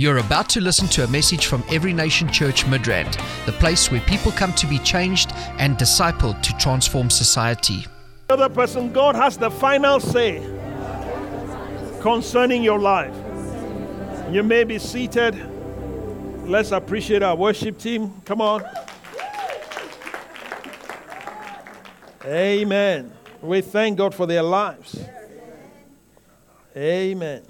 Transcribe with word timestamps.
You're 0.00 0.16
about 0.16 0.48
to 0.48 0.62
listen 0.62 0.88
to 0.96 1.04
a 1.04 1.08
message 1.08 1.44
from 1.44 1.62
Every 1.70 1.92
Nation 1.92 2.32
Church 2.32 2.64
Midrand, 2.64 3.20
the 3.44 3.52
place 3.52 3.90
where 3.90 4.00
people 4.00 4.32
come 4.32 4.54
to 4.54 4.66
be 4.66 4.78
changed 4.78 5.30
and 5.58 5.76
discipled 5.76 6.40
to 6.40 6.54
transform 6.56 7.10
society. 7.10 7.84
The 8.28 8.32
other 8.32 8.48
person, 8.48 8.94
God 8.94 9.14
has 9.14 9.36
the 9.36 9.50
final 9.50 10.00
say 10.00 10.40
concerning 12.00 12.62
your 12.62 12.78
life. 12.78 13.14
You 14.30 14.42
may 14.42 14.64
be 14.64 14.78
seated. 14.78 15.34
Let's 16.48 16.72
appreciate 16.72 17.22
our 17.22 17.36
worship 17.36 17.76
team. 17.76 18.22
Come 18.24 18.40
on. 18.40 18.64
Amen. 22.24 23.12
We 23.42 23.60
thank 23.60 23.98
God 23.98 24.14
for 24.14 24.24
their 24.24 24.42
lives. 24.42 24.98
Amen. 26.74 27.42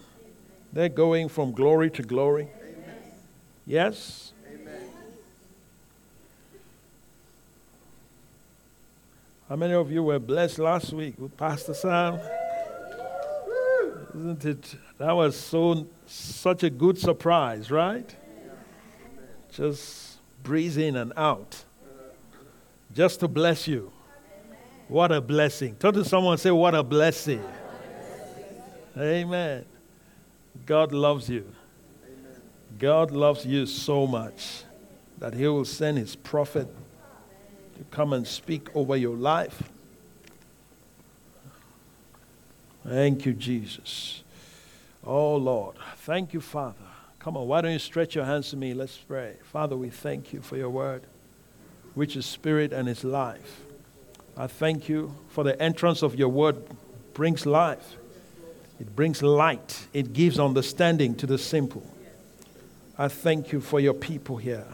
They're 0.72 0.88
going 0.88 1.28
from 1.28 1.52
glory 1.52 1.90
to 1.90 2.02
glory. 2.02 2.48
Amen. 2.62 3.12
Yes? 3.66 4.32
Amen. 4.46 4.90
How 9.48 9.56
many 9.56 9.74
of 9.74 9.90
you 9.90 10.02
were 10.02 10.18
blessed 10.18 10.58
last 10.58 10.92
week 10.92 11.14
with 11.18 11.36
Pastor 11.36 11.74
Sam? 11.74 12.20
Isn't 14.14 14.44
it? 14.44 14.74
That 14.98 15.12
was 15.12 15.36
so 15.36 15.86
such 16.06 16.62
a 16.62 16.70
good 16.70 16.98
surprise, 16.98 17.70
right? 17.70 18.14
Just 19.52 20.18
breeze 20.42 20.76
in 20.76 20.96
and 20.96 21.12
out. 21.16 21.64
Just 22.94 23.20
to 23.20 23.28
bless 23.28 23.68
you. 23.68 23.92
What 24.88 25.12
a 25.12 25.20
blessing. 25.20 25.76
Turn 25.76 25.94
to 25.94 26.04
someone 26.04 26.38
say, 26.38 26.50
What 26.50 26.74
a 26.74 26.82
blessing. 26.82 27.42
Amen. 28.98 29.64
God 30.70 30.92
loves 30.92 31.28
you. 31.28 31.50
God 32.78 33.10
loves 33.10 33.44
you 33.44 33.66
so 33.66 34.06
much 34.06 34.62
that 35.18 35.34
He 35.34 35.48
will 35.48 35.64
send 35.64 35.98
His 35.98 36.14
prophet 36.14 36.68
to 37.76 37.82
come 37.90 38.12
and 38.12 38.24
speak 38.24 38.68
over 38.72 38.96
your 38.96 39.16
life. 39.16 39.64
Thank 42.86 43.26
you, 43.26 43.32
Jesus. 43.32 44.22
Oh, 45.02 45.34
Lord. 45.34 45.74
Thank 45.96 46.32
you, 46.32 46.40
Father. 46.40 46.86
Come 47.18 47.36
on, 47.36 47.48
why 47.48 47.62
don't 47.62 47.72
you 47.72 47.80
stretch 47.80 48.14
your 48.14 48.24
hands 48.24 48.50
to 48.50 48.56
me? 48.56 48.72
Let's 48.72 48.96
pray. 48.96 49.38
Father, 49.42 49.76
we 49.76 49.90
thank 49.90 50.32
you 50.32 50.40
for 50.40 50.56
your 50.56 50.70
word, 50.70 51.02
which 51.96 52.14
is 52.14 52.26
spirit 52.26 52.72
and 52.72 52.88
is 52.88 53.02
life. 53.02 53.62
I 54.36 54.46
thank 54.46 54.88
you 54.88 55.16
for 55.30 55.42
the 55.42 55.60
entrance 55.60 56.04
of 56.04 56.14
your 56.14 56.28
word 56.28 56.62
brings 57.12 57.44
life. 57.44 57.96
It 58.80 58.96
brings 58.96 59.22
light. 59.22 59.86
It 59.92 60.14
gives 60.14 60.38
understanding 60.38 61.14
to 61.16 61.26
the 61.26 61.36
simple. 61.36 61.86
I 62.96 63.08
thank 63.08 63.52
you 63.52 63.60
for 63.60 63.78
your 63.78 63.94
people 63.94 64.38
here. 64.38 64.66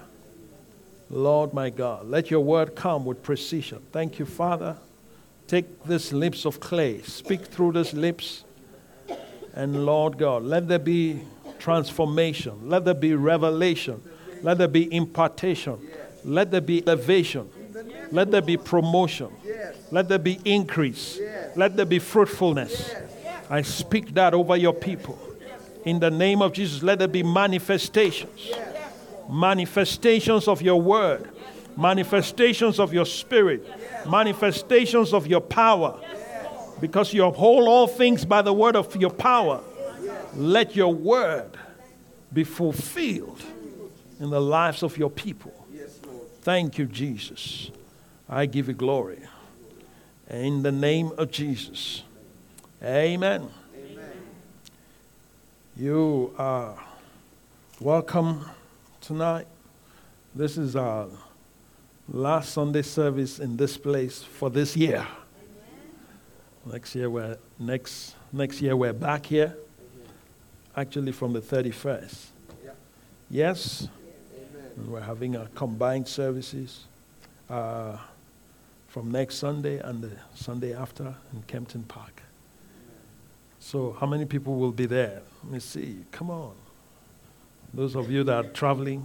Lord 1.11 1.53
my 1.53 1.71
God, 1.71 2.09
let 2.09 2.31
your 2.31 2.41
word 2.41 2.75
come 2.75 3.05
with 3.05 3.23
precision. 3.23 3.83
Thank 3.93 4.19
you, 4.19 4.27
Father. 4.27 4.77
Take 5.47 5.84
these 5.84 6.12
lips 6.12 6.45
of 6.45 6.59
clay, 6.59 7.03
speak 7.03 7.47
through 7.47 7.73
these 7.73 7.95
lips, 7.95 8.43
and 9.55 9.87
Lord 9.87 10.19
God, 10.19 10.43
let 10.43 10.67
there 10.67 10.81
be 10.81 11.21
transformation, 11.61 12.69
let 12.69 12.84
there 12.84 12.95
be 12.95 13.15
revelation, 13.15 14.03
let 14.43 14.59
there 14.59 14.67
be 14.69 14.93
impartation, 14.93 15.79
let 16.25 16.51
there 16.51 16.61
be 16.61 16.83
elevation, 16.87 17.49
let 18.11 18.33
there 18.33 18.43
be 18.43 18.57
promotion, 18.57 19.31
let 19.93 20.09
there 20.09 20.19
be 20.19 20.41
increase, 20.45 21.21
let 21.55 21.77
there 21.77 21.87
be 21.87 22.01
fruitfulness. 22.01 22.93
I 23.48 23.62
speak 23.62 24.14
that 24.14 24.34
over 24.34 24.56
your 24.56 24.75
people. 24.75 25.19
In 25.84 26.00
the 26.00 26.11
name 26.11 26.42
of 26.42 26.52
Jesus, 26.52 26.83
let 26.83 26.98
there 26.98 27.08
be 27.08 27.22
manifestations 27.22 28.53
manifestations 29.28 30.48
of 30.48 30.62
your 30.62 30.80
word, 30.80 31.28
manifestations 31.77 32.78
of 32.78 32.92
your 32.92 33.05
spirit, 33.05 33.66
manifestations 34.08 35.12
of 35.12 35.27
your 35.27 35.41
power. 35.41 36.00
Because 36.81 37.15
you 37.15 37.25
uphold 37.25 37.69
all 37.69 37.87
things 37.87 38.25
by 38.25 38.43
the 38.43 38.53
word 38.53 38.76
of 38.76 38.94
your 38.97 39.10
power. 39.10 39.62
Let 40.34 40.76
your 40.76 40.92
word 40.92 41.56
be 42.32 42.44
fulfilled 42.44 43.42
in 44.21 44.31
the 44.31 44.41
lives 44.41 44.82
of 44.82 44.98
your 44.98 45.10
people. 45.10 45.54
Thank 46.42 46.78
you, 46.78 46.87
Jesus. 46.87 47.71
I 48.28 48.47
give 48.47 48.69
you 48.69 48.75
glory. 48.75 49.21
In 50.28 50.62
the 50.62 50.72
name 50.72 51.12
of 51.16 51.31
Jesus. 51.31 52.03
Amen. 52.86 53.50
You 55.76 56.32
are 56.38 56.78
welcome 57.80 58.48
tonight. 59.00 59.48
This 60.36 60.56
is 60.56 60.76
our 60.76 61.08
last 62.08 62.52
Sunday 62.52 62.82
service 62.82 63.41
in 63.41 63.56
this 63.56 63.76
place 63.76 64.22
for 64.22 64.50
this 64.50 64.76
year. 64.76 65.04
Amen. 65.04 66.74
Next 66.74 66.94
year 66.94 67.10
we're 67.10 67.36
next 67.58 68.14
next 68.32 68.60
year 68.60 68.76
we're 68.76 68.92
back 68.92 69.26
here. 69.26 69.56
Actually 70.76 71.10
from 71.10 71.32
the 71.32 71.41
31st. 71.41 72.26
Yeah. 72.64 72.70
Yes. 73.28 73.88
we're 74.86 75.00
having 75.00 75.36
our 75.36 75.48
combined 75.56 76.06
services 76.06 76.84
uh, 77.50 77.97
from 78.86 79.10
next 79.10 79.38
Sunday 79.38 79.78
and 79.78 80.04
the 80.04 80.12
Sunday 80.36 80.72
after 80.72 81.16
in 81.32 81.42
Kempton 81.48 81.82
Park. 81.82 82.22
So 83.66 83.97
how 83.99 84.06
many 84.06 84.27
people 84.27 84.54
will 84.54 84.71
be 84.71 84.87
there? 84.87 85.22
Let 85.43 85.53
me 85.53 85.59
see. 85.59 86.04
Come 86.12 86.31
on. 86.31 86.54
Those 87.75 87.97
of 87.97 88.09
you 88.09 88.22
that 88.22 88.32
are 88.32 88.49
traveling, 88.50 89.04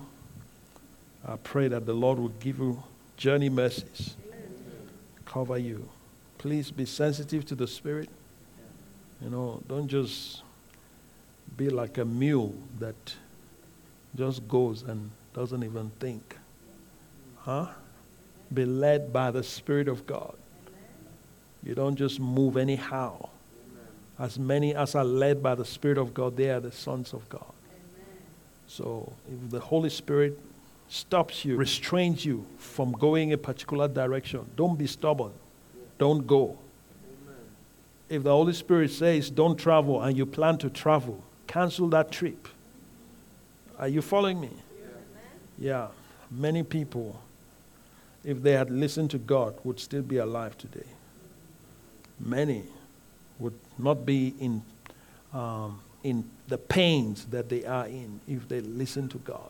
I 1.27 1.37
pray 1.37 1.67
that 1.67 1.87
the 1.87 1.95
Lord 1.95 2.19
will 2.19 2.35
give 2.39 2.59
you 2.59 2.83
journey 3.17 3.49
mercies, 3.49 4.15
cover 5.25 5.57
you. 5.57 5.89
Please 6.37 6.69
be 6.69 6.85
sensitive 6.85 7.43
to 7.47 7.55
the 7.55 7.65
Spirit. 7.65 8.07
You 9.19 9.31
know, 9.31 9.63
don't 9.67 9.87
just 9.87 10.43
be 11.57 11.69
like 11.69 11.97
a 11.97 12.05
mule 12.05 12.53
that 12.77 13.15
just 14.15 14.47
goes 14.47 14.83
and 14.83 15.09
doesn't 15.33 15.63
even 15.63 15.89
think. 15.99 16.37
Huh? 17.39 17.65
Be 18.53 18.65
led 18.65 19.11
by 19.11 19.31
the 19.31 19.41
Spirit 19.41 19.87
of 19.87 20.05
God. 20.05 20.35
You 21.63 21.73
don't 21.73 21.95
just 21.95 22.19
move 22.19 22.57
anyhow. 22.57 23.30
As 24.21 24.37
many 24.37 24.75
as 24.75 24.93
are 24.93 25.03
led 25.03 25.41
by 25.41 25.55
the 25.55 25.65
Spirit 25.65 25.97
of 25.97 26.13
God, 26.13 26.37
they 26.37 26.51
are 26.51 26.59
the 26.59 26.71
sons 26.71 27.11
of 27.11 27.27
God. 27.27 27.51
So 28.67 29.11
if 29.27 29.49
the 29.49 29.59
Holy 29.59 29.89
Spirit 29.89 30.39
stops 30.89 31.43
you, 31.43 31.57
restrains 31.57 32.23
you 32.23 32.45
from 32.59 32.91
going 32.91 33.33
a 33.33 33.37
particular 33.37 33.87
direction, 33.87 34.45
don't 34.55 34.77
be 34.77 34.85
stubborn. 34.85 35.31
Don't 35.97 36.27
go. 36.27 36.55
If 38.09 38.21
the 38.21 38.29
Holy 38.29 38.53
Spirit 38.53 38.91
says 38.91 39.31
don't 39.31 39.57
travel 39.57 40.03
and 40.03 40.15
you 40.15 40.27
plan 40.27 40.59
to 40.59 40.69
travel, 40.69 41.23
cancel 41.47 41.87
that 41.89 42.11
trip. 42.11 42.47
Are 43.79 43.87
you 43.87 44.03
following 44.03 44.39
me? 44.39 44.51
Yeah. 45.57 45.87
Many 46.29 46.61
people, 46.61 47.19
if 48.23 48.43
they 48.43 48.51
had 48.51 48.69
listened 48.69 49.09
to 49.11 49.17
God, 49.17 49.55
would 49.63 49.79
still 49.79 50.03
be 50.03 50.17
alive 50.17 50.55
today. 50.59 50.85
Many 52.19 52.65
would 53.41 53.57
not 53.77 54.05
be 54.05 54.33
in 54.39 54.61
um, 55.33 55.79
in 56.03 56.29
the 56.47 56.57
pains 56.57 57.25
that 57.25 57.49
they 57.49 57.65
are 57.65 57.87
in 57.87 58.19
if 58.27 58.47
they 58.47 58.61
listen 58.61 59.07
to 59.09 59.17
God. 59.19 59.49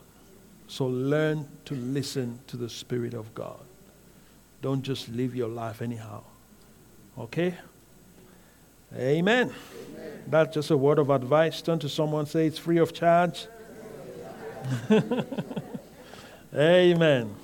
So 0.68 0.86
learn 0.86 1.46
to 1.66 1.74
listen 1.74 2.38
to 2.46 2.56
the 2.56 2.68
Spirit 2.68 3.14
of 3.14 3.34
God. 3.34 3.60
Don't 4.60 4.82
just 4.82 5.08
live 5.08 5.34
your 5.34 5.48
life 5.48 5.82
anyhow. 5.82 6.22
Okay? 7.18 7.54
Amen. 8.94 9.50
Amen. 9.50 10.22
That's 10.28 10.54
just 10.54 10.70
a 10.70 10.76
word 10.76 10.98
of 10.98 11.10
advice. 11.10 11.60
Turn 11.62 11.78
to 11.80 11.88
someone, 11.88 12.26
say 12.26 12.46
it's 12.46 12.58
free 12.58 12.78
of 12.78 12.92
charge. 12.92 13.46
Amen. 16.54 17.34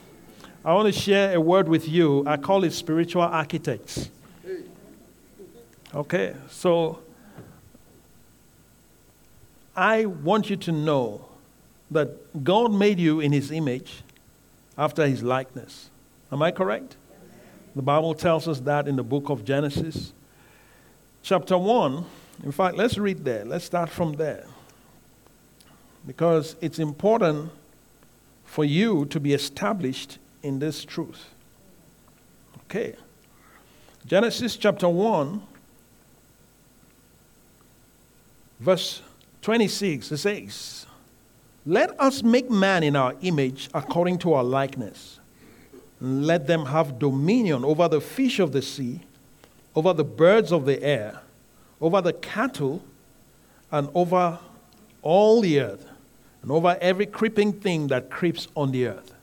I 0.64 0.74
want 0.74 0.92
to 0.94 1.00
share 1.00 1.34
a 1.34 1.40
word 1.40 1.68
with 1.68 1.88
you. 1.88 2.24
I 2.26 2.36
call 2.36 2.64
it 2.64 2.72
spiritual 2.72 3.22
architects. 3.22 4.10
Okay, 5.94 6.34
so 6.50 7.00
I 9.74 10.04
want 10.04 10.50
you 10.50 10.56
to 10.56 10.72
know 10.72 11.24
that 11.90 12.44
God 12.44 12.72
made 12.72 12.98
you 12.98 13.20
in 13.20 13.32
his 13.32 13.50
image 13.50 14.02
after 14.76 15.06
his 15.06 15.22
likeness. 15.22 15.88
Am 16.30 16.42
I 16.42 16.50
correct? 16.50 16.96
The 17.74 17.80
Bible 17.82 18.12
tells 18.14 18.46
us 18.46 18.60
that 18.60 18.86
in 18.86 18.96
the 18.96 19.02
book 19.02 19.30
of 19.30 19.44
Genesis, 19.44 20.12
chapter 21.22 21.56
1. 21.56 22.04
In 22.44 22.52
fact, 22.52 22.76
let's 22.76 22.98
read 22.98 23.24
there. 23.24 23.44
Let's 23.44 23.64
start 23.64 23.88
from 23.88 24.14
there. 24.14 24.44
Because 26.06 26.56
it's 26.60 26.78
important 26.78 27.50
for 28.44 28.64
you 28.64 29.06
to 29.06 29.18
be 29.18 29.32
established 29.32 30.18
in 30.42 30.58
this 30.58 30.84
truth. 30.84 31.26
Okay. 32.64 32.94
Genesis 34.06 34.56
chapter 34.56 34.88
1, 34.88 35.42
verse 38.60 39.02
26, 39.42 40.12
it 40.12 40.16
says, 40.18 40.86
Let 41.64 41.98
us 42.00 42.22
make 42.22 42.50
man 42.50 42.82
in 42.82 42.96
our 42.96 43.14
image 43.22 43.68
according 43.72 44.18
to 44.18 44.34
our 44.34 44.44
likeness. 44.44 45.20
Let 46.00 46.46
them 46.46 46.66
have 46.66 46.98
dominion 46.98 47.64
over 47.64 47.88
the 47.88 48.00
fish 48.00 48.38
of 48.38 48.52
the 48.52 48.62
sea, 48.62 49.00
over 49.74 49.92
the 49.92 50.04
birds 50.04 50.52
of 50.52 50.64
the 50.64 50.82
air, 50.82 51.20
over 51.80 52.00
the 52.00 52.12
cattle, 52.12 52.82
and 53.70 53.88
over 53.94 54.38
all 55.02 55.40
the 55.40 55.60
earth, 55.60 55.86
and 56.42 56.50
over 56.50 56.76
every 56.80 57.06
creeping 57.06 57.52
thing 57.52 57.88
that 57.88 58.10
creeps 58.10 58.48
on 58.56 58.70
the 58.70 58.86
earth. 58.86 59.14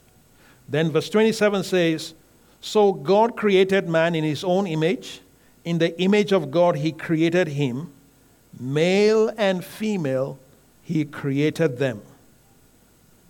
Then 0.68 0.92
verse 0.92 1.10
27 1.10 1.64
says, 1.64 2.14
So 2.62 2.94
God 2.94 3.36
created 3.36 3.88
man 3.88 4.16
in 4.16 4.24
his 4.24 4.44
own 4.44 4.68
image. 4.68 5.22
In 5.64 5.78
the 5.78 6.00
image 6.02 6.32
of 6.32 6.52
God, 6.52 6.78
he 6.78 6.92
created 6.92 7.50
him. 7.50 7.92
Male 8.60 9.34
and 9.38 9.64
female, 9.64 10.40
he 10.84 11.06
created 11.06 11.78
them. 11.78 12.02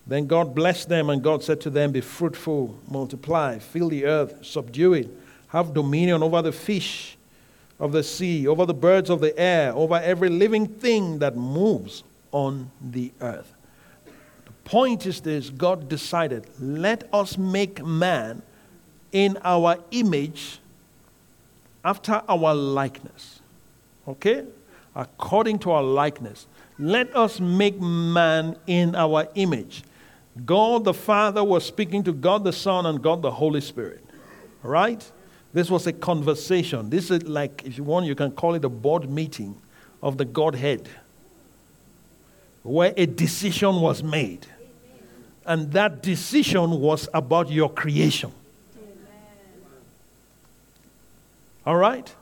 Then 0.06 0.26
God 0.26 0.54
blessed 0.54 0.88
them, 0.88 1.10
and 1.10 1.22
God 1.22 1.42
said 1.42 1.60
to 1.62 1.70
them, 1.70 1.90
Be 1.92 2.00
fruitful, 2.00 2.78
multiply, 2.88 3.58
fill 3.58 3.88
the 3.88 4.04
earth, 4.04 4.44
subdue 4.44 4.92
it, 4.94 5.08
have 5.48 5.74
dominion 5.74 6.22
over 6.22 6.42
the 6.42 6.52
fish 6.52 7.16
of 7.80 7.92
the 7.92 8.02
sea, 8.02 8.46
over 8.46 8.64
the 8.64 8.74
birds 8.74 9.10
of 9.10 9.20
the 9.20 9.36
air, 9.38 9.72
over 9.74 9.96
every 9.96 10.28
living 10.28 10.66
thing 10.66 11.18
that 11.18 11.36
moves 11.36 12.04
on 12.30 12.70
the 12.80 13.12
earth. 13.20 13.52
The 14.44 14.52
point 14.64 15.06
is 15.06 15.20
this 15.20 15.50
God 15.50 15.88
decided, 15.88 16.46
let 16.60 17.08
us 17.12 17.36
make 17.36 17.84
man 17.84 18.42
in 19.12 19.38
our 19.44 19.78
image 19.90 20.60
after 21.84 22.22
our 22.28 22.54
likeness. 22.54 23.40
Okay? 24.06 24.44
According 24.96 25.60
to 25.60 25.70
our 25.70 25.82
likeness. 25.82 26.46
Let 26.78 27.14
us 27.14 27.38
make 27.38 27.78
man 27.80 28.56
in 28.66 28.96
our 28.96 29.28
image. 29.34 29.84
God 30.44 30.84
the 30.84 30.94
Father 30.94 31.44
was 31.44 31.64
speaking 31.64 32.02
to 32.04 32.12
God 32.12 32.44
the 32.44 32.52
Son 32.52 32.86
and 32.86 33.02
God 33.02 33.22
the 33.22 33.30
Holy 33.30 33.60
Spirit. 33.60 34.02
Right? 34.62 35.08
This 35.52 35.70
was 35.70 35.86
a 35.86 35.92
conversation. 35.92 36.90
This 36.90 37.10
is 37.10 37.22
like, 37.24 37.62
if 37.64 37.78
you 37.78 37.84
want, 37.84 38.06
you 38.06 38.14
can 38.14 38.30
call 38.30 38.54
it 38.54 38.64
a 38.64 38.68
board 38.68 39.08
meeting 39.08 39.56
of 40.02 40.18
the 40.18 40.24
Godhead, 40.24 40.88
where 42.62 42.92
a 42.96 43.06
decision 43.06 43.80
was 43.80 44.02
made. 44.02 44.46
And 45.46 45.72
that 45.72 46.02
decision 46.02 46.80
was 46.80 47.08
about 47.14 47.50
your 47.50 47.70
creation. 47.70 48.32
All 51.64 51.76
right? 51.76 52.12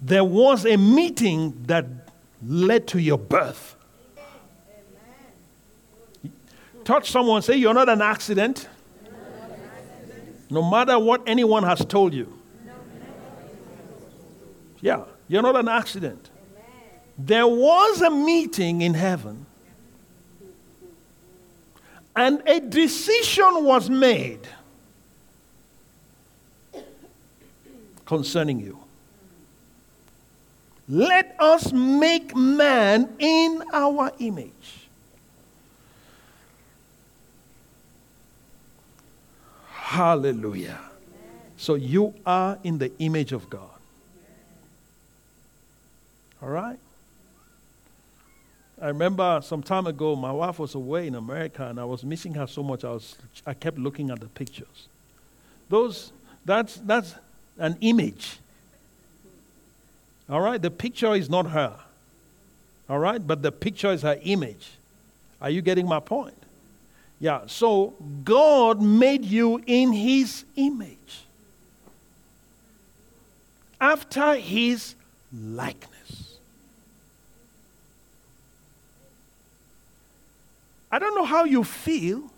There 0.00 0.24
was 0.24 0.66
a 0.66 0.76
meeting 0.76 1.64
that 1.66 1.86
led 2.42 2.86
to 2.88 2.98
your 3.00 3.18
birth. 3.18 3.76
touch 6.86 7.10
someone, 7.10 7.42
say, 7.42 7.56
You're 7.56 7.74
not 7.74 7.88
an 7.88 8.00
accident. 8.00 8.68
No 10.48 10.68
matter 10.70 10.98
what 10.98 11.22
anyone 11.26 11.64
has 11.64 11.84
told 11.84 12.14
you. 12.14 12.32
Yeah, 14.80 15.04
you're 15.26 15.42
not 15.42 15.56
an 15.56 15.68
accident. 15.68 16.30
There 17.18 17.46
was 17.46 18.00
a 18.02 18.10
meeting 18.10 18.82
in 18.82 18.94
heaven, 18.94 19.46
and 22.14 22.42
a 22.46 22.60
decision 22.60 23.64
was 23.64 23.90
made 23.90 24.46
concerning 28.04 28.60
you. 28.60 28.85
Let 30.88 31.34
us 31.40 31.72
make 31.72 32.36
man 32.36 33.14
in 33.18 33.62
our 33.72 34.12
image. 34.18 34.52
Hallelujah. 39.68 40.78
So 41.56 41.74
you 41.74 42.14
are 42.24 42.58
in 42.62 42.78
the 42.78 42.92
image 42.98 43.32
of 43.32 43.48
God. 43.48 43.70
All 46.42 46.50
right? 46.50 46.78
I 48.80 48.88
remember 48.88 49.40
some 49.42 49.62
time 49.62 49.86
ago, 49.86 50.14
my 50.14 50.30
wife 50.30 50.58
was 50.58 50.74
away 50.74 51.06
in 51.06 51.14
America 51.14 51.66
and 51.66 51.80
I 51.80 51.84
was 51.84 52.04
missing 52.04 52.34
her 52.34 52.46
so 52.46 52.62
much, 52.62 52.84
I, 52.84 52.90
was, 52.90 53.16
I 53.46 53.54
kept 53.54 53.78
looking 53.78 54.10
at 54.10 54.20
the 54.20 54.26
pictures. 54.26 54.88
Those, 55.68 56.12
that's, 56.44 56.76
that's 56.76 57.14
an 57.58 57.78
image. 57.80 58.38
All 60.28 60.40
right? 60.40 60.60
The 60.60 60.70
picture 60.70 61.14
is 61.14 61.30
not 61.30 61.50
her. 61.50 61.78
All 62.88 62.98
right? 62.98 63.24
But 63.24 63.42
the 63.42 63.52
picture 63.52 63.92
is 63.92 64.02
her 64.02 64.18
image. 64.22 64.72
Are 65.40 65.50
you 65.50 65.62
getting 65.62 65.86
my 65.86 66.00
point? 66.00 66.34
Yeah, 67.18 67.42
so 67.46 67.94
God 68.24 68.82
made 68.82 69.24
you 69.24 69.62
in 69.66 69.92
his 69.92 70.44
image, 70.54 71.24
after 73.80 74.34
his 74.34 74.94
likeness. 75.32 76.38
I 80.92 80.98
don't 80.98 81.14
know 81.14 81.24
how 81.24 81.44
you 81.44 81.64
feel. 81.64 82.30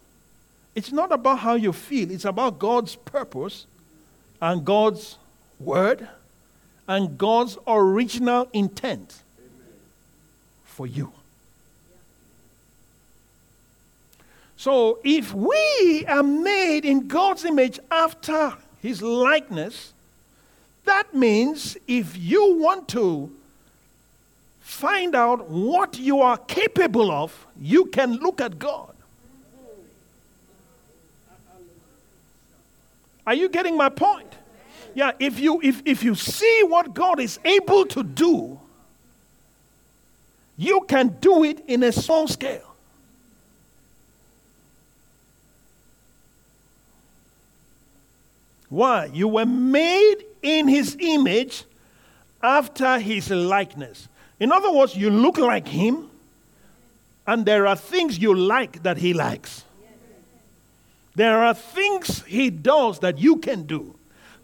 It's 0.74 0.92
not 0.92 1.10
about 1.10 1.40
how 1.40 1.54
you 1.54 1.72
feel, 1.72 2.10
it's 2.12 2.24
about 2.24 2.60
God's 2.60 2.94
purpose 2.94 3.66
and 4.40 4.64
God's 4.64 5.18
word 5.58 6.08
and 6.88 7.18
God's 7.18 7.58
original 7.66 8.48
intent 8.52 9.22
for 10.64 10.86
you. 10.86 11.12
So 14.56 14.98
if 15.04 15.32
we 15.32 16.04
are 16.08 16.22
made 16.22 16.84
in 16.84 17.06
God's 17.06 17.44
image 17.44 17.78
after 17.90 18.54
his 18.80 19.02
likeness, 19.02 19.92
that 20.84 21.14
means 21.14 21.76
if 21.86 22.16
you 22.16 22.54
want 22.54 22.88
to 22.88 23.30
find 24.60 25.14
out 25.14 25.48
what 25.48 25.98
you 25.98 26.20
are 26.22 26.38
capable 26.38 27.10
of, 27.10 27.46
you 27.60 27.86
can 27.86 28.14
look 28.16 28.40
at 28.40 28.58
God. 28.58 28.94
Are 33.26 33.34
you 33.34 33.50
getting 33.50 33.76
my 33.76 33.90
point? 33.90 34.37
Yeah, 34.98 35.12
if 35.20 35.38
you 35.38 35.60
if, 35.62 35.80
if 35.84 36.02
you 36.02 36.16
see 36.16 36.64
what 36.64 36.92
God 36.92 37.20
is 37.20 37.38
able 37.44 37.86
to 37.86 38.02
do, 38.02 38.58
you 40.56 40.80
can 40.88 41.16
do 41.20 41.44
it 41.44 41.62
in 41.68 41.84
a 41.84 41.92
small 41.92 42.26
scale. 42.26 42.74
Why? 48.68 49.04
You 49.12 49.28
were 49.28 49.46
made 49.46 50.24
in 50.42 50.66
his 50.66 50.96
image 50.98 51.62
after 52.42 52.98
his 52.98 53.30
likeness. 53.30 54.08
In 54.40 54.50
other 54.50 54.72
words, 54.72 54.96
you 54.96 55.10
look 55.10 55.38
like 55.38 55.68
him, 55.68 56.10
and 57.24 57.46
there 57.46 57.68
are 57.68 57.76
things 57.76 58.18
you 58.18 58.34
like 58.34 58.82
that 58.82 58.96
he 58.96 59.14
likes. 59.14 59.62
There 61.14 61.38
are 61.38 61.54
things 61.54 62.24
he 62.24 62.50
does 62.50 62.98
that 62.98 63.18
you 63.18 63.36
can 63.36 63.62
do. 63.62 63.94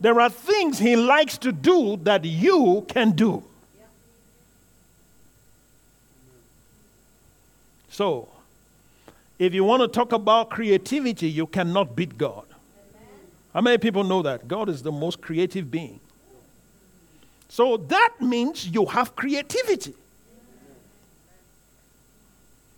There 0.05 0.21
are 0.21 0.29
things 0.29 0.79
he 0.79 0.97
likes 0.97 1.39
to 1.39 1.51
do 1.51 1.97
that 2.03 2.27
you 2.27 2.85
can 2.89 3.13
do. 3.13 3.43
So, 7.89 8.29
if 9.39 9.55
you 9.55 9.65
want 9.65 9.81
to 9.81 9.89
talk 9.89 10.13
about 10.13 10.51
creativity, 10.51 11.31
you 11.31 11.47
cannot 11.47 11.97
beat 11.97 12.19
God. 12.19 12.45
How 13.55 13.63
many 13.63 13.79
people 13.79 14.05
know 14.05 14.21
that? 14.21 14.47
God 14.47 14.69
is 14.69 14.83
the 14.83 14.93
most 14.93 15.23
creative 15.23 15.71
being. 15.71 16.01
So 17.49 17.79
that 17.79 18.17
means 18.21 18.69
you 18.69 18.85
have 18.85 19.17
creativity. 19.17 19.95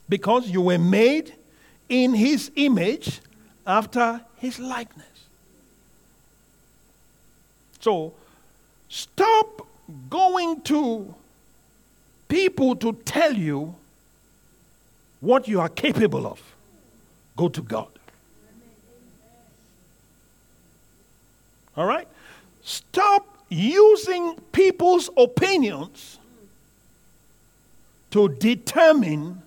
Because 0.08 0.48
you 0.48 0.60
were 0.60 0.78
made 0.78 1.34
in 1.88 2.14
his 2.14 2.52
image 2.54 3.20
after 3.66 4.20
his 4.36 4.60
likeness. 4.60 5.15
So 7.80 8.12
stop 8.88 9.66
going 10.10 10.60
to 10.62 11.14
people 12.28 12.76
to 12.76 12.92
tell 13.04 13.32
you 13.32 13.74
what 15.20 15.48
you 15.48 15.60
are 15.60 15.68
capable 15.68 16.26
of. 16.26 16.40
Go 17.36 17.48
to 17.48 17.62
God. 17.62 17.88
All 21.76 21.86
right? 21.86 22.08
Stop 22.62 23.36
using 23.48 24.36
people's 24.52 25.10
opinions 25.16 26.18
to 28.10 28.28
determine 28.28 29.42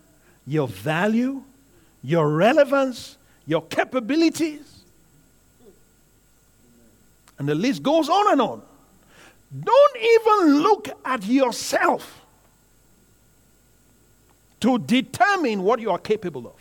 your 0.46 0.68
value, 0.68 1.44
your 2.04 2.30
relevance, 2.30 3.18
your 3.46 3.64
capabilities. 3.64 4.79
And 7.40 7.48
the 7.48 7.56
list 7.56 7.82
goes 7.82 8.10
on 8.10 8.34
and 8.34 8.42
on. 8.42 8.62
Don't 9.64 9.98
even 9.98 10.62
look 10.62 10.90
at 11.04 11.26
yourself 11.26 12.22
to 14.60 14.78
determine 14.78 15.64
what 15.64 15.80
you 15.80 15.90
are 15.90 15.98
capable 15.98 16.46
of. 16.48 16.54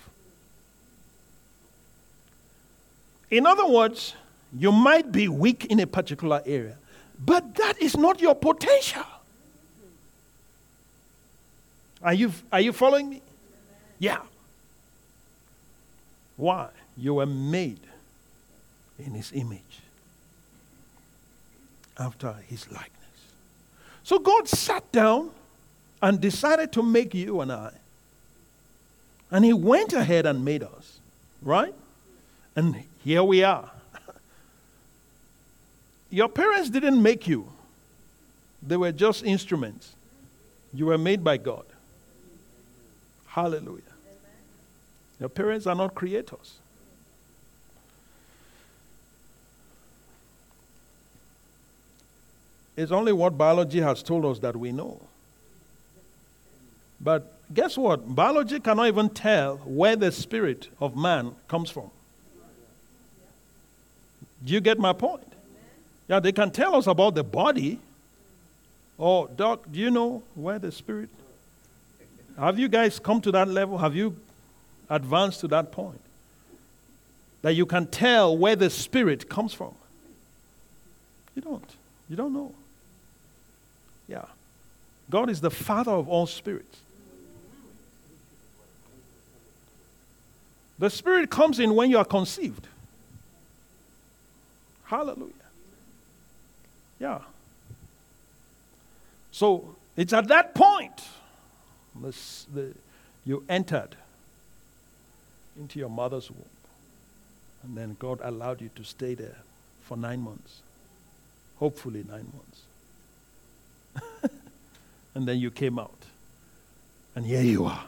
In 3.31 3.47
other 3.47 3.67
words, 3.67 4.15
you 4.57 4.73
might 4.73 5.13
be 5.13 5.29
weak 5.29 5.67
in 5.67 5.81
a 5.81 5.87
particular 5.87 6.41
area, 6.47 6.79
but 7.19 7.57
that 7.57 7.83
is 7.83 7.97
not 7.97 8.21
your 8.21 8.35
potential. 8.35 9.05
Are 12.03 12.15
you, 12.15 12.33
are 12.53 12.61
you 12.61 12.73
following 12.73 13.11
me? 13.11 13.23
Yeah. 13.99 14.21
Why? 16.37 16.69
You 16.97 17.15
were 17.15 17.27
made 17.27 17.81
in 18.99 19.13
his 19.13 19.33
image, 19.33 19.81
after 21.99 22.35
his 22.47 22.71
likeness. 22.71 22.93
So 24.05 24.19
God 24.19 24.49
sat 24.49 24.91
down 24.93 25.31
and 26.01 26.21
decided 26.21 26.73
to 26.73 26.83
make 26.83 27.15
you 27.15 27.41
and 27.41 27.53
I. 27.53 27.73
And 29.31 29.45
he 29.45 29.53
went 29.53 29.93
ahead 29.93 30.25
and 30.27 30.45
made 30.45 30.63
us, 30.63 31.01
right? 31.43 31.75
And 32.57 32.85
here 33.05 33.23
we 33.23 33.43
are. 33.43 33.71
Your 36.11 36.29
parents 36.29 36.71
didn't 36.71 37.03
make 37.03 37.29
you, 37.29 37.53
they 38.63 38.77
were 38.77 38.93
just 38.93 39.25
instruments. 39.25 39.95
You 40.73 40.87
were 40.87 40.99
made 40.99 41.25
by 41.25 41.37
God. 41.39 41.65
Hallelujah. 43.27 43.83
Your 45.21 45.29
parents 45.29 45.67
are 45.67 45.75
not 45.75 45.95
creators. 45.95 46.59
It's 52.79 52.93
only 52.93 53.13
what 53.13 53.37
biology 53.37 53.81
has 53.81 54.05
told 54.05 54.25
us 54.25 54.39
that 54.39 54.55
we 54.55 54.71
know. 54.71 55.01
But 57.01 57.33
guess 57.53 57.77
what? 57.77 58.15
Biology 58.15 58.61
cannot 58.61 58.87
even 58.87 59.09
tell 59.09 59.57
where 59.65 59.97
the 59.97 60.13
spirit 60.13 60.69
of 60.81 60.97
man 60.97 61.35
comes 61.49 61.71
from. 61.71 61.91
Do 64.45 64.53
you 64.53 64.61
get 64.61 64.79
my 64.79 64.93
point? 64.93 65.27
Yeah, 66.07 66.21
they 66.21 66.31
can 66.31 66.53
tell 66.53 66.77
us 66.77 66.87
about 66.87 67.17
the 67.17 67.25
body. 67.25 67.81
Oh, 68.97 69.27
Doc, 69.27 69.65
do 69.73 69.81
you 69.81 69.91
know 69.91 70.23
where 70.37 70.61
the 70.61 70.71
spirit? 70.71 71.09
Have 72.39 72.61
you 72.61 72.69
guys 72.69 73.01
come 73.01 73.21
to 73.23 73.33
that 73.33 73.49
level? 73.49 73.79
Have 73.79 73.97
you 73.97 74.15
advanced 74.89 75.41
to 75.41 75.49
that 75.49 75.73
point? 75.73 76.01
That 77.43 77.57
you 77.57 77.67
can 77.67 77.89
tell 77.89 78.39
where 78.39 78.55
the 78.55 78.71
spirit 78.71 79.29
comes 79.29 79.53
from? 79.53 79.75
You 81.35 81.43
don't. 81.43 81.77
You 82.09 82.15
don't 82.15 82.33
know. 82.33 82.55
Yeah. 84.09 84.25
God 85.11 85.31
is 85.31 85.41
the 85.41 85.51
Father 85.51 85.93
of 85.93 86.09
all 86.09 86.27
spirits. 86.27 86.81
The 90.79 90.91
Spirit 90.91 91.31
comes 91.31 91.59
in 91.59 91.75
when 91.75 91.91
you 91.91 91.99
are 91.99 92.05
conceived. 92.05 92.67
Hallelujah. 94.85 95.33
Yeah. 96.99 97.21
So 99.33 99.77
it's 99.97 100.13
at 100.13 100.29
that 100.29 100.55
point 100.55 101.03
this, 102.03 102.47
the, 102.53 102.75
you 103.25 103.45
entered 103.49 103.97
into 105.59 105.79
your 105.79 105.91
mother's 105.91 106.31
womb. 106.31 106.45
And 107.63 107.77
then 107.77 107.97
God 107.99 108.21
allowed 108.23 108.61
you 108.61 108.71
to 108.77 108.85
stay 108.85 109.15
there 109.15 109.39
for 109.83 109.97
nine 109.97 110.21
months. 110.21 110.61
Hopefully, 111.59 112.05
nine 112.09 112.29
months. 112.33 112.63
And 115.19 115.27
then 115.27 115.41
you 115.41 115.51
came 115.51 115.81
out. 115.81 116.05
And 117.17 117.27
here 117.27 117.43
you 117.43 117.65
are. 117.65 117.85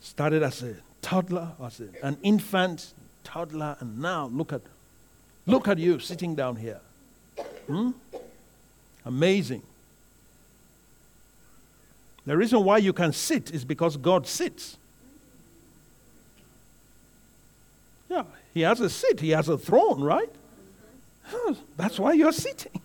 Started 0.00 0.44
as 0.44 0.62
a 0.62 0.76
toddler, 1.02 1.48
as 1.60 1.80
a, 1.80 1.88
an 2.06 2.16
infant, 2.22 2.92
toddler, 3.24 3.76
and 3.80 3.98
now 3.98 4.26
look 4.26 4.52
at 4.52 4.60
look 5.44 5.66
at 5.66 5.76
you 5.76 5.98
sitting 5.98 6.36
down 6.36 6.54
here. 6.54 6.78
Hmm? 7.66 7.90
Amazing. 9.04 9.62
The 12.24 12.36
reason 12.36 12.62
why 12.62 12.78
you 12.78 12.92
can 12.92 13.12
sit 13.12 13.50
is 13.50 13.64
because 13.64 13.96
God 13.96 14.28
sits. 14.28 14.76
Yeah, 18.08 18.22
He 18.54 18.60
has 18.60 18.80
a 18.80 18.88
seat, 18.88 19.18
He 19.18 19.30
has 19.30 19.48
a 19.48 19.58
throne, 19.58 20.00
right? 20.00 20.30
That's 21.76 21.98
why 21.98 22.12
you're 22.12 22.30
sitting. 22.30 22.80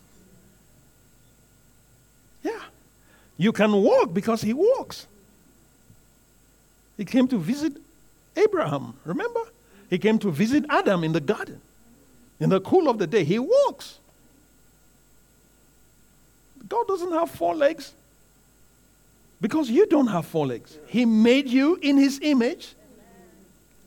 Yeah. 2.43 2.60
You 3.37 3.51
can 3.51 3.71
walk 3.71 4.13
because 4.13 4.41
he 4.41 4.53
walks. 4.53 5.07
He 6.97 7.05
came 7.05 7.27
to 7.27 7.37
visit 7.37 7.73
Abraham, 8.35 8.93
remember? 9.05 9.41
He 9.89 9.97
came 9.97 10.19
to 10.19 10.31
visit 10.31 10.65
Adam 10.69 11.03
in 11.03 11.11
the 11.11 11.19
garden. 11.19 11.61
In 12.39 12.49
the 12.49 12.61
cool 12.61 12.89
of 12.89 12.97
the 12.97 13.07
day, 13.07 13.23
he 13.23 13.39
walks. 13.39 13.99
God 16.67 16.87
doesn't 16.87 17.11
have 17.11 17.29
four 17.29 17.55
legs 17.55 17.93
because 19.41 19.69
you 19.69 19.85
don't 19.85 20.07
have 20.07 20.25
four 20.25 20.47
legs. 20.47 20.77
He 20.87 21.05
made 21.05 21.47
you 21.47 21.77
in 21.81 21.97
his 21.97 22.19
image 22.21 22.73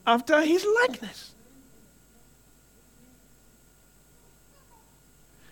after 0.06 0.40
his 0.42 0.66
likeness. 0.82 1.32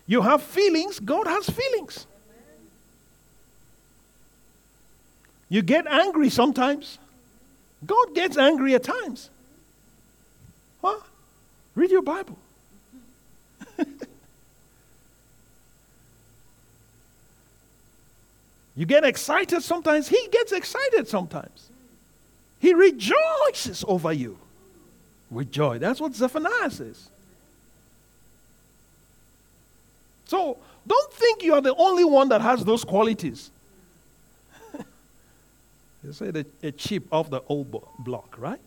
You 0.07 0.21
have 0.21 0.43
feelings, 0.43 1.01
God 1.01 1.27
has 1.27 1.49
feelings. 1.49 2.07
You 5.55 5.63
get 5.63 5.87
angry 5.87 6.31
sometimes. 6.31 6.99
God 7.87 8.13
gets 8.13 8.37
angry 8.37 8.75
at 8.75 8.83
times. 8.83 9.31
What? 10.81 11.01
Read 11.77 11.93
your 11.93 12.03
Bible. 12.03 12.37
you 18.75 18.85
get 18.85 19.05
excited 19.05 19.63
sometimes. 19.63 20.09
He 20.09 20.27
gets 20.33 20.51
excited 20.51 21.07
sometimes. 21.07 21.71
He 22.59 22.75
rejoices 22.75 23.85
over 23.87 24.13
you 24.13 24.37
with 25.31 25.53
joy. 25.53 25.79
That's 25.79 26.01
what 26.01 26.17
Zephaniah 26.17 26.73
says. 26.73 27.11
So 30.25 30.59
don't 30.85 31.13
think 31.13 31.45
you 31.45 31.55
are 31.55 31.61
the 31.61 31.77
only 31.77 32.03
one 32.03 32.31
that 32.31 32.41
has 32.41 32.65
those 32.65 32.83
qualities. 32.83 33.53
You 36.05 36.13
say 36.13 36.31
the, 36.31 36.47
a 36.63 36.71
chip 36.71 37.05
of 37.11 37.31
the 37.31 37.43
old 37.49 37.83
block, 37.99 38.37
right? 38.39 38.61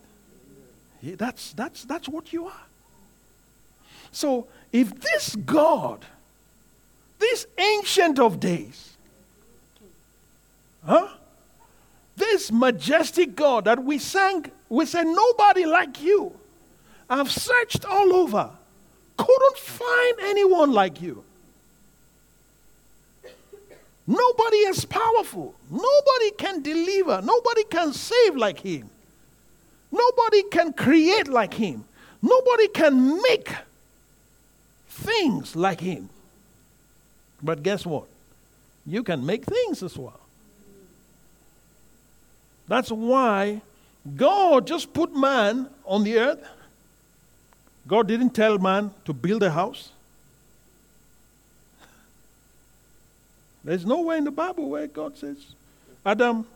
Yeah, 1.00 1.14
that's, 1.16 1.52
that's, 1.52 1.84
that's 1.84 2.08
what 2.08 2.32
you 2.32 2.46
are. 2.46 2.66
So 4.10 4.48
if 4.72 4.98
this 5.00 5.36
God, 5.36 6.04
this 7.18 7.46
ancient 7.56 8.18
of 8.18 8.40
days, 8.40 8.96
huh? 10.84 11.08
This 12.16 12.50
majestic 12.50 13.36
God 13.36 13.66
that 13.66 13.84
we 13.84 13.98
sang, 13.98 14.50
we 14.68 14.86
said, 14.86 15.04
nobody 15.04 15.64
like 15.64 16.02
you. 16.02 16.36
I've 17.08 17.30
searched 17.30 17.84
all 17.84 18.12
over, 18.12 18.50
couldn't 19.16 19.58
find 19.58 20.16
anyone 20.22 20.72
like 20.72 21.00
you. 21.00 21.22
Nobody 24.08 24.56
is 24.56 24.86
powerful. 24.86 25.54
Nobody 25.70 26.30
can 26.38 26.62
deliver. 26.62 27.20
Nobody 27.20 27.64
can 27.64 27.92
save 27.92 28.36
like 28.36 28.58
him. 28.58 28.88
Nobody 29.92 30.44
can 30.44 30.72
create 30.72 31.28
like 31.28 31.52
him. 31.52 31.84
Nobody 32.22 32.68
can 32.68 33.20
make 33.20 33.54
things 34.88 35.54
like 35.54 35.80
him. 35.80 36.08
But 37.42 37.62
guess 37.62 37.84
what? 37.84 38.06
You 38.86 39.02
can 39.02 39.26
make 39.26 39.44
things 39.44 39.82
as 39.82 39.98
well. 39.98 40.18
That's 42.66 42.90
why 42.90 43.60
God 44.16 44.66
just 44.66 44.94
put 44.94 45.14
man 45.14 45.68
on 45.84 46.04
the 46.04 46.18
earth. 46.18 46.48
God 47.86 48.08
didn't 48.08 48.30
tell 48.30 48.56
man 48.58 48.90
to 49.04 49.12
build 49.12 49.42
a 49.42 49.50
house. 49.50 49.90
There's 53.68 53.84
nowhere 53.84 54.16
in 54.16 54.24
the 54.24 54.30
Bible 54.30 54.70
where 54.70 54.86
God 54.86 55.18
says, 55.18 55.36
Adam, 56.02 56.46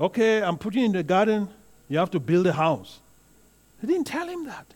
okay, 0.00 0.40
I'm 0.40 0.56
putting 0.56 0.82
you 0.82 0.86
in 0.86 0.92
the 0.92 1.02
garden, 1.02 1.48
you 1.88 1.98
have 1.98 2.12
to 2.12 2.20
build 2.20 2.46
a 2.46 2.52
house. 2.52 3.00
He 3.80 3.88
didn't 3.88 4.06
tell 4.06 4.28
him 4.28 4.46
that. 4.46 4.66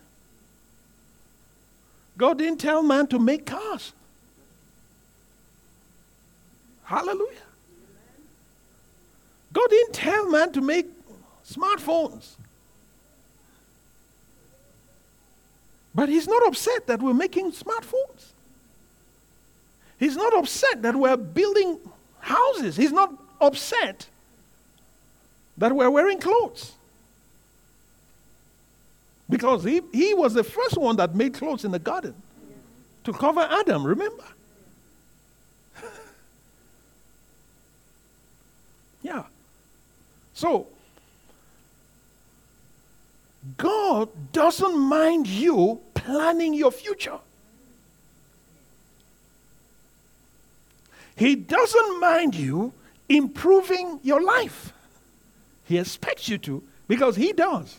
God 2.19 2.39
didn't 2.39 2.59
tell 2.59 2.83
man 2.83 3.07
to 3.07 3.21
make 3.21 3.47
cars. 3.47 3.93
Hallelujah. 6.83 7.47
God 9.53 9.71
didn't 9.71 9.93
tell 9.93 10.29
man 10.29 10.51
to 10.51 10.61
make 10.61 10.89
smartphones. 11.49 12.35
But 15.95 16.09
he's 16.09 16.27
not 16.27 16.45
upset 16.49 16.89
that 16.89 17.01
we're 17.01 17.15
making 17.15 17.53
smartphones. 17.53 18.33
He's 19.99 20.17
not 20.17 20.37
upset 20.37 20.83
that 20.83 20.95
we're 20.95 21.17
building 21.17 21.79
houses. 22.21 22.77
He's 22.77 22.93
not 22.93 23.13
upset 23.41 24.07
that 25.57 25.75
we're 25.75 25.91
wearing 25.91 26.19
clothes. 26.21 26.73
Because 29.29 29.65
he, 29.65 29.81
he 29.93 30.15
was 30.15 30.35
the 30.35 30.45
first 30.45 30.77
one 30.77 30.97
that 30.97 31.15
made 31.15 31.35
clothes 31.35 31.65
in 31.65 31.71
the 31.73 31.79
garden 31.79 32.15
to 33.05 33.13
cover 33.13 33.41
Adam, 33.41 33.87
remember? 33.87 34.25
yeah. 39.03 39.25
So, 40.35 40.67
God 43.57 44.09
doesn't 44.33 44.79
mind 44.79 45.27
you 45.27 45.81
planning 45.95 46.55
your 46.55 46.71
future. 46.71 47.19
He 51.17 51.35
doesn't 51.35 51.99
mind 51.99 52.35
you 52.35 52.73
improving 53.09 54.01
your 54.03 54.23
life. 54.23 54.73
He 55.65 55.79
expects 55.79 56.29
you 56.29 56.39
to 56.39 56.63
because 56.87 57.17
He 57.17 57.33
does. 57.33 57.79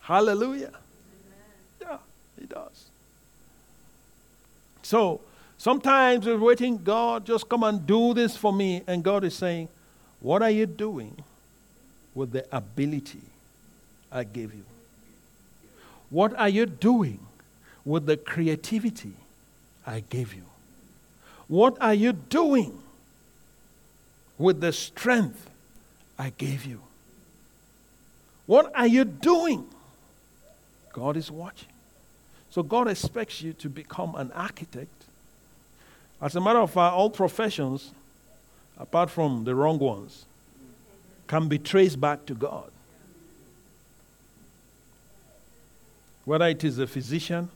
Hallelujah. 0.00 0.72
Yeah, 1.80 1.98
He 2.38 2.46
does. 2.46 2.86
So 4.82 5.20
sometimes 5.56 6.26
we're 6.26 6.38
waiting, 6.38 6.78
God, 6.82 7.24
just 7.24 7.48
come 7.48 7.62
and 7.62 7.86
do 7.86 8.12
this 8.12 8.36
for 8.36 8.52
me. 8.52 8.82
And 8.86 9.04
God 9.04 9.22
is 9.22 9.34
saying, 9.34 9.68
What 10.20 10.42
are 10.42 10.50
you 10.50 10.66
doing 10.66 11.22
with 12.14 12.32
the 12.32 12.44
ability 12.50 13.20
I 14.10 14.24
gave 14.24 14.52
you? 14.52 14.64
What 16.10 16.36
are 16.36 16.48
you 16.48 16.66
doing 16.66 17.20
with 17.84 18.06
the 18.06 18.16
creativity 18.16 19.12
I 19.86 20.00
gave 20.00 20.34
you? 20.34 20.47
What 21.48 21.76
are 21.80 21.94
you 21.94 22.12
doing 22.12 22.78
with 24.36 24.60
the 24.60 24.72
strength 24.72 25.50
I 26.18 26.30
gave 26.30 26.64
you? 26.64 26.80
What 28.46 28.70
are 28.74 28.86
you 28.86 29.04
doing? 29.04 29.66
God 30.92 31.16
is 31.16 31.30
watching. 31.30 31.68
So 32.50 32.62
God 32.62 32.88
expects 32.88 33.42
you 33.42 33.52
to 33.54 33.68
become 33.68 34.14
an 34.14 34.32
architect. 34.32 35.04
As 36.20 36.34
a 36.34 36.40
matter 36.40 36.58
of 36.58 36.70
fact, 36.70 36.94
all 36.94 37.10
professions, 37.10 37.92
apart 38.78 39.10
from 39.10 39.44
the 39.44 39.54
wrong 39.54 39.78
ones, 39.78 40.24
can 41.26 41.48
be 41.48 41.58
traced 41.58 42.00
back 42.00 42.26
to 42.26 42.34
God. 42.34 42.70
Whether 46.24 46.46
it 46.46 46.64
is 46.64 46.76
the 46.76 46.86
physician, 46.86 47.48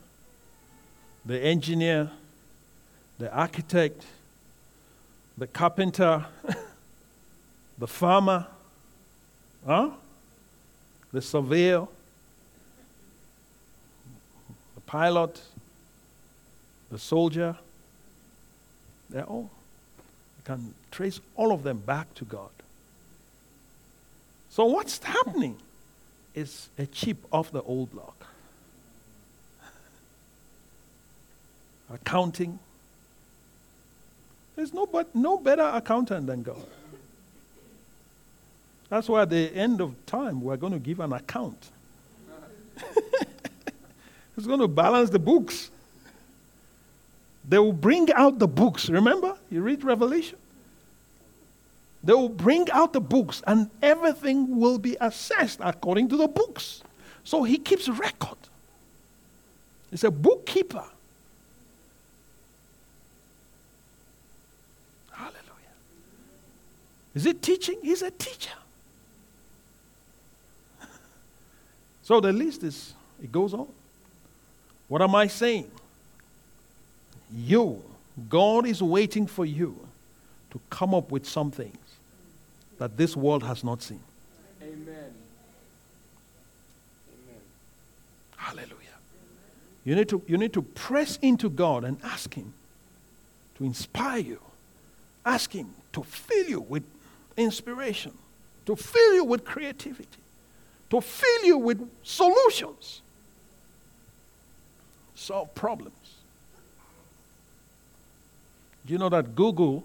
the 1.24 1.40
engineer, 1.40 2.10
the 3.22 3.32
architect, 3.32 4.04
the 5.38 5.46
carpenter, 5.46 6.26
the 7.78 7.86
farmer, 7.86 8.48
huh? 9.64 9.90
the 11.12 11.22
surveyor, 11.22 11.86
the 14.74 14.80
pilot, 14.86 15.40
the 16.90 16.98
soldier, 16.98 17.56
they're 19.08 19.22
all, 19.22 19.48
you 20.38 20.42
can 20.44 20.74
trace 20.90 21.20
all 21.36 21.52
of 21.52 21.62
them 21.62 21.78
back 21.78 22.12
to 22.16 22.24
God. 22.24 22.50
So 24.50 24.64
what's 24.64 24.98
happening 24.98 25.58
is 26.34 26.70
a 26.76 26.86
chip 26.86 27.18
off 27.30 27.52
the 27.52 27.62
old 27.62 27.92
block. 27.92 28.26
Accounting, 31.88 32.58
there's 34.56 34.72
no, 34.72 34.86
but, 34.86 35.14
no 35.14 35.38
better 35.38 35.62
accountant 35.62 36.26
than 36.26 36.42
God. 36.42 36.66
That's 38.88 39.08
why 39.08 39.22
at 39.22 39.30
the 39.30 39.50
end 39.54 39.80
of 39.80 39.94
time, 40.04 40.42
we're 40.42 40.58
going 40.58 40.74
to 40.74 40.78
give 40.78 41.00
an 41.00 41.12
account. 41.12 41.70
He's 44.36 44.46
going 44.46 44.60
to 44.60 44.68
balance 44.68 45.10
the 45.10 45.18
books. 45.18 45.70
They 47.48 47.58
will 47.58 47.72
bring 47.72 48.12
out 48.12 48.38
the 48.38 48.48
books. 48.48 48.88
Remember? 48.88 49.36
You 49.50 49.62
read 49.62 49.82
Revelation? 49.82 50.38
They 52.04 52.12
will 52.12 52.28
bring 52.28 52.70
out 52.70 52.92
the 52.92 53.00
books, 53.00 53.42
and 53.46 53.70
everything 53.82 54.58
will 54.58 54.78
be 54.78 54.96
assessed 55.00 55.60
according 55.62 56.08
to 56.10 56.16
the 56.16 56.28
books. 56.28 56.82
So 57.24 57.44
he 57.44 57.58
keeps 57.58 57.88
record. 57.88 58.38
He's 59.90 60.04
a 60.04 60.10
bookkeeper. 60.10 60.84
Is 67.14 67.26
it 67.26 67.42
teaching? 67.42 67.78
He's 67.82 68.02
a 68.02 68.10
teacher. 68.10 68.50
so 72.02 72.20
the 72.20 72.32
list 72.32 72.62
is, 72.62 72.94
it 73.22 73.30
goes 73.30 73.52
on. 73.52 73.68
What 74.88 75.02
am 75.02 75.14
I 75.14 75.26
saying? 75.26 75.70
You, 77.34 77.82
God 78.28 78.66
is 78.66 78.82
waiting 78.82 79.26
for 79.26 79.46
you 79.46 79.78
to 80.50 80.60
come 80.70 80.94
up 80.94 81.10
with 81.10 81.26
some 81.26 81.50
things 81.50 81.76
that 82.78 82.96
this 82.96 83.16
world 83.16 83.42
has 83.42 83.64
not 83.64 83.82
seen. 83.82 84.00
Amen. 84.62 84.76
Amen. 84.86 85.12
Hallelujah. 88.36 88.72
You 89.84 89.94
need, 89.94 90.08
to, 90.10 90.22
you 90.26 90.36
need 90.36 90.52
to 90.52 90.62
press 90.62 91.18
into 91.22 91.48
God 91.48 91.84
and 91.84 91.98
ask 92.04 92.34
Him 92.34 92.52
to 93.56 93.64
inspire 93.64 94.18
you. 94.18 94.40
Ask 95.24 95.52
Him 95.52 95.70
to 95.92 96.02
fill 96.02 96.46
you 96.46 96.60
with 96.60 96.82
inspiration, 97.36 98.16
to 98.66 98.76
fill 98.76 99.14
you 99.14 99.24
with 99.24 99.44
creativity, 99.44 100.20
to 100.90 101.00
fill 101.00 101.44
you 101.44 101.58
with 101.58 101.88
solutions, 102.02 103.02
solve 105.14 105.54
problems. 105.54 105.96
Do 108.86 108.92
you 108.92 108.98
know 108.98 109.08
that 109.08 109.34
Google 109.34 109.84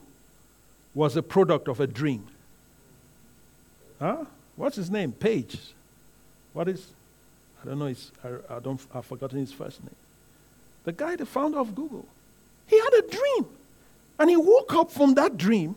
was 0.96 1.16
a 1.16 1.24
product 1.24 1.68
of 1.68 1.80
a 1.80 1.88
dream? 1.88 2.26
Huh? 4.00 4.26
What's 4.56 4.76
his 4.76 4.90
name? 4.90 5.12
Page. 5.12 5.60
What 6.54 6.68
is? 6.68 6.88
I 7.62 7.68
don't 7.68 7.80
know. 7.80 7.86
His, 7.86 8.12
I, 8.24 8.56
I 8.56 8.60
don't. 8.60 8.82
I've 8.94 9.06
forgotten 9.06 9.40
his 9.40 9.52
first 9.52 9.84
name. 9.84 9.96
The 10.84 10.92
guy, 10.92 11.16
the 11.16 11.26
founder 11.26 11.60
of 11.60 11.76
Google, 11.76 12.08
he 12.66 12.80
had 12.80 12.94
a 12.94 13.02
dream, 13.02 13.46
and 14.18 14.30
he 14.30 14.38
woke 14.38 14.74
up 14.74 14.92
from 14.92 15.14
that 15.16 15.38
dream 15.38 15.76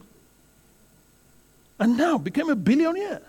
and 1.80 1.96
now 1.96 2.18
became 2.18 2.50
a 2.50 2.54
billionaire. 2.54 3.22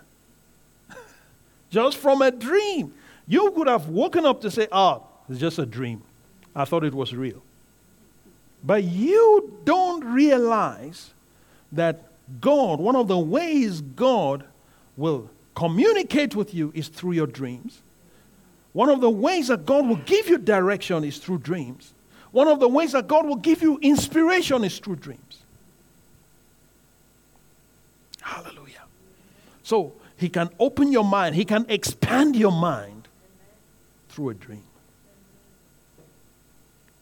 just 1.70 1.96
from 1.96 2.22
a 2.22 2.30
dream. 2.30 2.94
You 3.26 3.50
could 3.52 3.66
have 3.66 3.88
woken 3.88 4.26
up 4.26 4.42
to 4.42 4.50
say, 4.50 4.68
oh, 4.70 5.04
it's 5.28 5.40
just 5.40 5.58
a 5.58 5.66
dream. 5.66 6.02
I 6.54 6.66
thought 6.66 6.84
it 6.84 6.94
was 6.94 7.14
real. 7.14 7.42
But 8.62 8.84
you 8.84 9.58
don't 9.64 10.04
realize 10.04 11.12
that 11.72 12.02
God, 12.40 12.78
one 12.78 12.94
of 12.94 13.08
the 13.08 13.18
ways 13.18 13.80
God 13.80 14.44
will 14.96 15.30
communicate 15.54 16.36
with 16.36 16.54
you 16.54 16.70
is 16.74 16.88
through 16.88 17.12
your 17.12 17.26
dreams. 17.26 17.80
One 18.72 18.88
of 18.88 19.00
the 19.00 19.10
ways 19.10 19.48
that 19.48 19.66
God 19.66 19.86
will 19.86 19.96
give 19.96 20.28
you 20.28 20.38
direction 20.38 21.04
is 21.04 21.18
through 21.18 21.38
dreams. 21.38 21.94
One 22.30 22.48
of 22.48 22.60
the 22.60 22.68
ways 22.68 22.92
that 22.92 23.08
God 23.08 23.26
will 23.26 23.36
give 23.36 23.62
you 23.62 23.78
inspiration 23.82 24.64
is 24.64 24.78
through 24.78 24.96
dreams. 24.96 25.41
Hallelujah. 28.22 28.82
So 29.62 29.92
he 30.16 30.28
can 30.28 30.50
open 30.58 30.92
your 30.92 31.04
mind, 31.04 31.34
he 31.34 31.44
can 31.44 31.66
expand 31.68 32.36
your 32.36 32.52
mind 32.52 33.08
through 34.08 34.30
a 34.30 34.34
dream. 34.34 34.62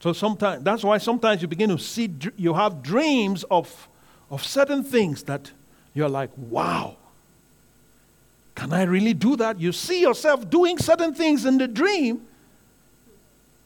So 0.01 0.15
sometimes 0.15 0.65
that's 0.65 0.83
why 0.83 0.99
sometimes 0.99 1.43
you 1.43 1.49
begin 1.49 1.69
to 1.71 1.79
see 1.79 2.11
you 2.37 2.55
have 2.55 2.83
dreams 2.83 3.45
of 3.45 3.89
of 4.31 4.45
certain 4.45 4.83
things 4.83 5.25
that 5.25 5.51
you're 5.93 6.09
like, 6.09 6.31
wow. 6.37 6.97
Can 8.55 8.73
I 8.73 8.83
really 8.83 9.15
do 9.15 9.37
that? 9.37 9.61
You 9.61 9.73
see 9.73 10.01
yourself 10.01 10.49
doing 10.49 10.79
certain 10.79 11.15
things 11.15 11.45
in 11.45 11.59
the 11.59 11.69
dream 11.69 12.27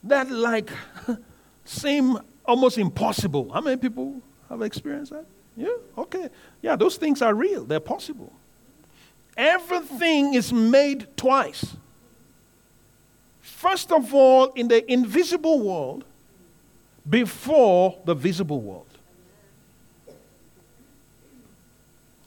that 0.04 0.30
like 0.30 0.70
seem 1.64 2.18
almost 2.44 2.78
impossible. 2.78 3.50
How 3.52 3.60
many 3.60 3.76
people 3.76 4.20
have 4.48 4.62
experienced 4.62 5.12
that? 5.12 5.24
Yeah, 5.56 5.68
okay. 5.96 6.28
Yeah, 6.62 6.76
those 6.76 6.96
things 6.96 7.22
are 7.22 7.34
real, 7.34 7.64
they're 7.64 7.80
possible. 7.80 8.32
Everything 9.36 10.34
is 10.34 10.52
made 10.52 11.06
twice. 11.16 11.76
First 13.40 13.92
of 13.92 14.14
all, 14.14 14.52
in 14.52 14.68
the 14.68 14.90
invisible 14.92 15.60
world, 15.60 16.04
before 17.08 17.98
the 18.04 18.14
visible 18.14 18.60
world. 18.60 18.86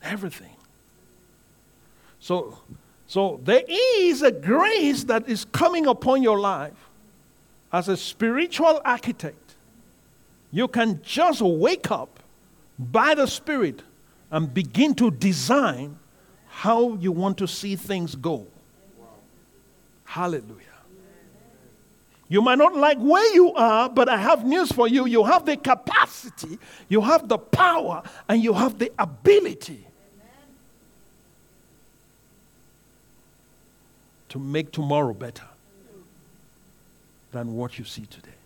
Everything. 0.04 0.56
So, 2.20 2.60
so 3.08 3.40
there 3.44 3.64
is 3.68 4.22
a 4.22 4.32
grace 4.32 5.04
that 5.06 5.28
is 5.28 5.46
coming 5.46 5.88
upon 5.88 6.22
your 6.22 6.40
life 6.40 6.90
as 7.72 7.90
a 7.90 7.98
spiritual 7.98 8.82
architect. 8.86 9.56
You 10.52 10.68
can 10.68 11.02
just 11.04 11.42
wake 11.42 11.92
up 11.92 12.17
by 12.78 13.16
the 13.16 13.26
Spirit 13.26 13.82
and 14.32 14.54
begin 14.54 14.94
to 14.96 15.12
design 15.12 15.98
how 16.48 16.96
you 16.96 17.12
want 17.12 17.38
to 17.38 17.48
see 17.48 17.76
things 17.76 18.16
go. 18.16 18.48
Hallelujah. 20.06 20.64
You 22.30 22.42
might 22.42 22.58
not 22.58 22.76
like 22.76 22.98
where 22.98 23.34
you 23.34 23.54
are, 23.54 23.90
but 23.90 24.10
I 24.10 24.18
have 24.18 24.46
news 24.46 24.72
for 24.72 24.88
you. 24.88 25.06
You 25.06 25.24
have 25.24 25.46
the 25.46 25.56
capacity, 25.56 26.60
you 26.90 27.00
have 27.02 27.30
the 27.30 27.38
power, 27.38 28.04
and 28.28 28.44
you 28.44 28.54
have 28.54 28.78
the 28.80 28.92
ability 29.00 29.88
to 34.30 34.40
make 34.40 34.72
tomorrow 34.72 35.14
better 35.14 35.46
than 37.32 37.56
what 37.56 37.80
you 37.80 37.86
see 37.86 38.06
today. 38.06 38.37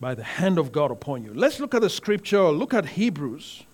By 0.00 0.14
the 0.14 0.22
hand 0.22 0.58
of 0.58 0.70
God 0.70 0.90
upon 0.90 1.24
you. 1.24 1.34
Let's 1.34 1.58
look 1.58 1.74
at 1.74 1.80
the 1.80 1.90
scripture. 1.90 2.48
Look 2.50 2.72
at 2.72 2.86
Hebrews. 2.86 3.64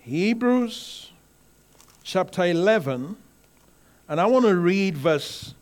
Hebrews 0.00 1.10
chapter 2.04 2.44
11. 2.44 3.16
And 4.08 4.20
I 4.20 4.26
want 4.26 4.46
to 4.46 4.56
read 4.56 4.96
verse. 4.96 5.54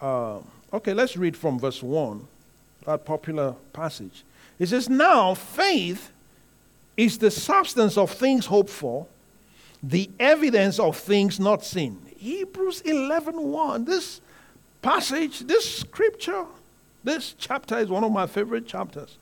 Uh, 0.00 0.40
okay, 0.72 0.92
let's 0.92 1.16
read 1.16 1.36
from 1.36 1.58
verse 1.58 1.82
1, 1.82 2.26
that 2.84 3.04
popular 3.04 3.54
passage. 3.72 4.24
It 4.58 4.66
says, 4.66 4.88
Now 4.88 5.34
faith 5.34 6.10
is 6.96 7.18
the 7.18 7.30
substance 7.30 7.96
of 7.96 8.10
things 8.10 8.46
hoped 8.46 8.70
for, 8.70 9.06
the 9.82 10.10
evidence 10.18 10.78
of 10.78 10.96
things 10.96 11.38
not 11.38 11.64
seen. 11.64 11.98
Hebrews 12.16 12.80
11 12.82 13.40
1. 13.40 13.84
This 13.84 14.20
passage, 14.82 15.40
this 15.40 15.78
scripture, 15.78 16.44
this 17.06 17.34
chapter 17.38 17.78
is 17.78 17.88
one 17.88 18.04
of 18.04 18.12
my 18.12 18.26
favorite 18.26 18.66
chapters 18.66 19.16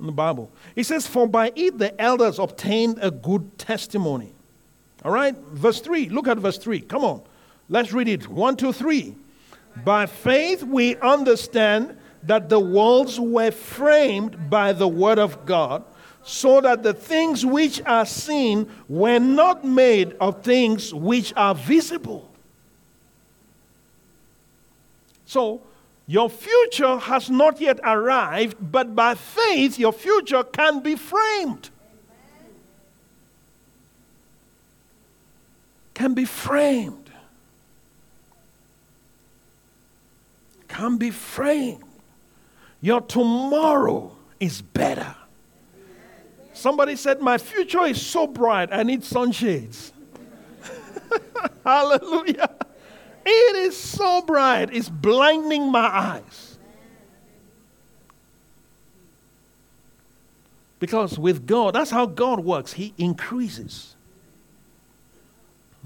in 0.00 0.06
the 0.06 0.12
Bible. 0.12 0.50
It 0.76 0.84
says, 0.84 1.06
For 1.06 1.26
by 1.26 1.52
it 1.54 1.76
the 1.76 2.00
elders 2.00 2.38
obtained 2.38 2.98
a 3.02 3.10
good 3.10 3.58
testimony. 3.58 4.32
All 5.04 5.10
right, 5.10 5.36
verse 5.36 5.80
3. 5.80 6.08
Look 6.08 6.28
at 6.28 6.38
verse 6.38 6.58
3. 6.58 6.80
Come 6.80 7.04
on. 7.04 7.22
Let's 7.68 7.92
read 7.92 8.08
it. 8.08 8.28
One, 8.28 8.56
two, 8.56 8.72
three. 8.72 9.16
By 9.84 10.06
faith 10.06 10.62
we 10.62 10.96
understand 10.96 11.96
that 12.22 12.48
the 12.48 12.60
worlds 12.60 13.18
were 13.18 13.50
framed 13.50 14.50
by 14.50 14.72
the 14.72 14.86
word 14.86 15.18
of 15.18 15.44
God, 15.46 15.82
so 16.22 16.60
that 16.60 16.82
the 16.82 16.94
things 16.94 17.44
which 17.44 17.82
are 17.82 18.06
seen 18.06 18.70
were 18.88 19.18
not 19.18 19.64
made 19.64 20.12
of 20.20 20.44
things 20.44 20.94
which 20.94 21.32
are 21.34 21.54
visible. 21.54 22.30
So, 25.24 25.62
your 26.06 26.28
future 26.28 26.98
has 26.98 27.30
not 27.30 27.60
yet 27.60 27.80
arrived, 27.84 28.56
but 28.60 28.94
by 28.94 29.14
faith, 29.14 29.78
your 29.78 29.92
future 29.92 30.42
can 30.42 30.80
be 30.80 30.96
framed. 30.96 31.70
Can 35.94 36.14
be 36.14 36.24
framed. 36.24 37.02
can 40.72 40.96
be 40.96 41.10
framed. 41.10 41.84
Your 42.80 43.00
tomorrow 43.02 44.16
is 44.40 44.62
better. 44.62 45.14
Somebody 46.54 46.96
said, 46.96 47.20
My 47.20 47.38
future 47.38 47.84
is 47.84 48.00
so 48.04 48.26
bright, 48.26 48.70
I 48.72 48.82
need 48.82 49.04
sunshades. 49.04 49.92
Hallelujah. 51.64 52.50
It 53.24 53.56
is 53.56 53.76
so 53.76 54.22
bright, 54.22 54.70
it's 54.72 54.88
blinding 54.88 55.70
my 55.70 55.86
eyes. 55.86 56.58
Because 60.78 61.16
with 61.16 61.46
God, 61.46 61.74
that's 61.74 61.92
how 61.92 62.06
God 62.06 62.40
works. 62.40 62.72
He 62.72 62.92
increases. 62.98 63.94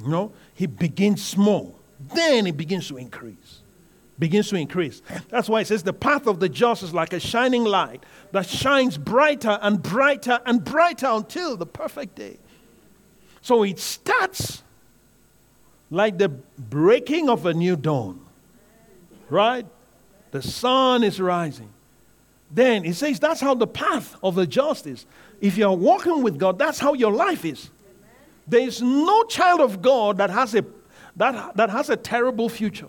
You 0.03 0.09
know, 0.09 0.33
He 0.55 0.66
begins 0.66 1.22
small, 1.22 1.79
then 2.14 2.46
He 2.46 2.53
begins 2.53 2.88
to 2.88 2.96
increase 2.96 3.61
begins 4.18 4.49
to 4.49 4.57
increase. 4.57 5.03
That's 5.29 5.49
why 5.49 5.61
it 5.61 5.66
says 5.66 5.83
the 5.83 5.92
path 5.92 6.27
of 6.27 6.40
the 6.40 6.49
just 6.49 6.83
is 6.83 6.94
like 6.94 7.12
a 7.12 7.20
shining 7.20 7.64
light 7.64 8.05
that 8.33 8.46
shines 8.46 8.99
brighter 8.99 9.59
and 9.61 9.83
brighter 9.83 10.40
and 10.46 10.64
brighter 10.64 11.09
until 11.09 11.57
the 11.57 11.66
perfect 11.66 12.14
day. 12.14 12.38
So 13.42 13.62
it 13.62 13.79
starts 13.79 14.62
like 15.90 16.18
the 16.18 16.29
breaking 16.29 17.29
of 17.29 17.46
a 17.46 17.55
new 17.55 17.77
dawn, 17.77 18.20
right? 19.31 19.66
The 20.31 20.42
sun 20.42 21.05
is 21.05 21.20
rising. 21.20 21.70
Then 22.51 22.85
it 22.85 22.94
says 22.94 23.18
that's 23.18 23.40
how 23.40 23.55
the 23.55 23.66
path 23.66 24.16
of 24.22 24.35
the 24.35 24.46
justice. 24.46 25.07
If 25.40 25.57
you're 25.57 25.72
walking 25.72 26.22
with 26.22 26.38
God, 26.38 26.59
that's 26.59 26.79
how 26.79 26.94
your 26.94 27.12
life 27.12 27.44
is. 27.44 27.70
There 28.46 28.61
is 28.61 28.81
no 28.81 29.25
child 29.25 29.61
of 29.61 29.83
God 29.83 30.18
that 30.18 30.31
has 30.31 30.55
a, 30.55 30.64
that, 31.16 31.57
that 31.57 31.70
has 31.70 31.90
a 31.90 31.96
terrible 31.96 32.49
future. 32.49 32.88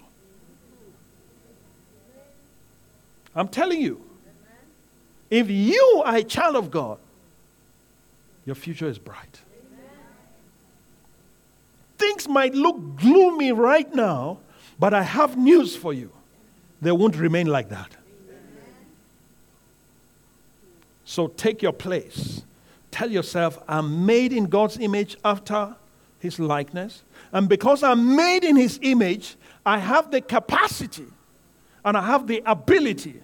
I'm 3.35 3.47
telling 3.47 3.81
you. 3.81 4.01
If 5.29 5.49
you 5.49 6.03
are 6.05 6.15
a 6.15 6.23
child 6.23 6.55
of 6.55 6.71
God, 6.71 6.99
your 8.45 8.55
future 8.55 8.87
is 8.87 8.97
bright. 8.97 9.41
Things 11.97 12.27
might 12.27 12.53
look 12.53 12.97
gloomy 12.97 13.51
right 13.51 13.93
now, 13.93 14.39
but 14.79 14.93
I 14.93 15.03
have 15.03 15.37
news 15.37 15.75
for 15.75 15.93
you. 15.93 16.11
They 16.81 16.91
won't 16.91 17.15
remain 17.15 17.47
like 17.47 17.69
that. 17.69 17.95
So 21.05 21.27
take 21.27 21.61
your 21.61 21.73
place. 21.73 22.43
Tell 22.91 23.09
yourself, 23.09 23.57
I'm 23.67 24.05
made 24.05 24.33
in 24.33 24.45
God's 24.45 24.77
image 24.77 25.17
after 25.23 25.75
his 26.19 26.39
likeness. 26.39 27.03
And 27.31 27.47
because 27.47 27.83
I'm 27.83 28.15
made 28.15 28.43
in 28.43 28.55
his 28.55 28.79
image, 28.81 29.35
I 29.65 29.79
have 29.79 30.11
the 30.11 30.21
capacity 30.21 31.07
and 31.83 31.95
I 31.97 32.05
have 32.05 32.27
the 32.27 32.43
ability 32.45 33.21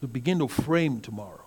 to 0.00 0.06
begin 0.06 0.38
to 0.38 0.48
frame 0.48 1.00
tomorrow. 1.00 1.45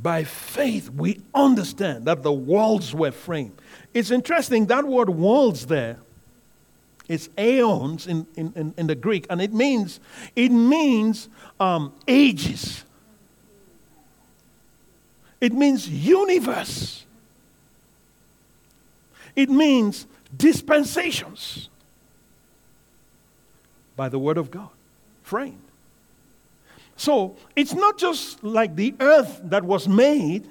By 0.00 0.24
faith, 0.24 0.90
we 0.90 1.20
understand 1.34 2.04
that 2.04 2.22
the 2.22 2.32
walls 2.32 2.94
were 2.94 3.10
framed. 3.10 3.60
It's 3.94 4.10
interesting, 4.10 4.66
that 4.66 4.84
word 4.84 5.08
walls 5.08 5.66
there 5.66 5.98
is 7.08 7.30
aeons 7.38 8.06
in, 8.06 8.26
in, 8.36 8.74
in, 8.76 8.86
the 8.86 8.94
Greek, 8.94 9.26
and 9.30 9.40
it 9.40 9.52
means, 9.52 9.98
it 10.36 10.50
means 10.50 11.28
um, 11.58 11.92
ages. 12.06 12.84
It 15.40 15.52
means 15.52 15.88
universe. 15.88 17.06
It 19.34 19.48
means 19.48 20.06
dispensations 20.36 21.70
by 23.96 24.08
the 24.08 24.18
word 24.18 24.36
of 24.36 24.50
God, 24.50 24.70
framed. 25.22 25.67
So 26.98 27.36
it's 27.54 27.74
not 27.74 27.96
just 27.96 28.42
like 28.42 28.74
the 28.74 28.92
earth 28.98 29.40
that 29.44 29.62
was 29.62 29.88
made. 29.88 30.46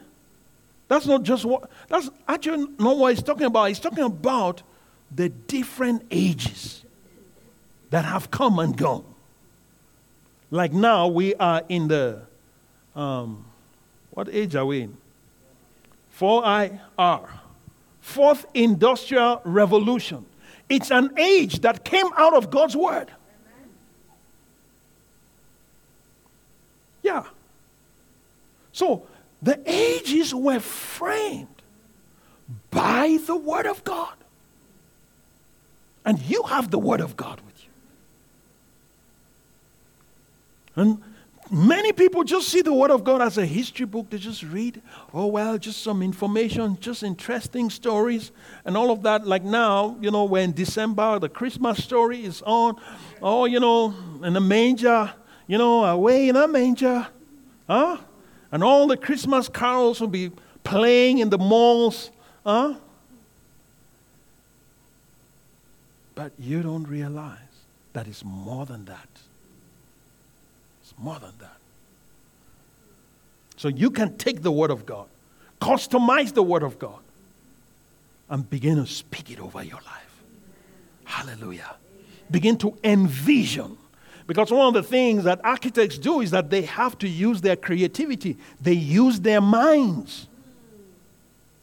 That's 0.88 1.05
not 1.05 1.23
just 1.23 1.43
what, 1.43 1.69
that's 1.89 2.10
actually 2.25 2.67
not 2.79 2.97
what 2.97 3.13
he's 3.13 3.21
talking 3.21 3.45
about. 3.45 3.65
He's 3.65 3.79
talking 3.79 4.05
about 4.05 4.63
the 5.13 5.27
different 5.27 6.03
ages 6.10 6.86
that 7.89 8.05
have 8.05 8.31
come 8.31 8.60
and 8.60 8.75
gone. 8.75 9.03
Like 10.49 10.71
now, 10.71 11.07
we 11.10 11.36
are 11.36 11.63
in 11.67 11.89
the, 11.89 12.21
um, 12.95 13.43
what 14.12 14.29
age 14.31 14.55
are 14.55 14.65
we 14.65 14.83
in? 14.83 14.97
4IR, 16.17 17.27
Fourth 17.99 18.45
Industrial 18.53 19.41
Revolution. 19.43 20.25
It's 20.69 20.91
an 20.91 21.12
age 21.19 21.60
that 21.60 21.83
came 21.83 22.07
out 22.15 22.33
of 22.33 22.49
God's 22.49 22.77
Word. 22.77 23.12
Yeah. 27.07 27.23
So 28.73 29.07
the 29.41 29.57
ages 29.65 30.35
were 30.35 30.59
framed 30.59 31.47
by 32.69 33.17
the 33.25 33.35
Word 33.35 33.65
of 33.65 33.83
God. 33.85 34.13
And 36.05 36.19
you 36.19 36.43
have 36.43 36.69
the 36.69 36.77
Word 36.77 36.99
of 36.99 37.15
God 37.15 37.39
with 37.45 37.63
you. 37.63 37.69
And 40.75 41.01
many 41.49 41.93
people 41.93 42.25
just 42.25 42.49
see 42.49 42.61
the 42.61 42.73
Word 42.73 42.91
of 42.91 43.05
God 43.05 43.21
as 43.21 43.37
a 43.37 43.45
history 43.45 43.85
book. 43.85 44.09
They 44.09 44.17
just 44.17 44.43
read, 44.43 44.81
oh, 45.13 45.27
well, 45.27 45.57
just 45.57 45.81
some 45.81 46.01
information, 46.01 46.77
just 46.81 47.03
interesting 47.03 47.69
stories, 47.69 48.31
and 48.65 48.75
all 48.75 48.91
of 48.91 49.01
that. 49.03 49.25
Like 49.25 49.43
now, 49.43 49.95
you 50.01 50.11
know, 50.11 50.25
when 50.25 50.51
December, 50.51 51.19
the 51.19 51.29
Christmas 51.29 51.81
story 51.81 52.25
is 52.25 52.41
on. 52.45 52.75
Oh, 53.21 53.45
you 53.45 53.61
know, 53.61 53.93
in 54.23 54.33
the 54.33 54.41
manger, 54.41 55.13
you 55.47 55.57
know, 55.57 55.86
away 55.86 56.29
in 56.29 56.36
a 56.36 56.47
manger. 56.47 57.07
Huh? 57.67 57.97
And 58.51 58.63
all 58.63 58.88
the 58.88 58.97
Christmas 58.97 59.49
carols 59.49 59.99
will 59.99 60.07
be 60.07 60.31
playing 60.63 61.19
in 61.19 61.29
the 61.29 61.38
malls. 61.38 62.12
Huh? 62.45 62.75
But 66.15 66.31
you 66.39 66.62
don't 66.62 66.86
realize 66.86 67.38
that 67.93 68.07
it's 68.07 68.23
more 68.23 68.65
than 68.65 68.86
that. 68.86 69.07
It's 70.81 70.93
more 70.97 71.19
than 71.19 71.33
that. 71.39 71.57
So 73.55 73.67
you 73.67 73.89
can 73.89 74.17
take 74.17 74.43
the 74.43 74.51
Word 74.51 74.71
of 74.71 74.86
God, 74.86 75.07
Customize 75.60 76.33
the 76.33 76.43
Word 76.43 76.63
of 76.63 76.77
God 76.77 76.99
and 78.29 78.47
begin 78.49 78.75
to 78.75 78.86
speak 78.86 79.31
it 79.31 79.39
over 79.39 79.63
your 79.63 79.79
life. 79.79 80.23
Hallelujah. 81.05 81.75
Begin 82.29 82.57
to 82.57 82.77
envision. 82.83 83.77
Because 84.27 84.51
one 84.51 84.67
of 84.67 84.73
the 84.73 84.83
things 84.83 85.23
that 85.23 85.39
architects 85.43 85.97
do 85.97 86.21
is 86.21 86.31
that 86.31 86.49
they 86.49 86.63
have 86.63 86.97
to 86.99 87.07
use 87.07 87.41
their 87.41 87.55
creativity, 87.55 88.37
they 88.61 88.73
use 88.73 89.19
their 89.19 89.41
minds. 89.41 90.27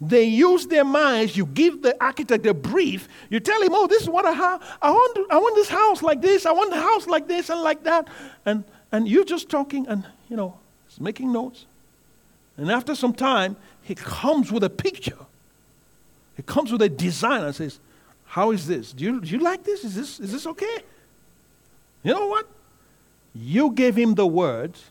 They 0.01 0.25
use 0.25 0.67
their 0.67 0.85
minds. 0.85 1.37
You 1.37 1.47
give 1.47 1.81
the 1.81 1.97
architect 2.03 2.45
a 2.47 2.53
brief. 2.53 3.09
You 3.31 3.41
tell 3.41 3.63
him, 3.63 3.71
"Oh, 3.73 3.87
this 3.87 4.03
is 4.03 4.09
what 4.09 4.27
I 4.27 4.33
have. 4.33 4.79
I 4.83 4.91
want. 4.91 5.31
I 5.31 5.39
want 5.39 5.55
this 5.55 5.69
house 5.69 6.03
like 6.03 6.21
this. 6.21 6.45
I 6.45 6.53
want 6.53 6.73
the 6.73 6.81
house 6.81 7.07
like 7.07 7.27
this 7.29 7.49
and 7.49 7.61
like 7.63 7.85
that." 7.85 8.09
And 8.45 8.65
and 8.93 9.09
you're 9.09 9.25
just 9.25 9.49
talking 9.49 9.87
and 9.87 10.05
you 10.29 10.37
know, 10.37 10.59
he's 10.89 11.01
making 11.01 11.33
notes. 11.33 11.67
And 12.57 12.71
after 12.71 12.95
some 12.95 13.13
time, 13.13 13.57
he 13.83 13.95
comes 13.95 14.51
with 14.53 14.65
a 14.65 14.71
picture. 14.71 15.19
He 16.37 16.43
comes 16.43 16.73
with 16.73 16.83
a 16.83 16.89
design 16.89 17.43
and 17.43 17.55
says, 17.55 17.79
How 18.27 18.51
is 18.51 18.67
this? 18.67 18.93
Do 18.93 19.05
you, 19.05 19.21
do 19.21 19.29
you 19.29 19.39
like 19.39 19.65
this? 19.65 19.85
Is, 19.85 19.95
this? 19.95 20.21
is 20.21 20.33
this 20.33 20.47
okay? 20.47 20.79
You 22.05 22.13
know 22.13 22.27
what? 22.27 22.47
You 23.35 23.73
gave 23.73 23.97
him 23.97 24.15
the 24.15 24.27
words, 24.27 24.85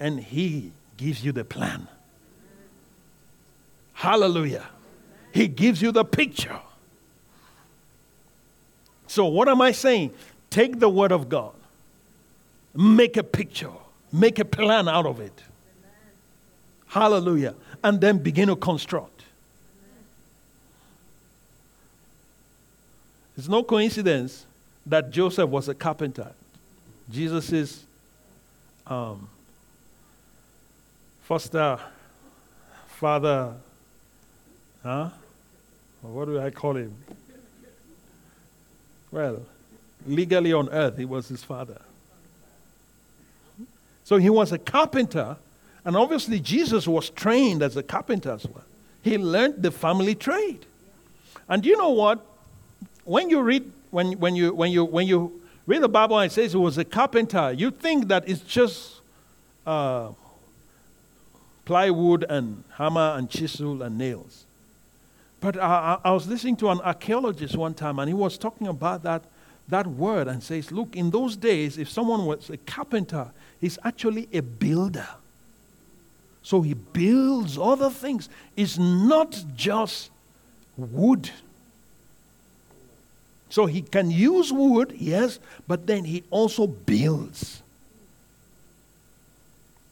and 0.00 0.18
he 0.18 0.72
gives 0.96 1.24
you 1.24 1.30
the 1.30 1.44
plan. 1.44 1.86
Hallelujah. 3.92 4.64
He 5.32 5.46
gives 5.46 5.80
you 5.80 5.92
the 5.92 6.04
picture. 6.04 6.58
So, 9.06 9.26
what 9.26 9.48
am 9.48 9.60
I 9.60 9.72
saying? 9.72 10.12
Take 10.50 10.80
the 10.80 10.88
word 10.88 11.12
of 11.12 11.28
God, 11.28 11.52
make 12.74 13.16
a 13.16 13.22
picture, 13.22 13.70
make 14.10 14.38
a 14.38 14.44
plan 14.44 14.88
out 14.88 15.06
of 15.06 15.20
it. 15.20 15.42
Hallelujah. 16.86 17.54
And 17.84 18.00
then 18.00 18.18
begin 18.18 18.48
to 18.48 18.56
construct. 18.56 19.22
It's 23.36 23.48
no 23.48 23.62
coincidence 23.62 24.46
that 24.86 25.10
Joseph 25.10 25.48
was 25.48 25.68
a 25.68 25.74
carpenter. 25.74 26.32
Jesus' 27.10 27.84
um, 28.86 29.28
foster 31.22 31.78
father, 32.88 33.54
huh? 34.82 35.10
What 36.02 36.24
do 36.26 36.40
I 36.40 36.50
call 36.50 36.76
him? 36.76 36.94
Well, 39.10 39.42
legally 40.06 40.52
on 40.52 40.68
earth, 40.70 40.98
he 40.98 41.04
was 41.04 41.28
his 41.28 41.44
father. 41.44 41.80
So 44.04 44.16
he 44.16 44.30
was 44.30 44.52
a 44.52 44.58
carpenter 44.58 45.36
and 45.84 45.96
obviously, 45.96 46.38
Jesus 46.38 46.86
was 46.86 47.10
trained 47.10 47.62
as 47.62 47.76
a 47.76 47.82
carpenter 47.82 48.30
as 48.30 48.46
well. 48.46 48.64
He 49.02 49.18
learned 49.18 49.62
the 49.62 49.72
family 49.72 50.14
trade. 50.14 50.64
And 51.48 51.66
you 51.66 51.76
know 51.76 51.90
what? 51.90 52.24
When 53.04 53.30
you 53.30 53.40
read, 53.40 53.70
when, 53.92 54.18
when, 54.18 54.34
you, 54.34 54.52
when, 54.54 54.72
you, 54.72 54.84
when 54.84 55.06
you 55.06 55.40
read 55.66 55.82
the 55.82 55.88
Bible 55.88 56.18
and 56.18 56.32
it 56.32 56.34
says 56.34 56.52
he 56.52 56.58
was 56.58 56.78
a 56.78 56.84
carpenter, 56.84 57.52
you 57.52 57.70
think 57.70 58.08
that 58.08 58.26
it's 58.26 58.40
just 58.40 59.02
uh, 59.66 60.08
plywood 61.66 62.24
and 62.24 62.64
hammer 62.76 63.14
and 63.16 63.28
chisel 63.28 63.82
and 63.82 63.98
nails. 63.98 64.46
But 65.40 65.60
I, 65.60 65.98
I 66.02 66.10
was 66.12 66.26
listening 66.26 66.56
to 66.56 66.70
an 66.70 66.80
archaeologist 66.80 67.54
one 67.54 67.74
time, 67.74 67.98
and 67.98 68.08
he 68.08 68.14
was 68.14 68.38
talking 68.38 68.66
about 68.66 69.02
that, 69.02 69.24
that 69.68 69.86
word 69.86 70.26
and 70.26 70.42
says, 70.42 70.72
Look, 70.72 70.96
in 70.96 71.10
those 71.10 71.36
days, 71.36 71.76
if 71.76 71.90
someone 71.90 72.24
was 72.24 72.48
a 72.48 72.56
carpenter, 72.56 73.30
he's 73.60 73.78
actually 73.84 74.26
a 74.32 74.40
builder. 74.40 75.08
So 76.42 76.62
he 76.62 76.72
builds 76.74 77.58
other 77.58 77.90
things. 77.90 78.30
It's 78.56 78.78
not 78.78 79.44
just 79.54 80.10
wood. 80.78 81.30
So 83.52 83.66
he 83.66 83.82
can 83.82 84.10
use 84.10 84.50
wood, 84.50 84.94
yes, 84.96 85.38
but 85.68 85.86
then 85.86 86.04
he 86.04 86.24
also 86.30 86.66
builds. 86.66 87.62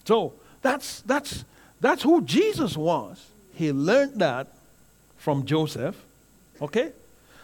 So 0.03 0.33
that's, 0.63 1.01
that's, 1.01 1.45
that's 1.79 2.01
who 2.01 2.23
Jesus 2.23 2.75
was. 2.75 3.23
He 3.53 3.71
learned 3.71 4.19
that 4.19 4.47
from 5.15 5.45
Joseph. 5.45 5.95
Okay? 6.59 6.91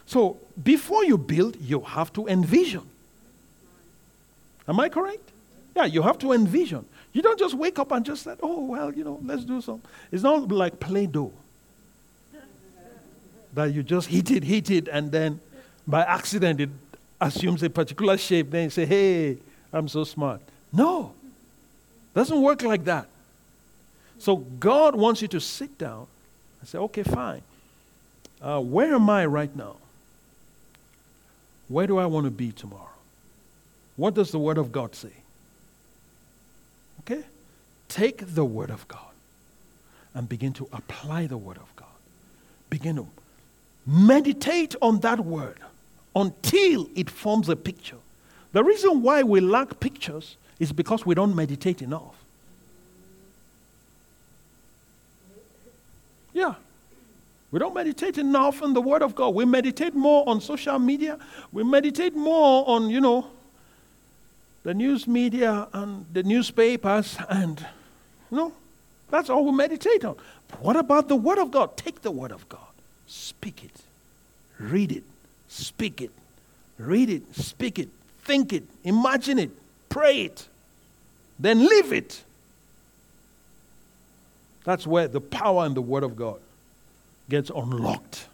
So 0.07 0.37
before 0.63 1.05
you 1.05 1.19
build, 1.19 1.55
you 1.57 1.81
have 1.81 2.11
to 2.13 2.27
envision. 2.27 2.89
Am 4.67 4.79
I 4.79 4.89
correct? 4.89 5.29
Yeah, 5.75 5.85
you 5.85 6.01
have 6.01 6.17
to 6.17 6.31
envision. 6.31 6.83
You 7.13 7.21
don't 7.21 7.37
just 7.37 7.53
wake 7.53 7.77
up 7.77 7.91
and 7.91 8.03
just 8.03 8.23
say, 8.23 8.33
oh, 8.41 8.63
well, 8.63 8.91
you 8.91 9.03
know, 9.03 9.19
let's 9.23 9.45
do 9.45 9.61
something. 9.61 9.87
It's 10.11 10.23
not 10.23 10.51
like 10.51 10.79
Play 10.79 11.05
Doh. 11.05 11.31
that 13.53 13.71
you 13.71 13.83
just 13.83 14.07
hit 14.07 14.31
it, 14.31 14.43
hit 14.43 14.71
it, 14.71 14.87
and 14.87 15.11
then 15.11 15.41
by 15.87 16.03
accident 16.03 16.59
it 16.59 16.69
assumes 17.19 17.63
a 17.63 17.69
particular 17.69 18.17
shape. 18.17 18.51
Then 18.51 18.65
you 18.65 18.69
say, 18.69 18.85
hey, 18.85 19.37
I'm 19.71 19.87
so 19.87 20.03
smart. 20.03 20.41
No, 20.71 21.13
doesn't 22.13 22.41
work 22.41 22.61
like 22.61 22.83
that. 22.85 23.07
So 24.19 24.37
God 24.37 24.95
wants 24.95 25.21
you 25.21 25.27
to 25.29 25.39
sit 25.39 25.77
down 25.77 26.07
and 26.59 26.67
say, 26.67 26.77
okay, 26.79 27.03
fine. 27.03 27.41
Uh, 28.41 28.59
where 28.59 28.93
am 28.93 29.09
I 29.09 29.25
right 29.25 29.55
now? 29.55 29.77
Where 31.67 31.87
do 31.87 31.97
I 31.97 32.05
want 32.05 32.25
to 32.25 32.31
be 32.31 32.51
tomorrow? 32.51 32.89
What 33.95 34.13
does 34.13 34.31
the 34.31 34.39
Word 34.39 34.57
of 34.57 34.71
God 34.71 34.95
say? 34.95 35.11
Okay? 37.01 37.23
Take 37.87 38.35
the 38.35 38.45
Word 38.45 38.69
of 38.69 38.87
God 38.87 39.01
and 40.13 40.27
begin 40.27 40.53
to 40.53 40.67
apply 40.71 41.27
the 41.27 41.37
Word 41.37 41.57
of 41.57 41.75
God. 41.75 41.87
Begin 42.69 42.95
to 42.97 43.07
meditate 43.85 44.75
on 44.81 44.99
that 44.99 45.19
Word 45.19 45.57
until 46.17 46.89
it 46.95 47.11
forms 47.11 47.47
a 47.47 47.55
picture. 47.55 47.97
The 48.51 48.63
reason 48.63 49.03
why 49.03 49.21
we 49.21 49.39
lack 49.39 49.79
pictures 49.79 50.35
is 50.59 50.71
because 50.71 51.05
we 51.05 51.13
don't 51.13 51.35
meditate 51.35 51.83
enough. 51.83 52.15
Yeah. 56.33 56.55
We 57.51 57.59
don't 57.59 57.75
meditate 57.75 58.17
enough 58.17 58.63
on 58.63 58.73
the 58.73 58.81
Word 58.81 59.03
of 59.03 59.13
God. 59.13 59.35
We 59.35 59.45
meditate 59.45 59.93
more 59.93 60.27
on 60.27 60.41
social 60.41 60.79
media. 60.79 61.19
We 61.51 61.63
meditate 61.63 62.15
more 62.15 62.67
on, 62.67 62.89
you 62.89 62.99
know, 62.99 63.27
the 64.63 64.73
news 64.73 65.07
media 65.07 65.67
and 65.71 66.05
the 66.11 66.23
newspapers, 66.23 67.15
and 67.29 67.63
you 68.31 68.37
know, 68.37 68.53
that's 69.09 69.29
all 69.29 69.45
we 69.45 69.51
meditate 69.51 70.03
on. 70.03 70.17
But 70.49 70.61
what 70.61 70.75
about 70.75 71.07
the 71.07 71.15
Word 71.15 71.37
of 71.37 71.51
God? 71.51 71.77
Take 71.77 72.01
the 72.01 72.11
Word 72.11 72.31
of 72.31 72.49
God, 72.49 72.73
speak 73.05 73.63
it, 73.63 73.71
read 74.59 74.91
it, 74.91 75.03
speak 75.57 76.01
it, 76.01 76.11
read 76.77 77.09
it, 77.09 77.35
speak 77.35 77.79
it, 77.79 77.89
think 78.23 78.53
it, 78.53 78.63
imagine 78.83 79.39
it, 79.39 79.51
pray 79.89 80.21
it, 80.21 80.47
then 81.39 81.59
live 81.59 81.91
it. 81.91 82.23
That's 84.63 84.85
where 84.85 85.07
the 85.07 85.21
power 85.21 85.65
in 85.65 85.73
the 85.73 85.81
Word 85.81 86.03
of 86.03 86.15
God 86.15 86.39
gets 87.29 87.49
unlocked. 87.49 88.27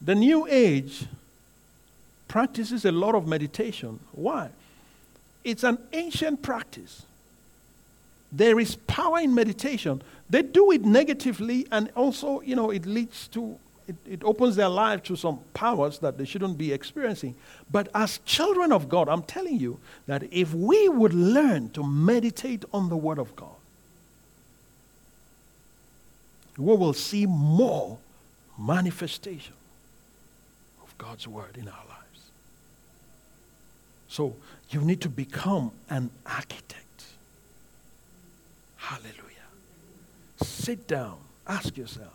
The 0.00 0.14
New 0.14 0.46
Age 0.48 1.06
practices 2.28 2.84
a 2.84 2.92
lot 2.92 3.14
of 3.14 3.26
meditation. 3.26 3.98
Why? 4.12 4.50
It's 5.42 5.64
an 5.64 5.78
ancient 5.92 6.42
practice. 6.42 7.02
There 8.32 8.60
is 8.60 8.76
power 8.76 9.20
in 9.20 9.34
meditation. 9.34 10.02
They 10.28 10.42
do 10.42 10.72
it 10.72 10.84
negatively, 10.84 11.66
and 11.70 11.90
also, 11.94 12.40
you 12.40 12.56
know, 12.56 12.70
it 12.70 12.84
leads 12.84 13.28
to, 13.28 13.58
it, 13.86 13.96
it 14.04 14.24
opens 14.24 14.56
their 14.56 14.68
life 14.68 15.02
to 15.04 15.16
some 15.16 15.40
powers 15.54 16.00
that 16.00 16.18
they 16.18 16.24
shouldn't 16.24 16.58
be 16.58 16.72
experiencing. 16.72 17.36
But 17.70 17.88
as 17.94 18.18
children 18.24 18.72
of 18.72 18.88
God, 18.88 19.08
I'm 19.08 19.22
telling 19.22 19.58
you 19.60 19.78
that 20.06 20.24
if 20.32 20.52
we 20.52 20.88
would 20.88 21.14
learn 21.14 21.70
to 21.70 21.84
meditate 21.84 22.64
on 22.72 22.88
the 22.88 22.96
Word 22.96 23.18
of 23.18 23.36
God, 23.36 23.54
we 26.58 26.74
will 26.74 26.94
see 26.94 27.26
more 27.26 27.98
manifestation. 28.58 29.54
Of 30.82 30.96
God's 30.98 31.28
word 31.28 31.56
in 31.56 31.68
our 31.68 31.84
lives. 31.88 32.30
So 34.08 34.34
you 34.70 34.80
need 34.80 35.00
to 35.02 35.08
become 35.08 35.72
an 35.90 36.10
architect. 36.24 37.04
Hallelujah. 38.76 39.25
Sit 40.42 40.86
down, 40.86 41.18
ask 41.46 41.76
yourself. 41.76 42.12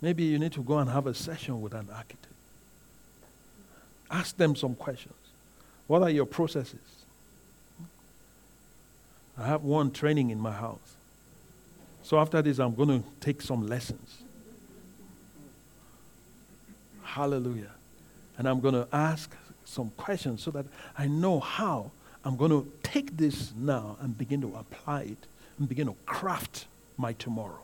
Maybe 0.00 0.24
you 0.24 0.38
need 0.38 0.52
to 0.52 0.62
go 0.62 0.78
and 0.78 0.90
have 0.90 1.06
a 1.06 1.14
session 1.14 1.60
with 1.60 1.74
an 1.74 1.88
architect. 1.92 2.26
Ask 4.10 4.36
them 4.36 4.56
some 4.56 4.74
questions. 4.74 5.14
What 5.86 6.02
are 6.02 6.10
your 6.10 6.26
processes? 6.26 6.78
I 9.38 9.46
have 9.46 9.62
one 9.62 9.90
training 9.90 10.30
in 10.30 10.40
my 10.40 10.52
house. 10.52 10.96
So 12.02 12.18
after 12.18 12.42
this, 12.42 12.58
I'm 12.58 12.74
going 12.74 12.88
to 12.88 13.02
take 13.20 13.40
some 13.40 13.66
lessons. 13.66 14.22
Hallelujah 17.02 17.70
and 18.40 18.48
I'm 18.48 18.60
going 18.60 18.72
to 18.72 18.88
ask 18.90 19.36
some 19.66 19.90
questions 19.98 20.42
so 20.42 20.50
that 20.52 20.64
I 20.96 21.06
know 21.08 21.40
how 21.40 21.90
I'm 22.24 22.38
going 22.38 22.50
to 22.50 22.72
take 22.82 23.18
this 23.18 23.52
now 23.54 23.98
and 24.00 24.16
begin 24.16 24.40
to 24.40 24.56
apply 24.56 25.02
it 25.02 25.26
and 25.58 25.68
begin 25.68 25.88
to 25.88 25.94
craft 26.06 26.64
my 27.00 27.14
tomorrow. 27.14 27.60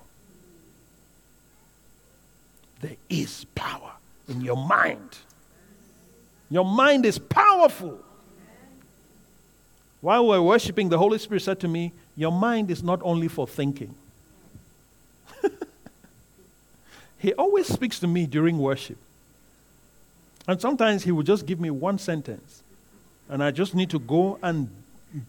There 2.80 2.96
is 3.08 3.44
power 3.54 3.92
in 4.28 4.40
your 4.40 4.56
mind. 4.56 5.18
Your 6.50 6.64
mind 6.64 7.06
is 7.06 7.18
powerful. 7.18 8.00
While 10.00 10.28
we're 10.28 10.42
worshiping, 10.42 10.88
the 10.88 10.98
Holy 10.98 11.18
Spirit 11.18 11.42
said 11.42 11.60
to 11.60 11.68
me, 11.68 11.92
Your 12.16 12.32
mind 12.32 12.70
is 12.70 12.82
not 12.82 13.00
only 13.02 13.28
for 13.28 13.46
thinking. 13.46 13.94
he 17.18 17.32
always 17.34 17.66
speaks 17.66 17.98
to 18.00 18.06
me 18.06 18.26
during 18.26 18.58
worship. 18.58 18.98
And 20.46 20.60
sometimes 20.60 21.02
he 21.02 21.10
will 21.10 21.24
just 21.24 21.46
give 21.46 21.58
me 21.58 21.70
one 21.70 21.98
sentence. 21.98 22.62
And 23.28 23.42
I 23.42 23.50
just 23.50 23.74
need 23.74 23.90
to 23.90 23.98
go 23.98 24.38
and 24.42 24.70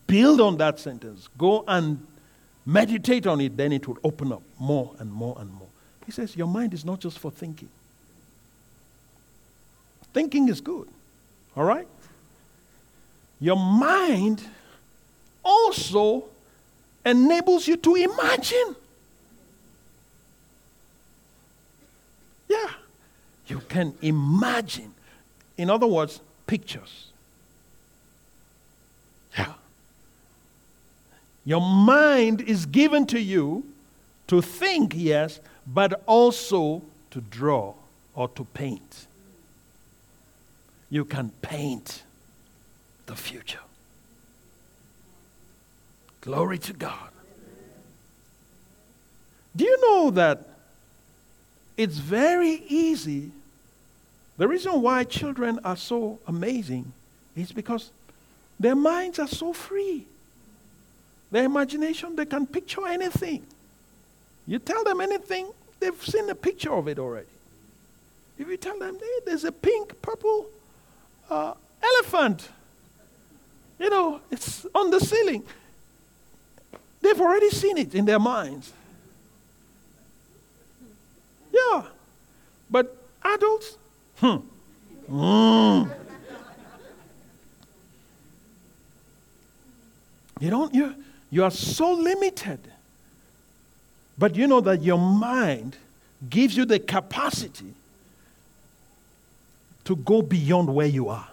build 0.06 0.40
on 0.42 0.58
that 0.58 0.80
sentence, 0.80 1.30
go 1.38 1.64
and 1.68 2.06
meditate 2.68 3.26
on 3.26 3.40
it, 3.42 3.56
then 3.58 3.72
it 3.72 3.88
will 3.88 3.98
open 4.04 4.32
up 4.32 4.44
more 4.60 4.94
and 5.00 5.12
more 5.12 5.36
and 5.40 5.52
more. 5.52 5.70
He 6.06 6.12
says, 6.12 6.36
Your 6.36 6.48
mind 6.48 6.74
is 6.74 6.86
not 6.86 7.00
just 7.00 7.18
for 7.18 7.32
thinking. 7.32 7.70
Thinking 10.14 10.50
is 10.50 10.62
good, 10.62 10.88
all 11.56 11.64
right? 11.64 11.88
Your 13.40 13.56
mind 13.56 14.44
also 15.44 16.26
enables 17.06 17.68
you 17.68 17.78
to 17.78 17.96
imagine. 17.96 18.76
Yeah, 22.50 22.72
you 23.48 23.60
can 23.70 23.94
imagine. 24.02 24.94
In 25.58 25.70
other 25.70 25.88
words, 25.88 26.20
pictures. 26.48 27.12
Your 31.48 31.62
mind 31.62 32.42
is 32.42 32.66
given 32.66 33.06
to 33.06 33.18
you 33.18 33.64
to 34.28 34.42
think, 34.42 34.92
yes, 34.94 35.40
but 35.66 36.04
also 36.06 36.82
to 37.12 37.22
draw 37.22 37.74
or 38.14 38.28
to 38.28 38.44
paint. 38.54 39.08
You 40.90 41.06
can 41.06 41.30
paint 41.42 42.04
the 43.06 43.16
future. 43.16 43.62
Glory 46.20 46.58
to 46.58 46.74
God. 46.74 47.12
Do 49.56 49.64
you 49.64 49.78
know 49.90 50.12
that 50.12 50.50
it's 51.78 51.98
very 51.98 52.62
easy? 52.68 53.32
The 54.38 54.50
reason 54.50 54.82
why 54.82 55.06
children 55.06 55.62
are 55.64 55.78
so 55.78 56.20
amazing 56.28 56.92
is 57.38 57.54
because 57.54 57.92
their 58.60 58.76
minds 58.76 59.18
are 59.18 59.30
so 59.30 59.54
free. 59.54 60.08
Their 61.32 61.44
imagination, 61.44 62.16
they 62.16 62.26
can 62.26 62.48
picture 62.48 62.88
anything. 62.88 63.46
You 64.46 64.60
tell 64.60 64.84
them 64.84 65.02
anything, 65.02 65.52
they've 65.80 66.06
seen 66.06 66.30
a 66.30 66.36
picture 66.36 66.74
of 66.74 66.88
it 66.88 67.00
already. 67.00 67.28
If 68.38 68.48
you 68.48 68.58
tell 68.58 68.80
them, 68.80 68.98
hey, 69.00 69.20
there's 69.26 69.44
a 69.44 69.52
pink, 69.52 70.02
purple 70.02 70.48
uh, 71.30 71.54
elephant, 71.84 72.50
you 73.80 73.90
know, 73.90 74.22
it's 74.32 74.66
on 74.74 74.90
the 74.90 75.00
ceiling. 75.00 75.44
They've 77.02 77.20
already 77.20 77.50
seen 77.50 77.78
it 77.78 77.94
in 77.94 78.06
their 78.06 78.20
minds. 78.20 78.72
Yeah. 81.52 81.84
But 82.70 82.96
adults, 83.24 83.78
hmm. 84.18 84.38
Mm. 85.10 85.90
You 90.40 90.50
don't, 90.50 90.74
you, 90.74 90.96
you 91.30 91.44
are 91.44 91.52
so 91.52 91.92
limited. 91.94 92.60
But 94.18 94.36
you 94.36 94.48
know 94.48 94.62
that 94.62 94.82
your 94.82 94.98
mind 94.98 95.78
gives 96.30 96.58
you 96.58 96.66
the 96.66 96.80
capacity 96.80 97.74
to 99.84 99.96
go 99.96 100.22
beyond 100.22 100.74
where 100.74 100.88
you 100.88 101.10
are. 101.10 101.28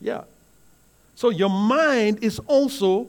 Yeah. 0.00 0.22
So 1.14 1.30
your 1.30 1.50
mind 1.50 2.22
is 2.22 2.38
also 2.40 3.08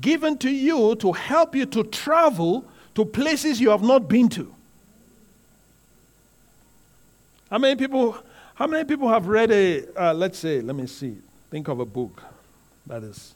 given 0.00 0.38
to 0.38 0.50
you 0.50 0.94
to 0.96 1.12
help 1.12 1.54
you 1.54 1.66
to 1.66 1.84
travel 1.84 2.64
to 2.94 3.04
places 3.04 3.60
you 3.60 3.70
have 3.70 3.82
not 3.82 4.08
been 4.08 4.28
to. 4.30 4.54
How 7.50 7.58
many 7.58 7.76
people, 7.76 8.16
how 8.54 8.66
many 8.66 8.84
people 8.84 9.08
have 9.08 9.26
read 9.26 9.50
a, 9.50 9.84
uh, 9.96 10.14
let's 10.14 10.38
say, 10.38 10.60
let 10.60 10.76
me 10.76 10.86
see, 10.86 11.16
think 11.50 11.68
of 11.68 11.80
a 11.80 11.84
book 11.84 12.22
that 12.90 13.04
is. 13.04 13.34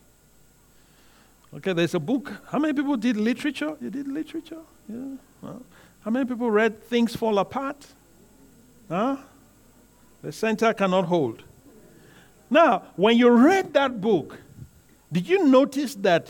Okay, 1.55 1.73
there's 1.73 1.95
a 1.95 2.01
book. 2.01 2.33
How 2.51 2.59
many 2.59 2.75
people 2.75 2.97
did 2.97 3.17
literature? 3.17 3.77
You 3.81 3.89
did 3.89 4.09
literature? 4.09 4.61
Yeah. 4.89 5.17
Well, 5.41 5.63
how 6.05 6.11
many 6.11 6.25
people 6.27 6.51
read 6.51 6.83
Things 6.83 7.15
Fall 7.15 7.39
Apart? 7.39 7.87
Huh? 8.89 9.17
The 10.23 10.33
center 10.33 10.75
cannot 10.75 11.05
hold. 11.05 11.45
Now, 12.51 12.83
when 12.97 13.17
you 13.17 13.31
read 13.31 13.73
that 13.75 14.01
book, 14.01 14.39
did 15.13 15.29
you 15.29 15.47
notice 15.47 15.95
that 15.97 16.29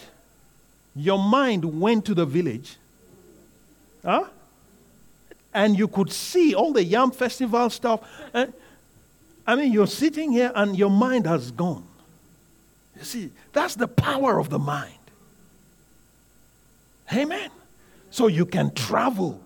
your 0.94 1.18
mind 1.18 1.80
went 1.80 2.04
to 2.04 2.14
the 2.14 2.26
village? 2.26 2.76
Huh? 4.04 4.26
And 5.54 5.78
you 5.78 5.88
could 5.88 6.12
see 6.12 6.54
all 6.54 6.74
the 6.74 6.84
Yam 6.84 7.10
Festival 7.10 7.70
stuff. 7.70 8.00
I 9.46 9.56
mean, 9.56 9.72
you're 9.72 9.86
sitting 9.86 10.32
here 10.32 10.52
and 10.54 10.76
your 10.76 10.90
mind 10.90 11.26
has 11.26 11.50
gone. 11.50 11.84
See, 13.04 13.30
that's 13.52 13.74
the 13.74 13.88
power 13.88 14.38
of 14.38 14.50
the 14.50 14.58
mind. 14.58 14.98
Amen. 17.12 17.50
So 18.10 18.26
you 18.26 18.46
can 18.46 18.72
travel 18.74 19.40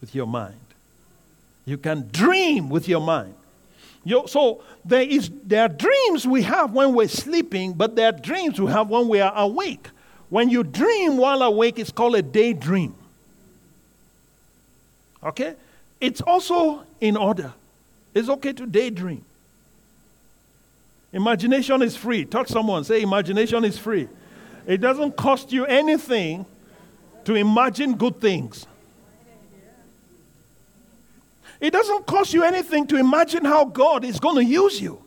with 0.00 0.14
your 0.14 0.26
mind. 0.26 0.54
You 1.64 1.78
can 1.78 2.08
dream 2.12 2.68
with 2.68 2.88
your 2.88 3.00
mind. 3.00 3.34
You, 4.04 4.24
so 4.26 4.62
there, 4.84 5.02
is, 5.02 5.30
there 5.44 5.62
are 5.62 5.68
dreams 5.68 6.26
we 6.26 6.42
have 6.42 6.72
when 6.72 6.94
we're 6.94 7.08
sleeping, 7.08 7.72
but 7.72 7.96
there 7.96 8.08
are 8.08 8.12
dreams 8.12 8.60
we 8.60 8.70
have 8.70 8.88
when 8.88 9.08
we 9.08 9.20
are 9.20 9.32
awake. 9.34 9.88
When 10.28 10.48
you 10.48 10.62
dream 10.62 11.16
while 11.16 11.42
awake, 11.42 11.78
it's 11.78 11.90
called 11.90 12.14
a 12.14 12.22
daydream. 12.22 12.94
Okay? 15.22 15.54
It's 16.00 16.20
also 16.20 16.84
in 17.00 17.16
order. 17.16 17.52
It's 18.14 18.28
okay 18.28 18.52
to 18.52 18.66
daydream. 18.66 19.24
Imagination 21.16 21.80
is 21.80 21.96
free. 21.96 22.26
Touch 22.26 22.48
someone, 22.48 22.84
say, 22.84 23.00
Imagination 23.00 23.64
is 23.64 23.78
free. 23.78 24.06
It 24.66 24.82
doesn't 24.82 25.16
cost 25.16 25.50
you 25.50 25.64
anything 25.64 26.44
to 27.24 27.34
imagine 27.34 27.96
good 27.96 28.20
things. 28.20 28.66
It 31.58 31.72
doesn't 31.72 32.04
cost 32.06 32.34
you 32.34 32.44
anything 32.44 32.86
to 32.88 32.96
imagine 32.96 33.46
how 33.46 33.64
God 33.64 34.04
is 34.04 34.20
going 34.20 34.36
to 34.36 34.44
use 34.44 34.78
you. 34.78 35.02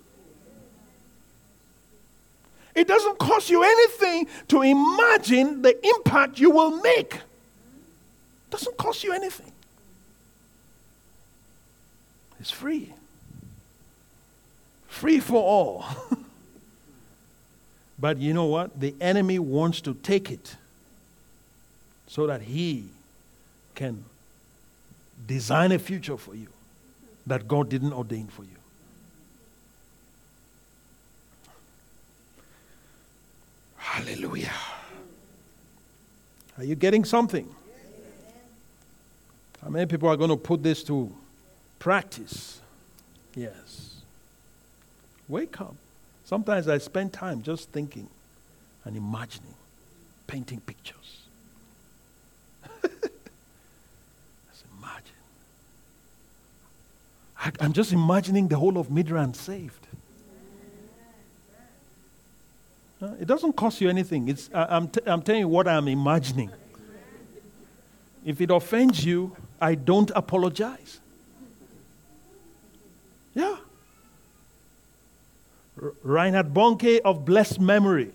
It 2.73 2.87
doesn't 2.87 3.19
cost 3.19 3.51
you 3.51 3.61
anything 3.61 4.27
to 4.47 4.63
imagine 4.63 5.61
the 5.61 5.77
impact 5.95 6.39
you 6.39 6.49
will 6.49 6.81
make. 6.81 7.13
It 7.13 8.49
doesn't 8.49 8.77
cost 8.77 9.03
you 9.03 9.13
anything. 9.13 9.51
It's 12.39 12.49
free. 12.49 12.93
Free 14.89 15.19
for 15.19 15.41
all. 15.41 15.85
but 17.99 18.17
you 18.17 18.33
know 18.33 18.45
what? 18.45 18.77
The 18.77 18.93
enemy 18.99 19.39
wants 19.39 19.79
to 19.81 19.93
take 19.93 20.29
it 20.29 20.55
so 22.07 22.27
that 22.27 22.41
he 22.41 22.89
can 23.75 24.03
design 25.25 25.71
a 25.71 25.79
future 25.79 26.17
for 26.17 26.35
you 26.35 26.47
that 27.27 27.47
God 27.47 27.69
didn't 27.69 27.93
ordain 27.93 28.27
for 28.27 28.43
you. 28.43 28.49
Hallelujah. 33.77 34.51
Are 36.57 36.63
you 36.63 36.75
getting 36.75 37.05
something? 37.05 37.47
How 39.61 39.69
many 39.69 39.85
people 39.85 40.09
are 40.09 40.17
going 40.17 40.29
to 40.29 40.37
put 40.37 40.63
this 40.63 40.83
to 40.83 41.13
practice? 41.77 42.59
Yes. 43.35 43.98
Wake 45.29 45.61
up. 45.61 45.75
Sometimes 46.25 46.67
I 46.67 46.79
spend 46.79 47.13
time 47.13 47.43
just 47.43 47.69
thinking 47.69 48.09
and 48.83 48.97
imagining, 48.97 49.53
painting 50.27 50.59
pictures. 50.59 51.21
Imagine. 54.77 55.19
I, 57.39 57.51
am 57.63 57.73
just 57.73 57.93
imagining 57.93 58.47
the 58.47 58.57
whole 58.57 58.77
of 58.77 58.89
Midrand 58.89 59.35
saved. 59.35 59.87
It 63.01 63.27
doesn't 63.27 63.53
cost 63.53 63.79
you 63.79 63.89
anything. 63.89 64.27
It's, 64.27 64.49
I, 64.53 64.75
I'm, 64.75 64.89
t- 64.89 65.01
I'm 65.05 65.21
telling 65.21 65.41
you 65.41 65.47
what 65.47 65.67
I'm 65.67 65.87
imagining. 65.87 66.49
If 68.25 68.41
it 68.41 68.51
offends 68.51 69.05
you, 69.05 69.37
I 69.61 69.75
don't 69.75 70.11
apologize. 70.15 70.99
Reinhard 76.03 76.53
Bonnke 76.53 76.99
of 77.01 77.25
blessed 77.25 77.59
memory, 77.59 78.11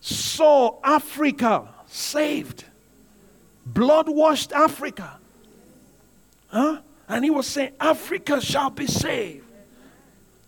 saw 0.00 0.78
Africa 0.82 1.68
saved, 1.86 2.64
blood 3.66 4.08
washed 4.08 4.52
Africa. 4.52 5.18
Huh? 6.48 6.80
And 7.08 7.24
he 7.24 7.30
was 7.30 7.46
saying, 7.46 7.72
Africa 7.80 8.40
shall 8.40 8.70
be 8.70 8.86
saved. 8.86 9.44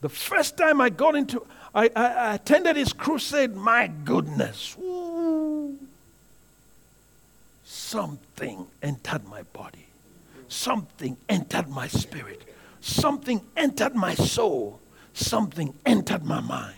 The 0.01 0.09
first 0.09 0.57
time 0.57 0.81
I 0.81 0.89
got 0.89 1.15
into, 1.15 1.47
I, 1.75 1.91
I, 1.95 2.07
I 2.07 2.35
attended 2.35 2.77
his 2.77 2.93
crusade, 2.93 3.55
my 3.55 3.87
goodness, 3.87 4.77
something 7.65 8.67
entered 8.83 9.29
my 9.29 9.43
body. 9.43 9.87
Something 10.49 11.17
entered 11.29 11.69
my 11.69 11.87
spirit. 11.87 12.43
Something 12.81 13.41
entered 13.57 13.95
my 13.95 14.15
soul. 14.15 14.80
Something 15.13 15.75
entered 15.85 16.25
my 16.25 16.41
mind. 16.41 16.77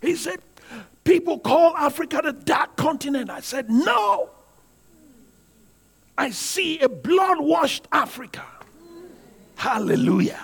He 0.00 0.14
said, 0.14 0.40
People 1.04 1.38
call 1.38 1.76
Africa 1.76 2.20
the 2.22 2.32
dark 2.32 2.76
continent. 2.76 3.30
I 3.30 3.40
said, 3.40 3.70
No. 3.70 4.30
I 6.16 6.30
see 6.30 6.80
a 6.80 6.88
blood 6.88 7.38
washed 7.40 7.86
Africa. 7.92 8.44
Hallelujah. 9.56 10.40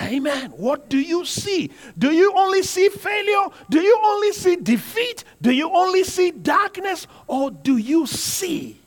Amen. 0.00 0.50
What 0.52 0.88
do 0.88 0.98
you 0.98 1.24
see? 1.24 1.70
Do 1.98 2.12
you 2.12 2.32
only 2.36 2.62
see 2.62 2.88
failure? 2.88 3.48
Do 3.70 3.80
you 3.80 4.00
only 4.04 4.32
see 4.32 4.56
defeat? 4.56 5.24
Do 5.40 5.50
you 5.50 5.70
only 5.70 6.02
see 6.02 6.30
darkness? 6.30 7.06
Or 7.26 7.50
do 7.50 7.76
you 7.76 8.06
see 8.06 8.80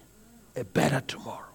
a 0.56 0.64
better 0.64 1.02
tomorrow? 1.02 1.55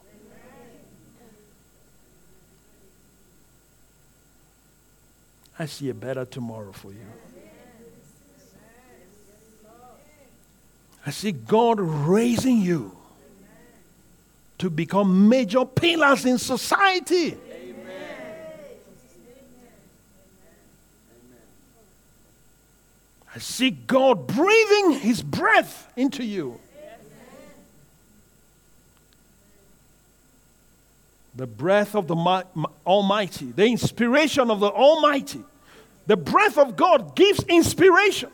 I 5.61 5.67
see 5.67 5.91
a 5.91 5.95
better 5.95 6.25
tomorrow 6.25 6.73
for 6.73 6.91
you. 6.91 7.07
I 11.05 11.11
see 11.11 11.33
God 11.33 11.79
raising 11.79 12.63
you 12.63 12.97
to 14.57 14.71
become 14.71 15.29
major 15.29 15.67
pillars 15.67 16.25
in 16.25 16.39
society. 16.39 17.37
I 23.35 23.39
see 23.39 23.69
God 23.69 24.27
breathing 24.27 24.93
His 24.93 25.23
breath 25.23 25.93
into 25.95 26.25
you. 26.25 26.59
The 31.35 31.47
breath 31.47 31.95
of 31.95 32.07
the 32.07 32.17
Almighty, 32.87 33.53
the 33.53 33.67
inspiration 33.67 34.51
of 34.51 34.61
the 34.61 34.71
Almighty. 34.71 35.45
The 36.11 36.17
breath 36.17 36.59
of 36.59 36.75
God 36.75 37.15
gives 37.15 37.45
inspiration. 37.45 38.31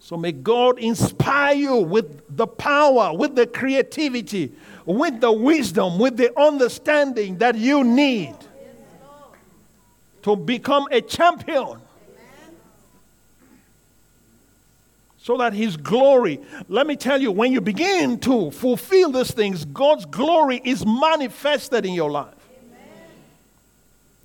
So 0.00 0.16
may 0.16 0.32
God 0.32 0.80
inspire 0.80 1.54
you 1.54 1.76
with 1.76 2.36
the 2.36 2.48
power, 2.48 3.16
with 3.16 3.36
the 3.36 3.46
creativity, 3.46 4.50
with 4.84 5.20
the 5.20 5.30
wisdom, 5.30 6.00
with 6.00 6.16
the 6.16 6.36
understanding 6.36 7.38
that 7.38 7.54
you 7.54 7.84
need 7.84 8.34
to 10.22 10.34
become 10.34 10.88
a 10.90 11.00
champion. 11.00 11.78
So 15.18 15.36
that 15.36 15.52
His 15.52 15.76
glory, 15.76 16.40
let 16.68 16.88
me 16.88 16.96
tell 16.96 17.22
you, 17.22 17.30
when 17.30 17.52
you 17.52 17.60
begin 17.60 18.18
to 18.18 18.50
fulfill 18.50 19.12
these 19.12 19.30
things, 19.30 19.64
God's 19.64 20.06
glory 20.06 20.60
is 20.64 20.84
manifested 20.84 21.86
in 21.86 21.94
your 21.94 22.10
life. 22.10 22.39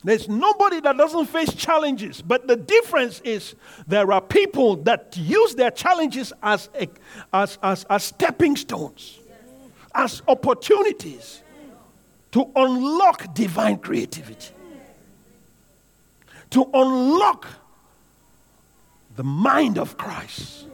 There's 0.06 0.30
nobody 0.30 0.80
that 0.82 0.98
doesn't 0.98 1.26
face 1.26 1.52
challenges, 1.56 2.22
but 2.22 2.46
the 2.48 2.56
difference 2.56 3.22
is 3.22 3.56
there 3.88 4.14
are 4.14 4.22
people 4.22 4.76
that 4.84 5.18
use 5.18 5.56
their 5.56 5.72
challenges 5.72 6.32
as, 6.44 6.70
a, 6.80 6.88
as, 7.34 7.58
as, 7.64 7.86
as 7.90 8.04
stepping 8.04 8.56
stones, 8.56 9.18
as 9.96 10.22
opportunities 10.28 11.42
to 12.34 12.52
unlock 12.56 13.34
divine 13.34 13.80
creativity, 13.80 14.54
to 16.52 16.70
unlock 16.72 17.48
the 19.16 19.24
mind 19.24 19.80
of 19.80 19.98
Christ. 19.98 20.68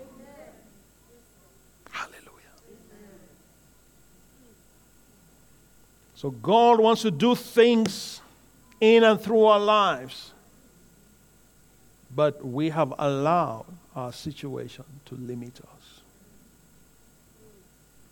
Hallelujah. 1.90 2.58
So 6.16 6.32
God 6.32 6.82
wants 6.82 7.04
to 7.04 7.12
do 7.12 7.34
things 7.34 8.21
in 8.82 9.04
and 9.04 9.22
through 9.22 9.46
our 9.46 9.60
lives. 9.60 10.34
But 12.14 12.46
we 12.46 12.72
have 12.72 12.94
allowed 13.00 13.68
our 13.96 14.12
situation 14.12 14.84
to 15.06 15.16
limit 15.16 15.60
us. 15.62 16.02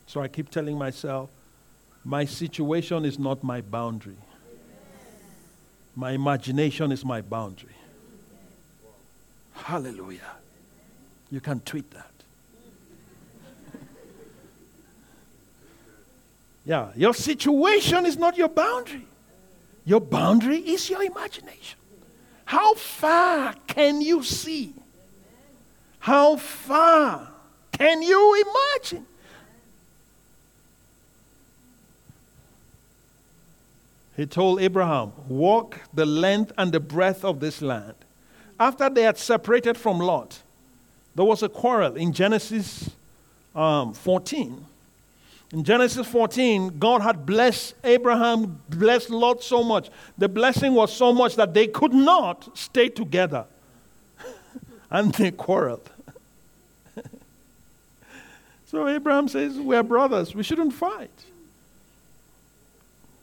So 0.08 0.22
I 0.22 0.28
keep 0.30 0.50
telling 0.50 0.78
myself, 0.78 1.30
my 2.06 2.24
situation 2.26 3.04
is 3.04 3.20
not 3.20 3.44
my 3.44 3.60
boundary. 3.62 4.16
My 5.96 6.12
imagination 6.12 6.92
is 6.92 7.04
my 7.04 7.22
boundary. 7.22 7.76
Hallelujah. 9.54 10.38
You 11.30 11.42
can 11.42 11.60
tweet 11.60 11.92
that. 11.92 12.12
yeah, 16.66 16.92
your 16.96 17.14
situation 17.14 18.06
is 18.06 18.18
not 18.18 18.38
your 18.38 18.50
boundary. 18.50 19.06
Your 19.90 20.02
boundary 20.02 20.60
is 20.60 20.88
your 20.88 21.02
imagination. 21.02 21.80
How 22.46 22.76
far 22.76 23.56
can 23.66 24.02
you 24.02 24.22
see? 24.22 24.76
How 25.98 26.36
far 26.36 27.30
can 27.72 28.04
you 28.04 28.46
imagine? 28.46 29.08
He 34.16 34.28
told 34.28 34.62
Abraham, 34.62 35.12
Walk 35.28 35.80
the 35.92 36.06
length 36.06 36.52
and 36.56 36.72
the 36.72 36.80
breadth 36.80 37.26
of 37.26 37.40
this 37.40 37.60
land. 37.60 37.96
After 38.60 38.92
they 38.92 39.02
had 39.02 39.18
separated 39.18 39.76
from 39.76 39.98
Lot, 39.98 40.44
there 41.16 41.26
was 41.26 41.42
a 41.42 41.50
quarrel 41.50 41.96
in 41.96 42.14
Genesis 42.14 42.92
um, 43.56 43.96
14. 43.96 44.68
In 45.52 45.64
Genesis 45.64 46.06
14, 46.08 46.78
God 46.78 47.02
had 47.02 47.26
blessed 47.26 47.74
Abraham, 47.84 48.62
blessed 48.70 49.10
Lot 49.10 49.44
so 49.44 49.64
much. 49.64 49.90
The 50.18 50.30
blessing 50.30 50.76
was 50.76 50.94
so 50.94 51.12
much 51.12 51.36
that 51.38 51.56
they 51.56 51.66
could 51.66 51.94
not 51.94 52.56
stay 52.56 52.88
together. 52.88 53.46
and 54.92 55.12
they 55.16 55.32
quarreled. 55.32 55.90
so 58.68 58.88
Abraham 58.88 59.28
says, 59.28 59.58
We're 59.58 59.82
brothers. 59.82 60.36
We 60.36 60.44
shouldn't 60.44 60.74
fight. 60.74 61.10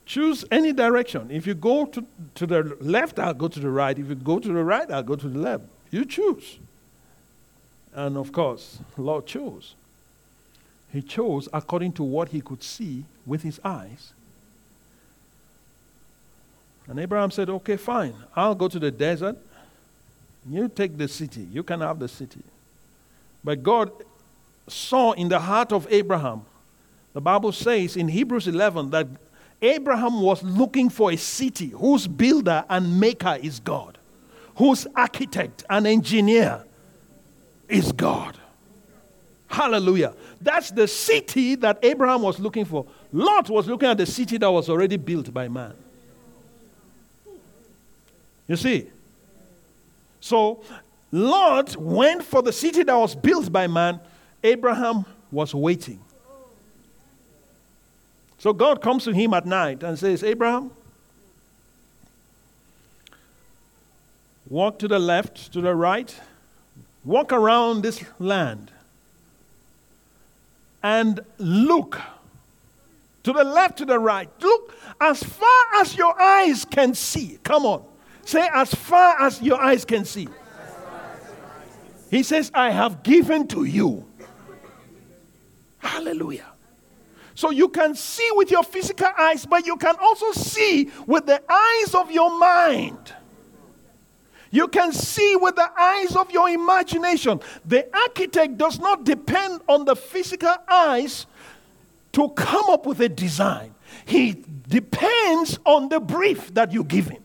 Choose 0.05 0.45
any 0.51 0.73
direction. 0.73 1.31
If 1.31 1.47
you 1.47 1.55
go 1.55 1.87
to, 1.87 2.05
to 2.35 2.47
the 2.47 2.77
left, 2.81 3.21
I'll 3.21 3.35
go 3.35 3.47
to 3.47 3.61
the 3.61 3.71
right. 3.71 3.97
If 3.97 4.09
you 4.09 4.15
go 4.17 4.41
to 4.41 4.49
the 4.49 4.65
right, 4.65 4.91
I'll 4.91 5.03
go 5.03 5.15
to 5.15 5.29
the 5.29 5.39
left. 5.39 5.65
You 5.93 6.05
choose. 6.05 6.59
And 7.95 8.17
of 8.17 8.33
course, 8.33 8.79
Lot 8.97 9.27
chose. 9.27 9.76
He 10.97 11.03
chose 11.03 11.47
according 11.53 11.93
to 11.93 12.03
what 12.03 12.31
he 12.31 12.41
could 12.41 12.63
see 12.63 13.05
with 13.27 13.43
his 13.43 13.61
eyes. 13.63 14.15
And 16.89 16.99
Abraham 16.99 17.31
said, 17.31 17.51
Okay, 17.51 17.77
fine. 17.77 18.15
I'll 18.35 18.55
go 18.55 18.67
to 18.67 18.79
the 18.79 18.91
desert. 18.91 19.37
You 20.49 20.69
take 20.69 20.97
the 20.97 21.07
city. 21.07 21.47
You 21.53 21.63
can 21.63 21.83
have 21.83 21.99
the 21.99 22.09
city. 22.09 22.41
But 23.45 23.63
God 23.63 23.93
saw 24.69 25.13
in 25.13 25.29
the 25.29 25.39
heart 25.39 25.71
of 25.71 25.87
Abraham, 25.91 26.47
the 27.13 27.21
Bible 27.21 27.53
says 27.53 27.95
in 27.99 28.09
Hebrews 28.09 28.49
11 28.49 28.89
that 28.89 29.07
Abraham 29.61 30.23
was 30.23 30.43
looking 30.43 30.89
for 30.89 31.13
a 31.13 31.17
city 31.17 31.69
whose 31.77 32.07
builder 32.07 32.65
and 32.71 32.99
maker 32.99 33.37
is 33.43 33.61
God, 33.61 33.99
whose 34.55 34.87
architect 34.97 35.63
and 35.69 35.87
engineer 35.87 36.65
is 37.69 37.93
God. 37.93 38.39
Hallelujah. 39.49 40.15
That's 40.41 40.71
the 40.71 40.89
city 40.89 41.55
that 41.57 41.79
Abraham 41.83 42.23
was 42.23 42.39
looking 42.39 42.65
for. 42.65 42.87
Lot 43.13 43.49
was 43.49 43.67
looking 43.67 43.89
at 43.89 43.97
the 43.97 44.07
city 44.07 44.39
that 44.39 44.51
was 44.51 44.69
already 44.69 44.97
built 44.97 45.33
by 45.33 45.49
man. 45.49 45.75
You 48.49 48.57
see? 48.57 48.91
So, 50.21 50.63
Lot 51.13 51.77
went 51.77 52.23
for 52.23 52.43
the 52.43 52.53
city 52.53 52.83
that 52.83 52.97
was 52.97 53.15
built 53.15 53.53
by 53.53 53.67
man. 53.67 54.01
Abraham 54.43 55.05
was 55.31 55.55
waiting. 55.55 56.01
So, 58.39 58.53
God 58.53 58.81
comes 58.81 59.05
to 59.05 59.13
him 59.13 59.33
at 59.35 59.47
night 59.47 59.83
and 59.83 59.99
says, 59.99 60.23
Abraham, 60.23 60.71
walk 64.49 64.79
to 64.81 64.89
the 64.89 64.99
left, 64.99 65.53
to 65.53 65.61
the 65.61 65.75
right, 65.75 66.15
walk 67.05 67.33
around 67.33 67.83
this 67.83 68.05
land 68.19 68.73
and 70.87 71.19
look 71.39 72.01
to 73.25 73.33
the 73.33 73.43
left, 73.43 73.79
to 73.79 73.85
the 73.85 73.99
right. 73.99 74.31
Look 74.41 74.73
as 75.01 75.21
far 75.21 75.65
as 75.81 75.97
your 75.97 76.15
eyes 76.21 76.65
can 76.65 76.95
see. 76.95 77.41
Come 77.43 77.67
on. 77.67 77.85
Say, 78.25 78.49
as 78.55 78.73
far 78.73 79.21
as 79.21 79.43
your 79.43 79.61
eyes 79.61 79.85
can 79.85 80.05
see. 80.05 80.29
He 82.09 82.23
says, 82.23 82.53
I 82.55 82.71
have 82.71 83.03
given 83.03 83.49
to 83.49 83.65
you. 83.65 84.07
Hallelujah. 85.79 86.53
So 87.35 87.51
you 87.51 87.69
can 87.69 87.97
see 87.97 88.29
with 88.35 88.53
your 88.53 88.63
physical 88.63 89.09
eyes, 89.19 89.45
but 89.45 89.67
you 89.67 89.77
can 89.79 89.97
also 90.01 90.31
see 90.31 90.89
with 91.05 91.27
the 91.27 91.43
eyes 91.51 91.97
of 91.97 92.13
your 92.13 92.39
mind. 92.39 93.13
You 94.57 94.69
can 94.69 94.91
see 94.91 95.37
with 95.37 95.57
the 95.57 95.71
eyes 95.79 96.17
of 96.17 96.31
your 96.31 96.49
imagination. 96.49 97.41
The 97.67 97.95
architect 97.95 98.57
does 98.57 98.79
not 98.79 99.05
depend 99.05 99.61
on 99.69 99.85
the 99.85 99.95
physical 99.95 100.55
eyes 100.67 101.27
to 102.13 102.31
come 102.31 102.71
up 102.71 102.87
with 102.87 102.99
a 103.01 103.11
design, 103.11 103.75
he 104.07 104.43
depends 104.67 105.59
on 105.67 105.91
the 105.91 106.01
brief 106.01 106.55
that 106.55 106.73
you 106.73 106.85
give 106.85 107.09
him. 107.09 107.23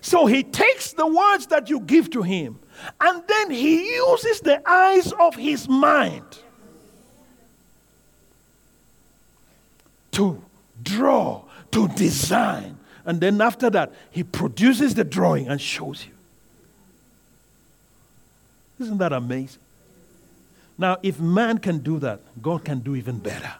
So 0.00 0.26
he 0.26 0.44
takes 0.44 0.92
the 0.92 1.04
words 1.04 1.48
that 1.48 1.68
you 1.68 1.80
give 1.80 2.10
to 2.10 2.22
him 2.22 2.60
and 3.00 3.24
then 3.26 3.50
he 3.50 3.96
uses 3.96 4.38
the 4.38 4.62
eyes 4.70 5.12
of 5.18 5.34
his 5.34 5.68
mind 5.68 6.38
to 10.12 10.40
draw, 10.80 11.42
to 11.72 11.88
design. 11.88 12.77
And 13.08 13.22
then 13.22 13.40
after 13.40 13.70
that, 13.70 13.94
he 14.10 14.22
produces 14.22 14.94
the 14.94 15.02
drawing 15.02 15.48
and 15.48 15.58
shows 15.58 16.04
you. 16.04 16.12
Isn't 18.84 18.98
that 18.98 19.14
amazing? 19.14 19.62
Now, 20.76 20.98
if 21.02 21.18
man 21.18 21.56
can 21.56 21.78
do 21.78 21.98
that, 22.00 22.20
God 22.42 22.66
can 22.66 22.80
do 22.80 22.94
even 22.94 23.18
better. 23.18 23.54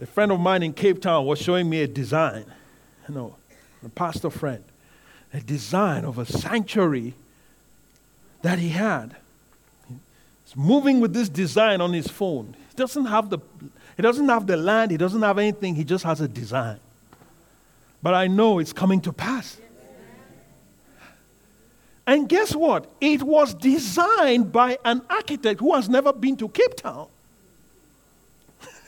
A 0.00 0.06
friend 0.06 0.30
of 0.30 0.38
mine 0.38 0.62
in 0.62 0.72
Cape 0.72 1.02
Town 1.02 1.26
was 1.26 1.40
showing 1.40 1.68
me 1.68 1.82
a 1.82 1.88
design, 1.88 2.44
you 3.08 3.14
know, 3.16 3.34
a 3.84 3.88
pastor 3.88 4.30
friend, 4.30 4.62
a 5.34 5.40
design 5.40 6.04
of 6.04 6.18
a 6.18 6.26
sanctuary 6.26 7.14
that 8.42 8.60
he 8.60 8.68
had. 8.68 9.16
He's 10.44 10.56
moving 10.56 11.00
with 11.00 11.12
this 11.12 11.28
design 11.28 11.80
on 11.80 11.92
his 11.92 12.06
phone. 12.06 12.54
He 12.70 12.76
doesn't 12.76 13.06
have 13.06 13.28
the, 13.28 13.38
he 14.02 14.08
doesn't 14.08 14.28
have 14.30 14.48
the 14.48 14.56
land, 14.56 14.90
he 14.90 14.96
doesn't 14.96 15.22
have 15.22 15.38
anything, 15.38 15.76
he 15.76 15.84
just 15.84 16.02
has 16.02 16.20
a 16.20 16.26
design. 16.26 16.80
But 18.02 18.14
I 18.14 18.26
know 18.26 18.58
it's 18.58 18.72
coming 18.72 19.00
to 19.02 19.12
pass. 19.12 19.58
And 22.04 22.28
guess 22.28 22.52
what? 22.52 22.90
It 23.00 23.22
was 23.22 23.54
designed 23.54 24.50
by 24.50 24.76
an 24.84 25.02
architect 25.08 25.60
who 25.60 25.72
has 25.76 25.88
never 25.88 26.12
been 26.12 26.36
to 26.38 26.48
Cape 26.48 26.74
Town. 26.74 27.06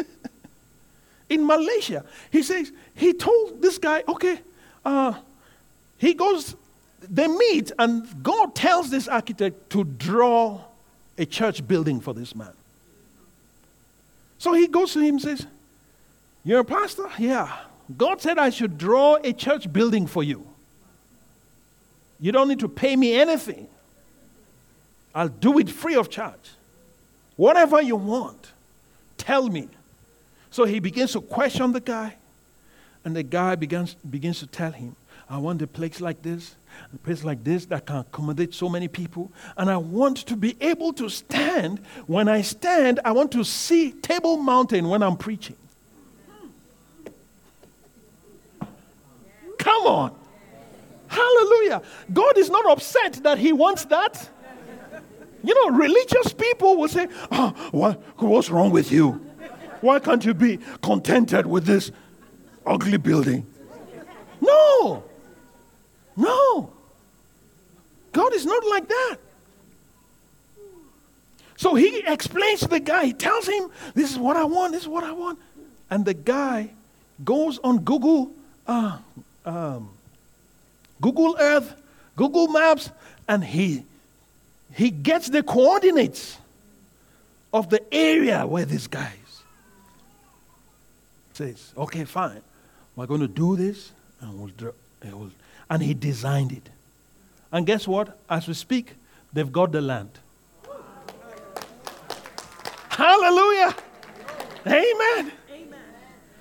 In 1.29 1.47
Malaysia, 1.47 2.05
he 2.33 2.43
says, 2.43 2.73
he 2.97 3.13
told 3.13 3.63
this 3.63 3.79
guy, 3.79 4.03
okay, 4.09 4.41
uh, 4.85 5.15
he 5.97 6.15
goes, 6.15 6.57
they 7.09 7.29
meet, 7.29 7.71
and 7.79 8.05
God 8.21 8.57
tells 8.57 8.91
this 8.91 9.07
architect 9.07 9.71
to 9.71 9.85
draw 9.85 10.61
a 11.17 11.25
church 11.25 11.65
building 11.69 12.01
for 12.01 12.15
this 12.15 12.35
man. 12.35 12.53
So 14.45 14.53
he 14.53 14.67
goes 14.67 14.93
to 14.93 15.01
him 15.01 15.15
and 15.15 15.23
says, 15.23 15.47
You're 16.45 16.61
a 16.61 16.65
pastor? 16.67 17.09
Yeah. 17.19 17.51
God 17.97 18.21
said 18.21 18.37
I 18.37 18.51
should 18.51 18.77
draw 18.77 19.17
a 19.25 19.33
church 19.33 19.73
building 19.73 20.07
for 20.07 20.23
you. 20.23 20.47
You 22.21 22.31
don't 22.31 22.49
need 22.49 22.59
to 22.59 22.69
pay 22.69 22.95
me 22.95 23.15
anything. 23.15 23.69
I'll 25.15 25.31
do 25.31 25.59
it 25.61 25.71
free 25.71 25.95
of 25.95 26.11
charge. 26.11 26.51
Whatever 27.37 27.81
you 27.81 27.97
want, 27.97 28.53
tell 29.17 29.49
me. 29.49 29.71
So 30.51 30.65
he 30.65 30.79
begins 30.79 31.13
to 31.13 31.23
question 31.23 31.73
the 31.73 31.81
guy. 31.81 32.17
And 33.03 33.17
the 33.17 33.23
guy 33.23 33.55
begins, 33.55 33.95
begins 33.95 34.41
to 34.41 34.47
tell 34.47 34.73
him, 34.73 34.95
I 35.29 35.39
want 35.39 35.63
a 35.63 35.67
place 35.67 36.01
like 36.01 36.23
this, 36.23 36.57
a 36.93 36.99
place 36.99 37.25
like 37.25 37.43
this 37.45 37.67
that 37.67 37.87
can 37.87 37.97
accommodate 37.97 38.53
so 38.55 38.69
many 38.69 38.89
people. 38.89 39.33
And 39.57 39.71
I 39.71 39.77
want 39.77 40.19
to 40.19 40.37
be 40.37 40.57
able 40.61 40.93
to 40.95 41.09
stand. 41.09 41.81
When 42.07 42.29
I 42.29 42.43
stand, 42.43 43.01
I 43.05 43.13
want 43.13 43.33
to 43.33 43.45
see 43.45 43.93
Table 43.93 44.37
Mountain 44.37 44.89
when 44.89 45.03
I'm 45.03 45.17
preaching. 45.17 45.57
Come 49.59 49.87
on. 49.87 50.15
Hallelujah. 51.09 51.83
God 52.13 52.37
is 52.37 52.51
not 52.51 52.67
upset 52.71 53.15
that 53.23 53.39
He 53.39 53.53
wants 53.53 53.85
that. 53.87 54.29
You 55.43 55.55
know, 55.55 55.77
religious 55.77 56.33
people 56.33 56.77
will 56.77 56.89
say, 56.89 57.07
ah, 57.31 57.55
oh, 57.57 57.69
what, 57.71 58.03
What's 58.19 58.51
wrong 58.51 58.71
with 58.71 58.91
you? 58.91 59.13
Why 59.81 59.99
can't 60.01 60.25
you 60.25 60.33
be 60.33 60.59
contented 60.81 61.47
with 61.47 61.67
this 61.67 61.91
ugly 62.67 62.97
building. 62.97 63.47
No. 64.41 65.05
No. 66.17 66.73
God 68.13 68.33
is 68.35 68.47
not 68.47 68.65
like 68.67 68.89
that. 68.89 69.17
So 71.57 71.75
he 71.75 72.03
explains 72.07 72.61
to 72.61 72.69
the 72.69 72.81
guy, 72.81 73.07
he 73.07 73.13
tells 73.13 73.47
him, 73.47 73.71
This 73.95 74.11
is 74.13 74.19
what 74.19 74.37
I 74.37 74.45
want, 74.45 74.73
this 74.73 74.83
is 74.83 74.89
what 74.89 75.05
I 75.05 75.13
want. 75.13 75.39
And 75.91 76.05
the 76.05 76.15
guy 76.15 76.71
goes 77.25 77.59
on 77.59 77.81
Google, 77.81 78.31
uh, 78.67 78.99
um, 79.45 79.91
Google 81.01 81.37
Earth, 81.39 81.75
Google 82.17 82.49
Maps, 82.49 82.91
and 83.29 83.45
he, 83.45 83.85
he 84.75 84.91
gets 84.91 85.29
the 85.29 85.43
coordinates 85.43 86.39
of 87.53 87.71
the 87.71 87.83
area 87.95 88.47
where 88.47 88.65
this 88.65 88.87
guy 88.87 89.13
is. 89.27 89.43
Says, 91.35 91.73
okay, 91.77 92.05
fine. 92.05 92.43
We're 92.97 93.07
going 93.07 93.21
to 93.21 93.29
do 93.29 93.57
this, 93.57 93.93
and, 94.21 94.39
we'll, 94.39 94.75
we'll, 95.05 95.31
and 95.69 95.83
he 95.83 95.95
designed 95.95 96.53
it. 96.53 96.71
And 97.53 97.67
guess 97.67 97.87
what? 97.87 98.19
As 98.29 98.49
we 98.49 98.55
speak, 98.55 98.95
they've 99.33 99.51
got 99.51 99.73
the 99.73 99.81
land. 99.81 100.11
Hallelujah. 102.89 103.75
Amen. 104.67 105.33
Amen. 105.51 105.83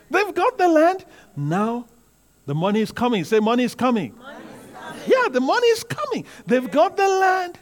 They've 0.09 0.34
got 0.34 0.57
the 0.57 0.67
land. 0.67 1.05
Now 1.36 1.86
the 2.45 2.55
money 2.55 2.82
is 2.82 2.91
coming. 2.91 3.24
Say, 3.24 3.39
money 3.39 3.63
is 3.63 3.76
coming. 3.76 4.15
Money 4.17 4.38
is 4.38 4.78
coming. 4.78 5.01
Yeah, 5.07 5.30
the 5.30 5.39
money 5.39 5.67
is 5.67 5.84
coming. 5.84 6.26
They've 6.45 6.69
got 6.69 6.97
the 6.97 7.07
land. 7.07 7.57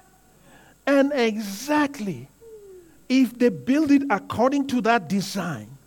And 0.85 1.13
exactly, 1.13 2.27
if 3.07 3.37
they 3.37 3.49
build 3.49 3.91
it 3.91 4.03
according 4.09 4.67
to 4.67 4.81
that 4.81 5.07
design, 5.07 5.77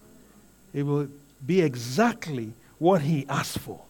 it 0.73 0.85
will 0.85 1.09
be 1.45 1.61
exactly 1.61 2.53
what 2.79 3.03
he 3.03 3.27
asked 3.29 3.59
for, 3.59 3.81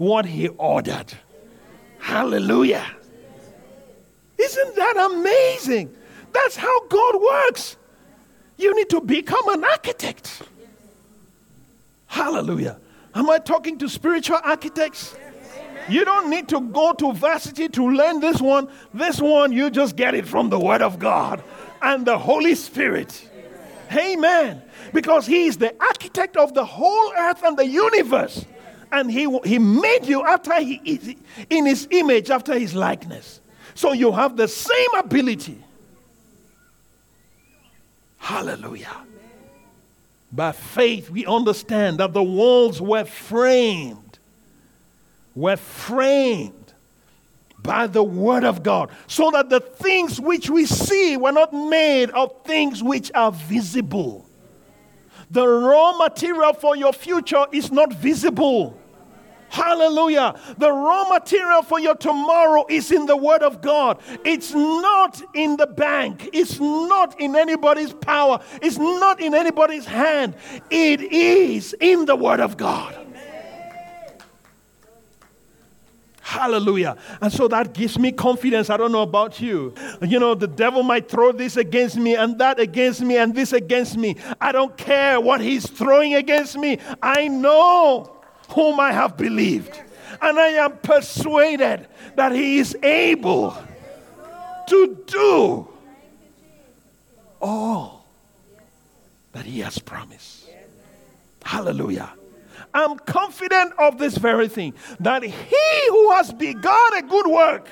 what 0.00 0.24
he 0.24 0.48
ordered. 0.48 1.12
Hallelujah. 1.98 2.86
Isn't 4.38 4.76
that 4.76 5.10
amazing? 5.12 5.94
That's 6.32 6.56
how 6.56 6.86
God 6.86 7.20
works. 7.20 7.76
You 8.56 8.74
need 8.74 8.88
to 8.88 9.02
become 9.02 9.46
an 9.50 9.62
architect. 9.62 10.42
Hallelujah. 12.06 12.80
Am 13.14 13.28
I 13.28 13.40
talking 13.40 13.76
to 13.76 13.90
spiritual 13.90 14.38
architects? 14.42 15.14
You 15.86 16.06
don't 16.06 16.30
need 16.30 16.48
to 16.48 16.62
go 16.62 16.94
to 16.94 17.12
varsity 17.12 17.68
to 17.68 17.90
learn 17.90 18.20
this 18.20 18.40
one. 18.40 18.70
This 18.94 19.20
one, 19.20 19.52
you 19.52 19.68
just 19.68 19.96
get 19.96 20.14
it 20.14 20.26
from 20.26 20.48
the 20.48 20.58
Word 20.58 20.80
of 20.80 20.98
God 20.98 21.42
and 21.82 22.06
the 22.06 22.16
Holy 22.16 22.54
Spirit. 22.54 23.28
Amen 23.92 24.62
because 24.94 25.26
He 25.26 25.46
is 25.46 25.58
the 25.58 25.74
architect 25.78 26.38
of 26.38 26.54
the 26.54 26.64
whole 26.64 27.12
earth 27.18 27.42
and 27.42 27.56
the 27.56 27.66
universe. 27.66 28.46
And 28.92 29.10
He, 29.10 29.28
he 29.44 29.58
made 29.58 30.06
you 30.06 30.24
after 30.24 30.60
He 30.60 31.18
in 31.48 31.66
His 31.66 31.86
image, 31.90 32.30
after 32.30 32.58
His 32.58 32.74
likeness. 32.74 33.40
So 33.74 33.92
you 33.92 34.12
have 34.12 34.36
the 34.36 34.48
same 34.48 34.94
ability. 34.98 35.62
Hallelujah. 38.18 38.96
By 40.32 40.52
faith, 40.52 41.10
we 41.10 41.26
understand 41.26 41.98
that 41.98 42.12
the 42.12 42.22
walls 42.22 42.80
were 42.80 43.04
framed, 43.04 44.18
were 45.34 45.56
framed 45.56 46.54
by 47.58 47.86
the 47.86 48.02
word 48.02 48.44
of 48.44 48.62
God, 48.62 48.90
so 49.06 49.30
that 49.32 49.50
the 49.50 49.60
things 49.60 50.20
which 50.20 50.48
we 50.48 50.66
see 50.66 51.16
were 51.16 51.32
not 51.32 51.52
made 51.52 52.10
of 52.10 52.44
things 52.44 52.82
which 52.82 53.10
are 53.14 53.32
visible. 53.32 54.26
The 55.30 55.46
raw 55.46 55.96
material 55.96 56.52
for 56.52 56.76
your 56.76 56.92
future 56.92 57.44
is 57.52 57.70
not 57.70 57.92
visible. 57.92 58.79
Hallelujah. 59.50 60.40
The 60.58 60.70
raw 60.70 61.08
material 61.08 61.62
for 61.62 61.80
your 61.80 61.96
tomorrow 61.96 62.64
is 62.68 62.92
in 62.92 63.06
the 63.06 63.16
Word 63.16 63.42
of 63.42 63.60
God. 63.60 64.00
It's 64.24 64.54
not 64.54 65.20
in 65.34 65.56
the 65.56 65.66
bank. 65.66 66.30
It's 66.32 66.60
not 66.60 67.20
in 67.20 67.34
anybody's 67.34 67.92
power. 67.92 68.38
It's 68.62 68.78
not 68.78 69.20
in 69.20 69.34
anybody's 69.34 69.84
hand. 69.84 70.36
It 70.70 71.00
is 71.00 71.74
in 71.80 72.06
the 72.06 72.14
Word 72.14 72.38
of 72.38 72.56
God. 72.56 72.96
Hallelujah. 76.20 76.96
And 77.20 77.32
so 77.32 77.48
that 77.48 77.74
gives 77.74 77.98
me 77.98 78.12
confidence. 78.12 78.70
I 78.70 78.76
don't 78.76 78.92
know 78.92 79.02
about 79.02 79.40
you. 79.40 79.74
You 80.00 80.20
know, 80.20 80.36
the 80.36 80.46
devil 80.46 80.84
might 80.84 81.08
throw 81.08 81.32
this 81.32 81.56
against 81.56 81.96
me 81.96 82.14
and 82.14 82.38
that 82.38 82.60
against 82.60 83.00
me 83.00 83.16
and 83.16 83.34
this 83.34 83.52
against 83.52 83.96
me. 83.96 84.14
I 84.40 84.52
don't 84.52 84.76
care 84.76 85.20
what 85.20 85.40
he's 85.40 85.68
throwing 85.68 86.14
against 86.14 86.56
me. 86.56 86.78
I 87.02 87.26
know 87.26 88.19
whom 88.50 88.80
I 88.80 88.92
have 88.92 89.16
believed. 89.16 89.80
And 90.20 90.38
I 90.38 90.48
am 90.48 90.76
persuaded 90.78 91.86
that 92.16 92.32
he 92.32 92.58
is 92.58 92.76
able 92.82 93.56
to 94.68 95.04
do 95.06 95.68
all 97.40 98.06
that 99.32 99.44
he 99.44 99.60
has 99.60 99.78
promised. 99.78 100.48
Hallelujah. 101.44 102.10
I'm 102.72 102.98
confident 102.98 103.72
of 103.78 103.98
this 103.98 104.16
very 104.16 104.48
thing 104.48 104.74
that 105.00 105.22
he 105.22 105.88
who 105.88 106.12
has 106.12 106.32
begun 106.32 106.96
a 106.96 107.02
good 107.02 107.26
work, 107.26 107.66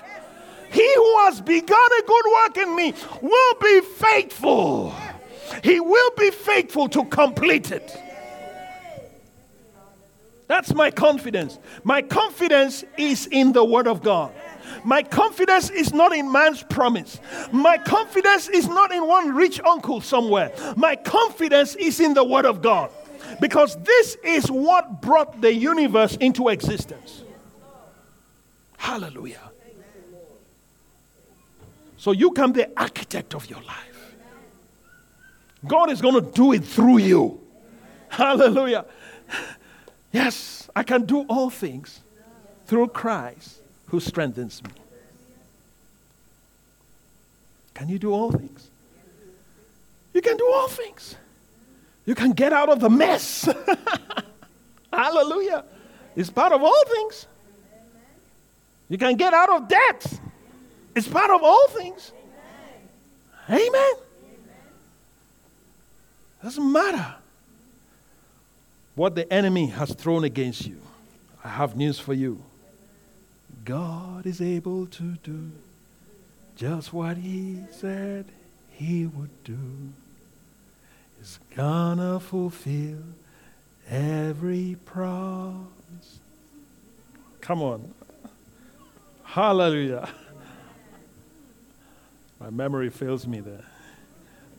he 0.71 0.95
who 0.95 1.19
has 1.25 1.41
begun 1.41 1.91
a 1.99 2.03
good 2.03 2.25
work 2.33 2.57
in 2.57 2.75
me 2.77 2.95
will 3.23 3.55
be 3.61 3.81
faithful. 3.81 4.95
He 5.63 5.81
will 5.81 6.11
be 6.17 6.31
faithful 6.31 6.89
to 6.91 7.05
complete 7.05 7.71
it. 7.71 7.97
That's 10.49 10.75
my 10.75 10.91
confidence. 10.91 11.59
My 11.85 12.03
confidence 12.03 12.83
is 12.97 13.29
in 13.31 13.53
the 13.53 13.65
Word 13.65 13.87
of 13.87 14.03
God. 14.03 14.33
My 14.83 15.03
confidence 15.03 15.71
is 15.71 15.93
not 15.93 16.13
in 16.13 16.33
man's 16.33 16.63
promise. 16.63 17.21
My 17.53 17.77
confidence 17.79 18.49
is 18.49 18.67
not 18.67 18.91
in 18.91 19.07
one 19.07 19.35
rich 19.35 19.61
uncle 19.61 20.01
somewhere. 20.01 20.53
My 20.77 20.97
confidence 20.97 21.75
is 21.77 22.01
in 22.01 22.15
the 22.15 22.25
Word 22.25 22.47
of 22.47 22.63
God. 22.63 22.91
Because 23.41 23.77
this 23.83 24.17
is 24.25 24.51
what 24.51 25.03
brought 25.03 25.41
the 25.41 25.53
universe 25.53 26.17
into 26.17 26.49
existence. 26.49 27.23
Hallelujah. 28.79 29.51
So 31.99 32.13
you 32.13 32.31
come 32.31 32.53
the 32.53 32.71
architect 32.81 33.35
of 33.35 33.51
your 33.51 33.61
life. 33.63 34.15
God 35.67 35.91
is 35.91 36.01
going 36.01 36.15
to 36.15 36.31
do 36.31 36.53
it 36.53 36.65
through 36.65 36.99
you. 36.99 37.41
Hallelujah. 38.09 38.87
Yes, 40.13 40.71
I 40.75 40.83
can 40.83 41.05
do 41.05 41.23
all 41.29 41.51
things 41.51 42.01
through 42.67 42.89
Christ 42.89 43.61
who 43.87 44.01
strengthens 44.01 44.63
me. 44.63 44.71
Can 47.75 47.89
you 47.89 47.99
do 47.99 48.13
all 48.13 48.33
things? 48.33 48.71
You 50.13 50.21
can 50.21 50.37
do 50.37 50.51
all 50.53 50.69
things. 50.69 51.17
You 52.07 52.15
can 52.15 52.33
get 52.33 52.53
out 52.53 52.69
of 52.69 52.81
the 52.81 52.91
mess. 52.91 53.49
Hallelujah. 54.93 55.65
It's 56.17 56.31
part 56.31 56.53
of 56.53 56.63
all 56.63 56.85
things. 56.87 57.27
You 58.89 58.99
can 58.99 59.17
get 59.17 59.35
out 59.35 59.51
of 59.51 59.69
debt. 59.69 60.21
It's 60.95 61.07
part 61.07 61.31
of 61.31 61.43
all 61.43 61.69
things. 61.69 62.13
Amen. 63.49 63.93
Doesn't 66.43 66.73
matter 66.73 67.15
what 68.99 69.15
the 69.15 69.33
enemy 69.33 69.67
has 69.67 69.95
thrown 69.95 70.25
against 70.25 70.67
you. 70.67 70.81
I 71.45 71.49
have 71.51 71.77
news 71.77 72.01
for 72.01 72.13
you. 72.13 72.43
God 73.65 74.27
is 74.27 74.41
able 74.41 74.87
to 74.87 75.13
do 75.23 75.53
just 76.57 76.93
what 76.93 77.17
he 77.17 77.61
said 77.71 78.25
he 78.73 79.07
would 79.07 79.45
do 79.45 79.93
is 81.21 81.39
gonna 81.55 82.19
fulfill 82.19 82.99
every 83.89 84.77
promise. 84.85 86.19
Come 87.41 87.63
on. 87.63 87.95
Hallelujah. 89.23 90.09
My 92.41 92.51
memory 92.51 92.91
fails 92.91 93.29
me 93.29 93.39
there. 93.39 93.65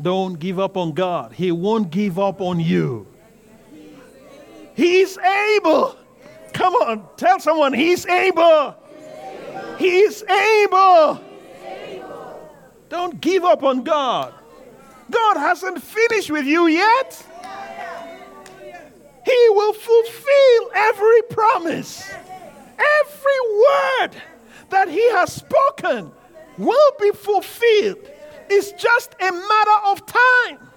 Don't 0.02 0.40
give 0.40 0.60
up 0.60 0.78
on 0.78 0.94
God. 0.94 1.34
He 1.34 1.52
won't 1.52 1.92
give 1.92 2.18
up 2.18 2.40
on 2.40 2.62
you. 2.62 3.06
He's 4.80 5.18
able. 5.18 5.98
Come 6.54 6.74
on, 6.76 7.06
tell 7.18 7.38
someone 7.42 7.74
He's 7.74 8.06
able. 8.06 8.76
He's 9.78 10.24
able. 10.24 11.22
Don't 12.88 13.20
give 13.20 13.44
up 13.44 13.62
on 13.64 13.84
God. 13.84 14.34
God 15.12 15.36
hasn't 15.36 15.84
finished 15.84 16.32
with 16.32 16.46
you 16.46 16.68
yet. 16.68 17.26
He 19.26 19.50
will 19.50 19.74
fulfill 19.74 20.72
every 20.74 21.24
promise. 21.24 22.10
Every 22.78 23.40
word 23.58 24.12
that 24.70 24.88
He 24.88 25.12
has 25.12 25.34
spoken 25.34 26.10
will 26.58 26.92
be 27.02 27.12
fulfilled. 27.12 28.10
It's 28.50 28.72
just 28.82 29.14
a 29.20 29.30
matter 29.30 29.88
of 29.88 30.06
time. 30.06 30.70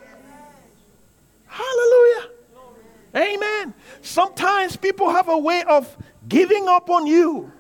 Hallelujah. 1.47 2.42
Amen. 3.15 3.75
Sometimes 4.01 4.77
people 4.77 5.11
have 5.11 5.29
a 5.29 5.39
way 5.39 5.63
of 5.65 5.97
giving 6.29 6.69
up 6.69 6.89
on 6.89 7.07
you. 7.07 7.51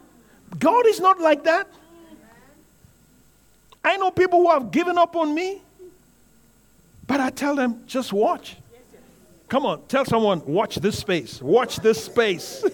God 0.58 0.86
is 0.86 1.00
not 1.00 1.20
like 1.20 1.44
that. 1.44 1.68
I 3.84 3.96
know 3.96 4.10
people 4.10 4.40
who 4.40 4.50
have 4.50 4.70
given 4.70 4.96
up 4.96 5.16
on 5.16 5.34
me. 5.34 5.62
But 7.06 7.20
I 7.20 7.30
tell 7.30 7.56
them, 7.56 7.82
just 7.86 8.12
watch. 8.12 8.56
Come 9.48 9.66
on, 9.66 9.82
tell 9.86 10.04
someone, 10.06 10.42
watch 10.46 10.76
this 10.76 10.98
space. 10.98 11.42
Watch 11.42 11.76
this 11.76 12.02
space. 12.02 12.64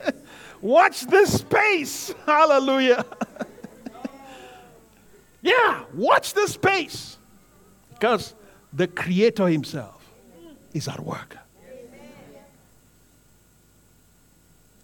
watch 0.60 1.06
this 1.06 1.38
space. 1.38 2.12
Hallelujah. 2.26 3.06
yeah, 5.42 5.84
watch 5.94 6.34
this 6.34 6.52
space. 6.52 7.16
Because 7.94 8.34
the 8.74 8.88
Creator 8.88 9.46
Himself 9.48 10.04
is 10.74 10.86
at 10.86 11.00
work. 11.00 11.38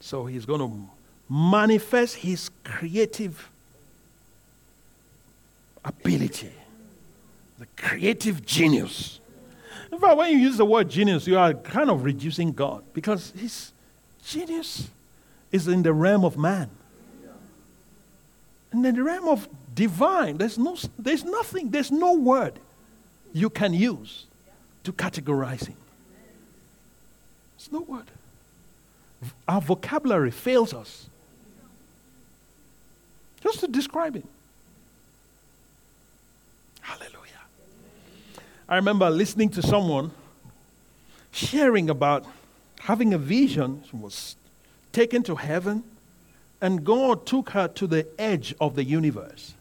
So 0.05 0.27
He's 0.27 0.45
going 0.45 0.61
to 0.61 0.71
manifest 1.33 2.17
His 2.17 2.51
creative 2.63 3.51
ability 5.83 6.53
the 7.59 7.67
creative 7.77 8.45
genius. 8.45 9.21
In 9.93 9.99
fact, 9.99 10.17
when 10.17 10.33
you 10.33 10.39
use 10.39 10.57
the 10.57 10.65
word 10.65 10.91
genius, 10.91 11.27
you 11.27 11.39
are 11.39 11.55
kind 11.55 11.89
of 11.89 12.05
reducing 12.05 12.53
God 12.53 12.83
because 12.93 13.33
his 13.37 13.73
genius 14.25 14.89
is 15.53 15.69
in 15.69 15.83
the 15.83 15.93
realm 15.93 16.25
of 16.25 16.37
man. 16.37 16.69
And 18.73 18.85
in 18.85 18.97
the 18.97 19.03
realm 19.03 19.29
of 19.29 19.49
divine, 19.73 20.37
there's, 20.39 20.59
no, 20.59 20.77
there's 20.99 21.23
nothing, 21.23 21.71
there's 21.71 21.93
no 21.93 22.15
word 22.15 22.59
you 23.33 23.49
can 23.49 23.73
use 23.73 24.27
to 24.83 24.93
categorize 24.93 25.67
him. 25.67 25.77
There's 27.57 27.71
no 27.71 27.83
word. 27.83 28.11
Our 29.49 29.61
vocabulary 29.61 30.31
fails 30.31 30.75
us 30.75 31.09
just 33.43 33.61
to 33.61 33.69
describe 33.69 34.17
it. 34.17 34.25
Hallelujah. 36.81 37.43
I 38.69 38.77
remember 38.77 39.09
listening 39.11 39.51
to 39.51 39.63
someone 39.63 40.11
sharing 41.31 41.91
about 41.91 42.25
having 42.81 43.13
a 43.15 43.19
vision, 43.19 43.83
she 43.91 43.97
was 43.97 44.37
taken 44.93 45.23
to 45.25 45.37
heaven, 45.37 45.83
and 46.61 46.85
God 46.85 47.27
took 47.27 47.51
her 47.51 47.69
to 47.69 47.87
the 47.87 48.07
edge 48.19 48.55
of 48.61 48.75
the 48.75 48.85
universe. 48.85 49.55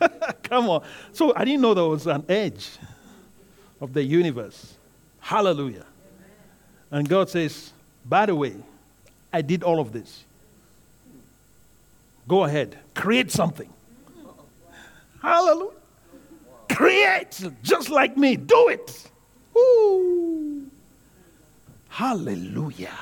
Come 0.44 0.68
on. 0.68 0.84
So 1.12 1.34
I 1.34 1.44
didn't 1.44 1.60
know 1.60 1.74
there 1.74 1.84
was 1.84 2.06
an 2.06 2.24
edge 2.28 2.70
of 3.80 3.92
the 3.92 4.02
universe. 4.02 4.74
Hallelujah. 5.20 5.84
And 6.90 7.08
God 7.08 7.28
says, 7.28 7.72
by 8.04 8.26
the 8.26 8.34
way, 8.34 8.54
I 9.32 9.42
did 9.42 9.62
all 9.62 9.80
of 9.80 9.92
this. 9.92 10.24
Go 12.28 12.44
ahead, 12.44 12.78
create 12.94 13.30
something. 13.30 13.72
Hallelujah. 15.22 15.70
Create 16.70 17.42
just 17.62 17.90
like 17.90 18.16
me. 18.16 18.36
Do 18.36 18.68
it. 18.68 19.10
Ooh. 19.56 20.66
Hallelujah. 21.88 22.92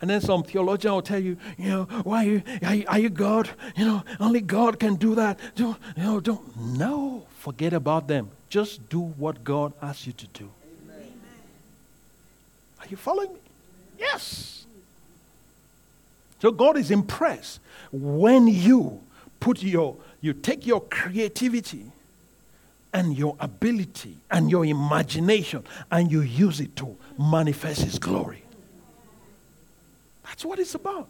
And 0.00 0.10
then 0.10 0.20
some 0.20 0.42
theologian 0.42 0.92
will 0.92 1.02
tell 1.02 1.18
you, 1.18 1.38
you 1.56 1.68
know, 1.68 1.84
why 2.02 2.24
are 2.24 2.28
you, 2.28 2.42
are 2.62 2.74
you, 2.74 2.84
are 2.88 2.98
you 2.98 3.08
God? 3.08 3.50
You 3.76 3.84
know, 3.86 4.04
only 4.20 4.40
God 4.40 4.78
can 4.78 4.96
do 4.96 5.14
that. 5.14 5.38
Don't, 5.54 5.78
you 5.96 6.02
know, 6.02 6.20
don't. 6.20 6.56
No, 6.56 7.26
forget 7.38 7.72
about 7.72 8.08
them. 8.08 8.30
Just 8.48 8.88
do 8.88 9.00
what 9.00 9.42
God 9.42 9.72
asks 9.80 10.06
you 10.06 10.12
to 10.12 10.26
do. 10.28 10.50
Are 12.86 12.88
you 12.88 12.96
following 12.96 13.32
me? 13.32 13.40
Yes. 13.98 14.64
So 16.40 16.52
God 16.52 16.76
is 16.76 16.92
impressed 16.92 17.58
when 17.90 18.46
you 18.46 19.00
put 19.40 19.60
your, 19.60 19.96
you 20.20 20.32
take 20.32 20.64
your 20.66 20.80
creativity 20.82 21.86
and 22.92 23.16
your 23.16 23.36
ability 23.40 24.18
and 24.30 24.48
your 24.48 24.64
imagination 24.64 25.64
and 25.90 26.12
you 26.12 26.20
use 26.20 26.60
it 26.60 26.76
to 26.76 26.96
manifest 27.18 27.82
His 27.82 27.98
glory. 27.98 28.44
That's 30.24 30.44
what 30.44 30.60
it's 30.60 30.76
about. 30.76 31.08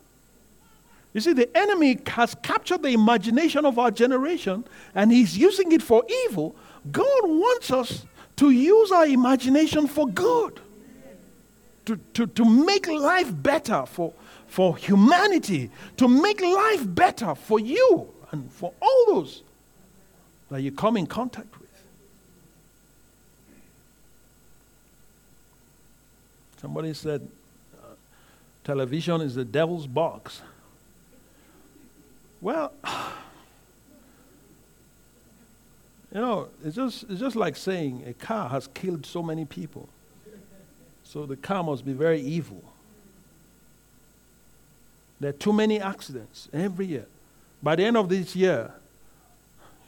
You 1.13 1.21
see, 1.21 1.35
the 1.35 1.55
enemy 1.57 1.99
has 2.07 2.35
captured 2.43 2.83
the 2.83 2.89
imagination 2.89 3.67
of 3.67 3.79
our 3.79 3.91
generation 3.91 4.65
and 4.95 5.13
he's 5.13 5.37
using 5.37 5.73
it 5.73 5.83
for 5.83 6.05
evil. 6.25 6.55
God 6.91 7.23
wants 7.25 7.71
us 7.71 8.07
to 8.37 8.51
use 8.51 8.93
our 8.93 9.07
imagination 9.07 9.87
for 9.87 10.07
good, 10.07 10.61
to, 11.87 11.97
to, 12.15 12.27
to 12.27 12.45
make 12.45 12.87
life 12.89 13.33
better 13.43 13.87
for, 13.87 14.13
for 14.47 14.77
humanity, 14.77 15.71
to 15.97 16.09
make 16.09 16.41
life 16.41 16.83
better 16.85 17.35
for 17.35 17.59
you 17.59 18.13
and 18.33 18.53
for 18.53 18.73
all 18.83 19.07
those 19.09 19.43
that 20.51 20.61
you 20.61 20.71
come 20.73 20.97
in 20.97 21.07
contact 21.07 21.59
with. 21.59 21.67
Somebody 26.61 26.93
said, 26.95 27.27
uh, 27.83 27.95
television 28.65 29.21
is 29.21 29.37
the 29.37 29.45
devil's 29.45 29.87
box. 29.87 30.43
Well, 32.41 32.73
you 36.13 36.21
know, 36.21 36.49
it's 36.65 36.75
just, 36.75 37.05
it's 37.05 37.21
just 37.21 37.37
like 37.37 37.55
saying 37.57 38.05
a 38.07 38.13
car 38.13 38.49
has 38.49 38.67
killed 38.69 39.07
so 39.07 39.23
many 39.23 39.45
people. 39.45 39.89
So 41.09 41.25
the 41.25 41.37
car 41.37 41.63
must 41.63 41.85
be 41.85 41.93
very 41.93 42.21
evil. 42.21 42.63
There 45.21 45.31
are 45.31 45.35
too 45.35 45.53
many 45.53 45.81
accidents 45.81 46.49
every 46.53 46.87
year. 46.87 47.07
By 47.63 47.77
the 47.77 47.85
end 47.85 47.97
of 47.97 48.09
this 48.09 48.35
year, 48.35 48.73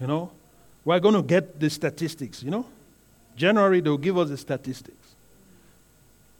you 0.01 0.07
know, 0.07 0.31
we're 0.85 1.01
going 1.01 1.16
to 1.16 1.23
get 1.23 1.59
the 1.59 1.69
statistics, 1.69 2.43
you 2.43 2.51
know. 2.51 2.64
January, 3.37 3.81
they'll 3.81 3.99
give 3.99 4.16
us 4.16 4.29
the 4.29 4.37
statistics. 4.37 5.14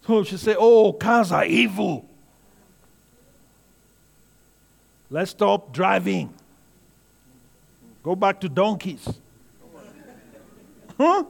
So 0.07 0.23
she 0.25 0.37
said, 0.37 0.57
oh, 0.59 0.93
cars 0.93 1.33
are 1.33 1.45
evil. 1.45 2.09
Let's 5.11 5.33
stop 5.33 5.73
driving. 5.73 6.33
Go 8.03 8.15
back 8.15 8.41
to 8.41 8.49
donkeys. 8.49 9.07
Huh? 10.97 11.25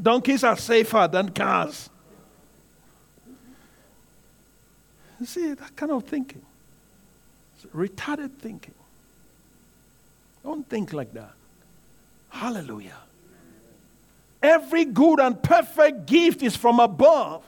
Donkeys 0.00 0.42
are 0.42 0.56
safer 0.56 1.08
than 1.10 1.28
cars. 1.30 1.90
You 5.22 5.26
see, 5.26 5.54
that 5.54 5.76
kind 5.76 5.92
of 5.92 6.02
thinking. 6.02 6.42
It's 7.54 7.72
retarded 7.72 8.32
thinking. 8.40 8.74
Don't 10.42 10.68
think 10.68 10.92
like 10.92 11.12
that. 11.12 11.30
Hallelujah. 12.28 12.96
Every 14.42 14.84
good 14.84 15.20
and 15.20 15.40
perfect 15.40 16.06
gift 16.06 16.42
is 16.42 16.56
from 16.56 16.80
above, 16.80 17.44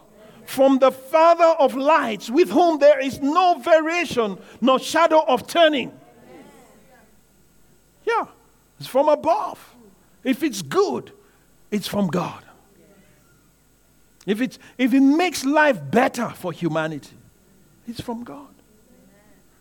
from 0.47 0.79
the 0.79 0.93
Father 0.93 1.57
of 1.59 1.75
lights, 1.75 2.31
with 2.31 2.49
whom 2.49 2.79
there 2.79 3.01
is 3.01 3.21
no 3.21 3.59
variation, 3.59 4.39
no 4.61 4.79
shadow 4.79 5.25
of 5.27 5.49
turning. 5.49 5.91
Yeah, 8.07 8.27
it's 8.79 8.87
from 8.87 9.09
above. 9.09 9.75
If 10.23 10.45
it's 10.45 10.63
good, 10.63 11.11
it's 11.73 11.89
from 11.89 12.07
God. 12.07 12.45
If, 14.27 14.41
it's, 14.41 14.61
if 14.79 14.95
it 14.95 15.01
makes 15.01 15.45
life 15.45 15.81
better 15.91 16.29
for 16.29 16.53
humanity, 16.53 17.17
it's 17.87 18.01
from 18.01 18.25
God. 18.25 18.49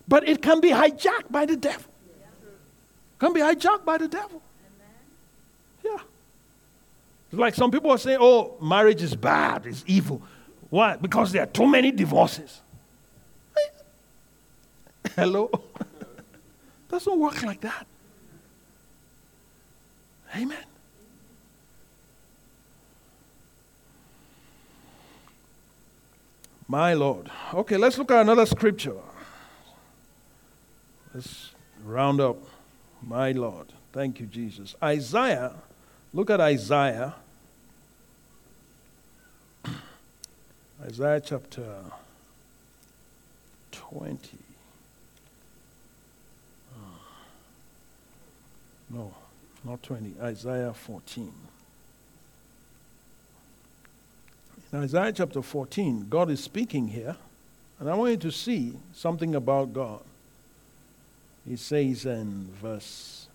But 0.08 0.28
it 0.28 0.42
can 0.42 0.60
be 0.60 0.70
hijacked 0.70 1.32
by 1.32 1.46
the 1.46 1.56
devil. 1.56 1.92
Can 3.20 3.34
be 3.34 3.40
hijacked 3.40 3.86
by 3.86 3.98
the 3.98 4.08
devil. 4.08 4.42
Yeah. 5.84 5.98
Like 7.32 7.56
some 7.56 7.72
people 7.72 7.92
are 7.92 7.98
saying, 7.98 8.18
oh, 8.20 8.56
marriage 8.62 9.02
is 9.02 9.16
bad, 9.16 9.66
it's 9.66 9.84
evil. 9.88 10.22
Why? 10.70 10.98
Because 10.98 11.32
there 11.32 11.44
are 11.44 11.48
too 11.48 11.68
many 11.68 11.92
divorces. 11.92 12.62
Hello? 15.16 15.50
Doesn't 16.90 17.20
work 17.20 17.42
like 17.44 17.62
that. 17.62 17.88
Amen. 20.36 20.58
My 26.68 26.94
Lord. 26.94 27.30
Okay, 27.54 27.78
let's 27.78 27.98
look 27.98 28.12
at 28.12 28.22
another 28.22 28.46
scripture. 28.46 28.96
Let's 31.14 31.52
round 31.84 32.22
up. 32.22 32.38
My 33.02 33.32
Lord. 33.32 33.68
Thank 33.92 34.20
you, 34.20 34.26
Jesus. 34.26 34.76
Isaiah, 34.82 35.54
look 36.14 36.30
at 36.30 36.40
Isaiah. 36.40 37.14
Isaiah 40.86 41.22
chapter 41.24 41.68
20. 43.72 44.38
Ah. 46.76 46.80
No, 48.90 49.14
not 49.64 49.84
20. 49.84 50.16
Isaiah 50.22 50.74
14. 50.74 51.32
In 54.74 54.80
Isaiah 54.80 55.12
chapter 55.12 55.44
14, 55.44 56.08
God 56.10 56.32
is 56.32 56.44
speaking 56.44 56.88
here, 56.88 57.16
and 57.80 57.88
I 57.88 57.94
want 57.94 58.10
you 58.10 58.18
to 58.18 58.32
see 58.32 58.74
something 58.92 59.36
about 59.36 59.72
God. 59.72 60.02
He 61.48 61.58
says 61.58 62.08
in 62.08 62.50
verse 62.60 63.28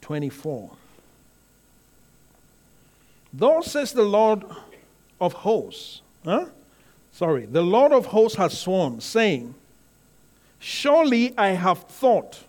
24 0.00 0.72
Thus 3.32 3.70
says 3.70 3.92
the 3.92 4.02
Lord 4.02 4.42
of 5.20 5.32
hosts, 5.32 6.00
huh? 6.24 6.46
Sorry, 7.12 7.46
the 7.46 7.62
Lord 7.62 7.92
of 7.92 8.06
hosts 8.06 8.36
has 8.36 8.58
sworn, 8.58 9.00
saying, 9.00 9.54
Surely 10.58 11.38
I 11.38 11.50
have 11.50 11.84
thought, 11.84 12.42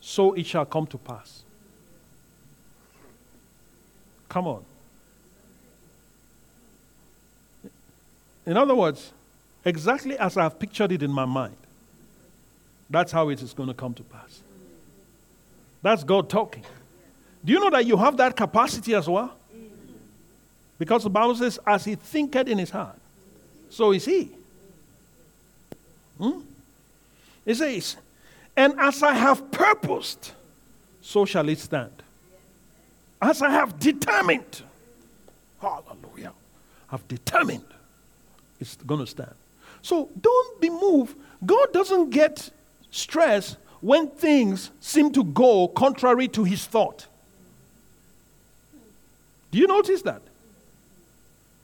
so 0.00 0.32
it 0.32 0.46
shall 0.46 0.64
come 0.64 0.86
to 0.86 0.96
pass. 0.96 1.42
Come 4.30 4.46
on. 4.46 4.64
In 8.46 8.56
other 8.56 8.74
words, 8.74 9.12
exactly 9.64 10.18
as 10.18 10.36
I've 10.36 10.58
pictured 10.58 10.92
it 10.92 11.02
in 11.02 11.10
my 11.10 11.24
mind, 11.24 11.56
that's 12.90 13.12
how 13.12 13.28
it 13.28 13.42
is 13.42 13.54
going 13.54 13.68
to 13.68 13.74
come 13.74 13.94
to 13.94 14.02
pass. 14.02 14.42
That's 15.82 16.04
God 16.04 16.28
talking. 16.28 16.64
Do 17.44 17.52
you 17.52 17.60
know 17.60 17.70
that 17.70 17.86
you 17.86 17.96
have 17.96 18.16
that 18.18 18.36
capacity 18.36 18.94
as 18.94 19.08
well? 19.08 19.34
Because 20.78 21.04
the 21.04 21.10
Bible 21.10 21.34
says, 21.34 21.58
as 21.66 21.84
he 21.84 21.94
thinketh 21.94 22.48
in 22.48 22.58
his 22.58 22.70
heart, 22.70 22.98
so 23.70 23.92
is 23.92 24.04
he. 24.04 24.30
Hmm? 26.18 26.40
It 27.46 27.54
says, 27.54 27.96
and 28.56 28.78
as 28.78 29.02
I 29.02 29.14
have 29.14 29.50
purposed, 29.50 30.32
so 31.00 31.24
shall 31.24 31.48
it 31.48 31.58
stand. 31.58 31.92
As 33.20 33.40
I 33.42 33.50
have 33.50 33.78
determined, 33.78 34.62
hallelujah, 35.60 36.32
I've 36.90 37.06
determined 37.08 37.64
it's 38.62 38.76
going 38.76 39.00
to 39.00 39.06
stand. 39.06 39.34
So 39.82 40.08
don't 40.18 40.60
be 40.60 40.70
moved. 40.70 41.16
God 41.44 41.72
doesn't 41.72 42.10
get 42.10 42.50
stressed 42.90 43.56
when 43.80 44.08
things 44.08 44.70
seem 44.80 45.12
to 45.12 45.24
go 45.24 45.68
contrary 45.68 46.28
to 46.28 46.44
his 46.44 46.64
thought. 46.64 47.06
Do 49.50 49.58
you 49.58 49.66
notice 49.66 50.02
that? 50.02 50.22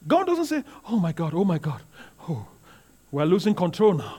God 0.07 0.27
doesn't 0.27 0.47
say, 0.47 0.65
Oh 0.89 0.99
my 0.99 1.13
God, 1.13 1.33
oh 1.35 1.45
my 1.45 1.59
God, 1.59 1.81
oh, 2.29 2.47
we're 3.11 3.25
losing 3.25 3.55
control 3.55 3.95
now. 3.95 4.19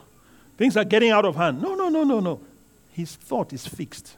Things 0.58 0.76
are 0.76 0.86
getting 0.86 1.12
out 1.12 1.26
of 1.26 1.36
hand. 1.36 1.62
No, 1.62 1.76
no, 1.76 1.90
no, 1.90 2.04
no, 2.04 2.20
no. 2.20 2.40
His 2.94 3.16
thought 3.16 3.54
is 3.54 3.68
fixed. 3.68 4.16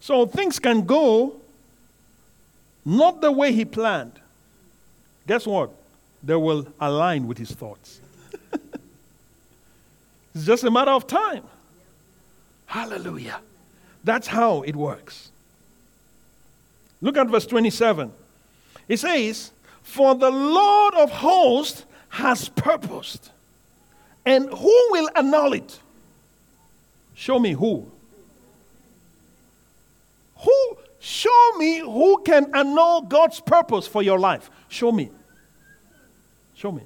So 0.00 0.26
things 0.26 0.58
can 0.58 0.82
go 0.82 1.36
not 2.84 3.20
the 3.20 3.30
way 3.30 3.52
he 3.52 3.64
planned 3.64 4.21
guess 5.32 5.46
what? 5.46 5.70
They 6.22 6.36
will 6.36 6.66
align 6.78 7.26
with 7.26 7.38
his 7.38 7.52
thoughts. 7.52 8.02
it's 10.34 10.44
just 10.44 10.62
a 10.62 10.70
matter 10.70 10.90
of 10.90 11.06
time. 11.06 11.42
Hallelujah. 12.66 13.40
That's 14.04 14.26
how 14.26 14.60
it 14.60 14.76
works. 14.76 15.30
Look 17.00 17.16
at 17.16 17.28
verse 17.28 17.46
27. 17.46 18.12
It 18.88 18.98
says, 18.98 19.52
For 19.82 20.14
the 20.14 20.30
Lord 20.30 20.92
of 20.96 21.10
hosts 21.10 21.86
has 22.10 22.50
purposed, 22.50 23.30
and 24.26 24.50
who 24.50 24.86
will 24.90 25.08
annul 25.16 25.54
it? 25.54 25.80
Show 27.14 27.38
me 27.38 27.52
who. 27.52 27.90
Who 30.44 30.76
Show 31.04 31.56
me 31.56 31.80
who 31.80 32.22
can 32.22 32.54
annul 32.54 33.00
God's 33.00 33.40
purpose 33.40 33.88
for 33.88 34.04
your 34.04 34.20
life. 34.20 34.48
Show 34.68 34.92
me. 34.92 35.10
Show 36.62 36.72
me. 36.72 36.82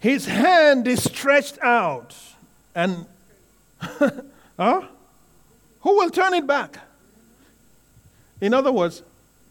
His 0.00 0.26
hand 0.26 0.88
is 0.88 1.04
stretched 1.04 1.58
out, 1.62 2.16
and 2.74 3.06
huh? 3.80 4.18
who 4.58 5.96
will 5.96 6.10
turn 6.10 6.34
it 6.34 6.46
back? 6.46 6.80
In 8.40 8.52
other 8.52 8.72
words, 8.72 9.02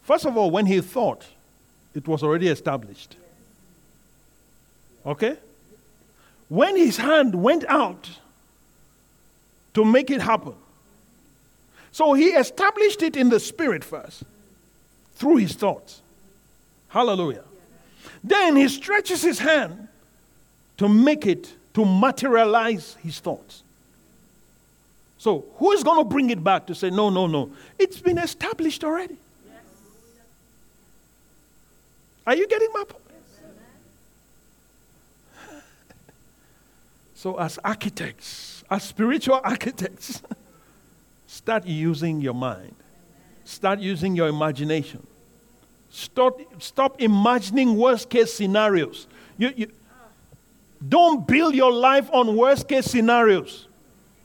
First 0.04 0.26
of 0.26 0.36
all, 0.36 0.52
when 0.52 0.66
he 0.66 0.82
thought, 0.82 1.26
it 1.94 2.08
was 2.08 2.24
already 2.24 2.50
established. 2.50 3.16
Okay? 5.06 5.38
When 6.50 6.76
his 6.76 6.98
hand 6.98 7.36
went 7.36 7.64
out 7.70 8.10
to 9.74 9.86
make 9.86 10.12
it 10.12 10.22
happen, 10.22 10.56
so 11.92 12.14
he 12.14 12.28
established 12.28 13.02
it 13.02 13.16
in 13.16 13.30
the 13.30 13.40
spirit 13.40 13.84
first 13.84 14.24
through 15.16 15.38
his 15.38 15.54
thoughts. 15.54 16.02
Hallelujah. 16.88 17.44
Then 18.24 18.56
he 18.56 18.68
stretches 18.68 19.22
his 19.22 19.40
hand 19.40 19.88
to 20.78 20.88
make 20.88 21.26
it, 21.26 21.54
to 21.74 21.86
materialize 21.86 22.98
his 23.02 23.20
thoughts. 23.20 23.64
So, 25.18 25.46
who 25.58 25.72
is 25.72 25.84
going 25.84 26.00
to 26.00 26.04
bring 26.04 26.32
it 26.32 26.44
back 26.44 26.66
to 26.68 26.74
say, 26.74 26.90
no, 26.90 27.12
no, 27.12 27.28
no? 27.28 27.52
It's 27.78 28.00
been 28.00 28.18
established 28.18 28.84
already. 28.84 29.18
Are 32.26 32.36
you 32.36 32.48
getting 32.48 32.70
my 32.74 32.84
point? 32.84 33.04
So, 37.14 37.40
as 37.40 37.60
architects, 37.64 38.64
as 38.72 38.82
spiritual 38.82 39.40
architects, 39.44 40.24
start 41.32 41.66
using 41.66 42.20
your 42.20 42.34
mind, 42.34 42.76
start 43.46 43.80
using 43.80 44.18
your 44.18 44.28
imagination. 44.28 45.08
Stop, 45.90 46.42
stop 46.62 47.02
imagining 47.02 47.78
worst 47.78 48.10
case 48.10 48.34
scenarios. 48.34 49.08
You, 49.38 49.54
you, 49.56 49.72
don't 50.88 51.26
build 51.26 51.56
your 51.56 51.72
life 51.72 52.10
on 52.12 52.36
worst 52.36 52.68
case 52.68 52.86
scenarios, 52.86 53.70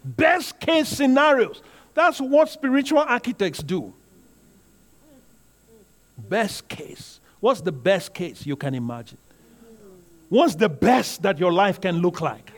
best 0.04 0.59
case 0.59 0.88
scenarios. 0.88 1.62
That's 1.94 2.20
what 2.20 2.48
spiritual 2.48 2.98
architects 2.98 3.62
do. 3.62 3.94
Best 6.18 6.66
case. 6.66 7.20
What's 7.38 7.61
the 7.61 7.72
best 7.72 8.12
case 8.14 8.44
you 8.44 8.57
can 8.57 8.74
imagine? 8.74 9.18
What's 10.28 10.57
the 10.57 10.68
best 10.68 11.22
that 11.22 11.38
your 11.38 11.52
life 11.52 11.80
can 11.80 11.98
look 11.98 12.20
like? 12.20 12.50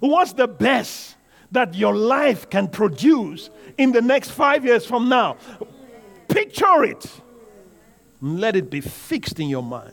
What's 0.00 0.32
the 0.32 0.48
best 0.48 1.14
that 1.52 1.74
your 1.74 1.94
life 1.94 2.48
can 2.50 2.68
produce 2.68 3.50
in 3.76 3.92
the 3.92 4.02
next 4.02 4.30
five 4.30 4.64
years 4.64 4.86
from 4.86 5.08
now? 5.08 5.36
Picture 6.28 6.84
it. 6.84 7.10
Let 8.20 8.56
it 8.56 8.70
be 8.70 8.80
fixed 8.80 9.40
in 9.40 9.48
your 9.48 9.62
mind. 9.62 9.92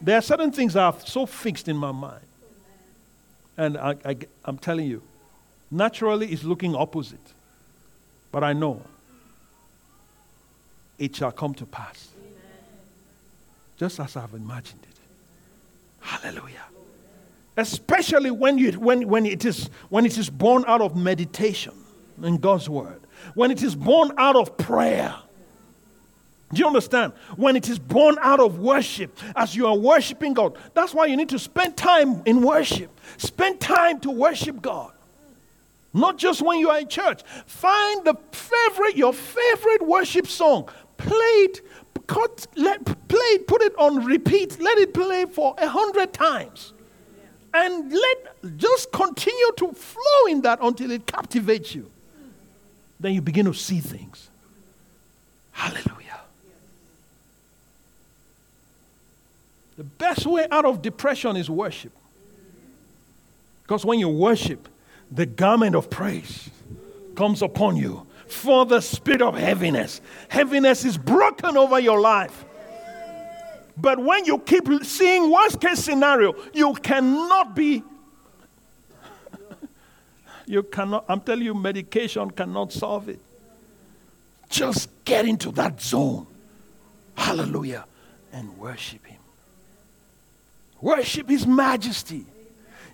There 0.00 0.16
are 0.16 0.22
certain 0.22 0.52
things 0.52 0.74
that 0.74 0.82
are 0.82 0.96
so 1.04 1.26
fixed 1.26 1.68
in 1.68 1.76
my 1.76 1.92
mind. 1.92 2.24
And 3.56 3.76
I, 3.76 3.96
I, 4.04 4.16
I'm 4.44 4.58
telling 4.58 4.86
you, 4.86 5.02
naturally 5.70 6.28
it's 6.28 6.44
looking 6.44 6.74
opposite. 6.74 7.34
But 8.30 8.44
I 8.44 8.52
know 8.52 8.82
it 10.98 11.16
shall 11.16 11.32
come 11.32 11.54
to 11.54 11.66
pass. 11.66 12.08
Just 13.76 14.00
as 14.00 14.16
I've 14.16 14.34
imagined 14.34 14.86
it. 14.88 14.96
Hallelujah 16.00 16.67
especially 17.58 18.30
when, 18.30 18.56
you, 18.56 18.70
when, 18.72 19.06
when, 19.08 19.26
it 19.26 19.44
is, 19.44 19.68
when 19.88 20.06
it 20.06 20.16
is 20.16 20.30
born 20.30 20.64
out 20.68 20.80
of 20.80 20.96
meditation 20.96 21.74
in 22.22 22.36
God's 22.36 22.68
word, 22.68 23.00
when 23.34 23.50
it 23.50 23.62
is 23.64 23.74
born 23.74 24.12
out 24.16 24.36
of 24.36 24.56
prayer. 24.56 25.14
Do 26.52 26.60
you 26.60 26.66
understand? 26.66 27.12
When 27.36 27.56
it 27.56 27.68
is 27.68 27.78
born 27.78 28.16
out 28.20 28.38
of 28.38 28.60
worship, 28.60 29.18
as 29.34 29.56
you 29.56 29.66
are 29.66 29.76
worshiping 29.76 30.34
God, 30.34 30.56
that's 30.72 30.94
why 30.94 31.06
you 31.06 31.16
need 31.16 31.28
to 31.30 31.38
spend 31.38 31.76
time 31.76 32.22
in 32.24 32.42
worship. 32.42 32.98
Spend 33.16 33.60
time 33.60 34.00
to 34.00 34.10
worship 34.10 34.62
God. 34.62 34.92
Not 35.92 36.16
just 36.16 36.40
when 36.40 36.60
you 36.60 36.70
are 36.70 36.78
in 36.78 36.88
church. 36.88 37.22
Find 37.44 38.04
the 38.04 38.14
favorite, 38.30 38.96
your 38.96 39.12
favorite 39.12 39.82
worship 39.82 40.28
song. 40.28 40.68
Play 40.96 41.10
it, 41.10 41.60
cut, 42.06 42.46
let, 42.54 42.84
play 42.84 43.18
it, 43.18 43.46
put 43.48 43.62
it 43.62 43.74
on 43.76 44.04
repeat. 44.04 44.60
Let 44.60 44.78
it 44.78 44.94
play 44.94 45.26
for 45.26 45.54
a 45.58 45.66
hundred 45.66 46.12
times 46.12 46.72
and 47.54 47.92
let 47.92 48.56
just 48.56 48.92
continue 48.92 49.52
to 49.56 49.72
flow 49.72 50.26
in 50.30 50.42
that 50.42 50.58
until 50.62 50.90
it 50.90 51.06
captivates 51.06 51.74
you. 51.74 51.90
Then 53.00 53.14
you 53.14 53.20
begin 53.20 53.46
to 53.46 53.54
see 53.54 53.80
things. 53.80 54.28
Hallelujah. 55.52 56.20
The 59.76 59.84
best 59.84 60.26
way 60.26 60.46
out 60.50 60.64
of 60.64 60.82
depression 60.82 61.36
is 61.36 61.48
worship. 61.48 61.92
Because 63.62 63.84
when 63.84 63.98
you 63.98 64.08
worship, 64.08 64.68
the 65.10 65.26
garment 65.26 65.76
of 65.76 65.88
praise 65.88 66.50
comes 67.14 67.42
upon 67.42 67.76
you 67.76 68.06
for 68.26 68.66
the 68.66 68.80
spirit 68.80 69.22
of 69.22 69.36
heaviness. 69.36 70.00
Heaviness 70.28 70.84
is 70.84 70.98
broken 70.98 71.56
over 71.56 71.78
your 71.78 72.00
life. 72.00 72.44
But 73.80 73.98
when 74.00 74.24
you 74.24 74.38
keep 74.38 74.66
seeing 74.82 75.30
worst 75.30 75.60
case 75.60 75.78
scenario, 75.78 76.34
you 76.52 76.74
cannot 76.74 77.54
be. 77.54 77.82
you 80.46 80.64
cannot, 80.64 81.04
I'm 81.08 81.20
telling 81.20 81.44
you, 81.44 81.54
medication 81.54 82.30
cannot 82.32 82.72
solve 82.72 83.08
it. 83.08 83.20
Just 84.48 84.88
get 85.04 85.26
into 85.26 85.52
that 85.52 85.80
zone. 85.80 86.26
Hallelujah. 87.14 87.84
And 88.32 88.58
worship 88.58 89.06
Him. 89.06 89.20
Worship 90.80 91.28
His 91.28 91.46
majesty. 91.46 92.24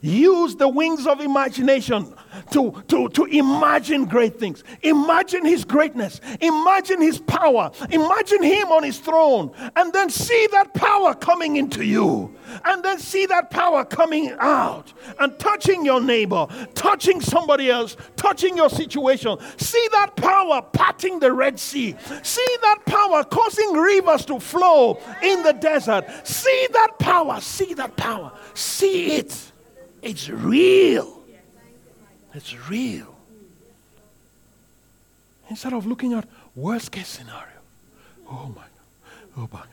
Use 0.04 0.54
the 0.56 0.68
wings 0.68 1.06
of 1.06 1.22
imagination 1.22 2.14
to, 2.50 2.84
to, 2.88 3.08
to 3.08 3.24
imagine 3.24 4.04
great 4.04 4.38
things. 4.38 4.62
Imagine 4.82 5.46
His 5.46 5.64
greatness. 5.64 6.20
Imagine 6.42 7.00
His 7.00 7.18
power. 7.18 7.70
Imagine 7.88 8.42
Him 8.42 8.68
on 8.68 8.82
His 8.82 8.98
throne. 8.98 9.50
And 9.74 9.94
then 9.94 10.10
see 10.10 10.46
that 10.52 10.74
power 10.74 11.14
coming 11.14 11.56
into 11.56 11.86
you. 11.86 12.36
And 12.66 12.84
then 12.84 12.98
see 12.98 13.24
that 13.24 13.50
power 13.50 13.82
coming 13.82 14.36
out 14.40 14.92
and 15.18 15.38
touching 15.38 15.86
your 15.86 16.02
neighbor, 16.02 16.48
touching 16.74 17.22
somebody 17.22 17.70
else, 17.70 17.96
touching 18.16 18.58
your 18.58 18.68
situation. 18.68 19.38
See 19.56 19.88
that 19.92 20.16
power 20.16 20.60
parting 20.60 21.18
the 21.18 21.32
Red 21.32 21.58
Sea. 21.58 21.96
See 22.22 22.56
that 22.60 22.80
power 22.84 23.24
causing 23.24 23.72
rivers 23.72 24.26
to 24.26 24.38
flow 24.38 24.98
in 25.22 25.42
the 25.42 25.54
desert. 25.54 26.04
See 26.24 26.68
that 26.72 26.98
power. 26.98 27.40
See 27.40 27.72
that 27.72 27.96
power. 27.96 28.30
See 28.52 29.12
it. 29.12 29.52
It's 30.04 30.28
real. 30.28 31.22
It's 32.34 32.68
real. 32.68 33.16
Instead 35.48 35.72
of 35.72 35.86
looking 35.86 36.12
at 36.12 36.28
worst 36.54 36.92
case 36.92 37.08
scenario. 37.08 37.60
Oh 38.30 38.52
my 38.54 38.62
God. 38.62 39.18
Oh 39.38 39.48
my 39.50 39.60
God. 39.60 39.68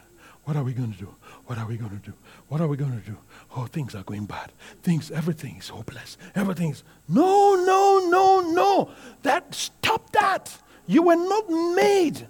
What 0.46 0.56
are 0.56 0.64
we 0.64 0.74
going 0.74 0.94
to 0.94 0.98
do? 0.98 1.14
What 1.48 1.58
are 1.58 1.68
we 1.68 1.76
going 1.76 1.92
to 1.92 2.10
do? 2.10 2.14
What 2.48 2.62
are 2.62 2.68
we 2.68 2.78
going 2.78 2.98
to 2.98 3.06
do? 3.06 3.18
Oh, 3.58 3.66
things 3.66 3.94
are 3.94 4.04
going 4.04 4.26
bad. 4.26 4.54
Things, 4.84 5.12
everything 5.12 5.58
is 5.58 5.68
hopeless. 5.68 6.18
Everything's 6.34 6.84
no, 7.10 7.56
no, 7.56 8.08
no, 8.10 8.40
no. 8.54 8.92
That 9.24 9.54
stop 9.54 10.12
that. 10.14 10.58
You 10.88 11.04
were 11.04 11.16
not 11.16 11.50
made 11.76 12.26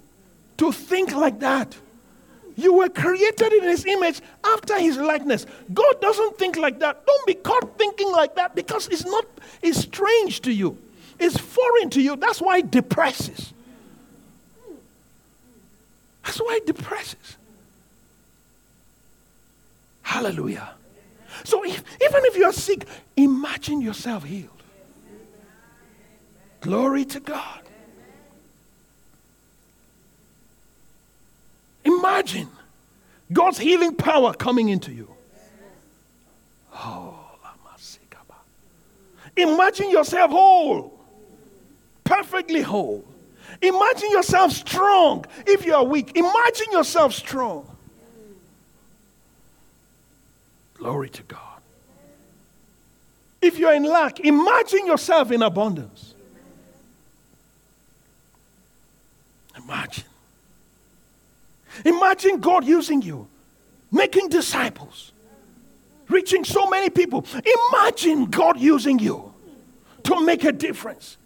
to 0.58 0.72
think 0.72 1.16
like 1.16 1.40
that. 1.40 1.78
You 2.62 2.74
were 2.74 2.90
created 2.90 3.54
in 3.54 3.64
His 3.64 3.86
image 3.86 4.22
after 4.44 4.80
His 4.80 4.98
likeness. 4.98 5.46
God 5.74 6.00
doesn't 6.00 6.38
think 6.38 6.58
like 6.58 6.80
that. 6.80 7.06
Don't 7.06 7.26
be 7.26 7.34
caught 7.34 7.78
thinking 7.78 8.12
like 8.12 8.36
that 8.36 8.56
because 8.56 8.88
it's 8.90 9.06
not, 9.06 9.26
it's 9.62 9.80
strange 9.80 10.42
to 10.42 10.52
you, 10.52 10.78
it's 11.20 11.38
foreign 11.38 11.90
to 11.92 12.02
you. 12.02 12.16
That's 12.16 12.42
why 12.42 12.60
it 12.60 12.72
depresses. 12.72 13.54
That's 16.24 16.40
why 16.40 16.60
it 16.62 16.68
depresses. 16.68 17.38
Hallelujah. 20.04 20.70
So 21.44 21.64
if, 21.64 21.84
even 22.02 22.26
if 22.26 22.36
you're 22.36 22.54
sick, 22.54 22.86
imagine 23.16 23.82
yourself 23.82 24.24
healed. 24.24 24.50
Glory 26.60 27.06
to 27.06 27.20
God. 27.20 27.61
Imagine 31.84 32.50
God's 33.32 33.58
healing 33.58 33.96
power 33.96 34.34
coming 34.34 34.70
into 34.70 34.92
you. 34.92 35.10
Oh, 36.74 37.22
imagine 39.36 39.90
yourself 39.90 40.32
whole, 40.32 41.00
perfectly 42.04 42.62
whole. 42.62 43.06
Imagine 43.62 44.12
yourself 44.12 44.52
strong 44.52 45.26
if 45.46 45.66
you 45.66 45.74
are 45.76 45.84
weak. 45.84 46.16
Imagine 46.16 46.72
yourself 46.72 47.14
strong. 47.14 47.68
Glory 50.76 51.10
to 51.10 51.24
God. 51.24 51.40
If 53.42 53.60
you're 53.60 53.74
in 53.74 53.84
lack, 53.84 54.20
imagine 54.20 54.86
yourself 54.86 55.32
in 55.32 55.42
abundance. 55.42 56.14
Imagine. 59.58 60.06
Imagine 61.86 62.40
God 62.40 62.66
using 62.66 63.02
you, 63.02 63.28
making 63.92 64.30
disciples, 64.30 65.12
reaching 66.08 66.44
so 66.44 66.70
many 66.70 66.90
people. 66.90 67.26
Imagine 67.72 68.26
God 68.26 68.60
using 68.60 69.00
you 69.00 69.34
to 70.04 70.26
make 70.26 70.44
a 70.44 70.52
difference. 70.52 71.18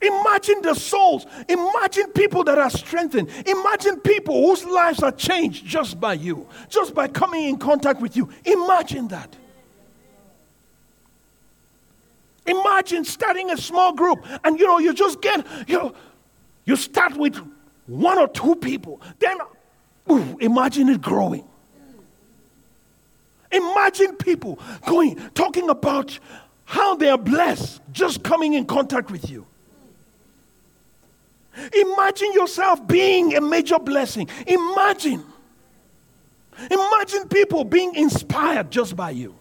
Imagine 0.00 0.60
the 0.62 0.74
souls. 0.74 1.26
Imagine 1.48 2.10
people 2.12 2.44
that 2.44 2.58
are 2.58 2.70
strengthened. 2.70 3.28
Imagine 3.46 4.00
people 4.00 4.46
whose 4.46 4.64
lives 4.64 5.02
are 5.02 5.12
changed 5.12 5.64
just 5.64 5.98
by 5.98 6.14
you, 6.14 6.46
just 6.68 6.94
by 6.94 7.08
coming 7.08 7.48
in 7.48 7.56
contact 7.56 8.00
with 8.00 8.16
you. 8.16 8.28
Imagine 8.44 9.08
that. 9.08 9.34
Imagine 12.46 13.04
starting 13.04 13.50
a 13.50 13.56
small 13.56 13.94
group 13.94 14.24
and 14.44 14.58
you 14.58 14.66
know, 14.66 14.78
you 14.78 14.92
just 14.92 15.22
get, 15.22 15.46
you 15.66 15.78
know, 15.78 15.94
you 16.66 16.76
start 16.76 17.16
with 17.16 17.38
one 17.86 18.18
or 18.18 18.28
two 18.28 18.56
people. 18.56 19.00
Then, 19.18 19.38
ooh, 20.10 20.36
imagine 20.40 20.88
it 20.88 21.02
growing. 21.02 21.46
Imagine 23.50 24.16
people 24.16 24.58
going, 24.86 25.16
talking 25.34 25.70
about 25.70 26.18
how 26.64 26.96
they 26.96 27.08
are 27.08 27.18
blessed 27.18 27.80
just 27.92 28.22
coming 28.22 28.54
in 28.54 28.64
contact 28.64 29.10
with 29.10 29.30
you. 29.30 29.46
Imagine 31.72 32.32
yourself 32.32 32.84
being 32.86 33.36
a 33.36 33.40
major 33.40 33.78
blessing. 33.78 34.28
Imagine. 34.46 35.24
Imagine 36.70 37.28
people 37.28 37.64
being 37.64 37.94
inspired 37.94 38.70
just 38.70 38.96
by 38.96 39.10
you. 39.10 39.34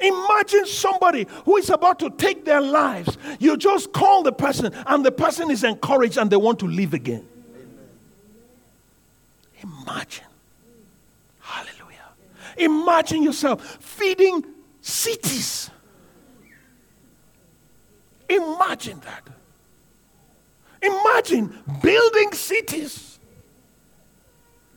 Imagine 0.00 0.66
somebody 0.66 1.28
who 1.44 1.56
is 1.56 1.70
about 1.70 2.00
to 2.00 2.10
take 2.10 2.44
their 2.44 2.60
lives. 2.60 3.16
You 3.38 3.56
just 3.56 3.92
call 3.92 4.24
the 4.24 4.32
person, 4.32 4.74
and 4.86 5.04
the 5.04 5.12
person 5.12 5.50
is 5.50 5.62
encouraged 5.62 6.18
and 6.18 6.28
they 6.30 6.36
want 6.36 6.58
to 6.60 6.66
live 6.66 6.94
again. 6.94 7.26
Imagine. 9.66 10.24
Hallelujah. 11.40 12.08
Imagine 12.56 13.22
yourself 13.22 13.78
feeding 13.80 14.44
cities. 14.80 15.70
Imagine 18.28 19.00
that. 19.00 19.26
Imagine 20.82 21.54
building 21.82 22.32
cities. 22.32 23.18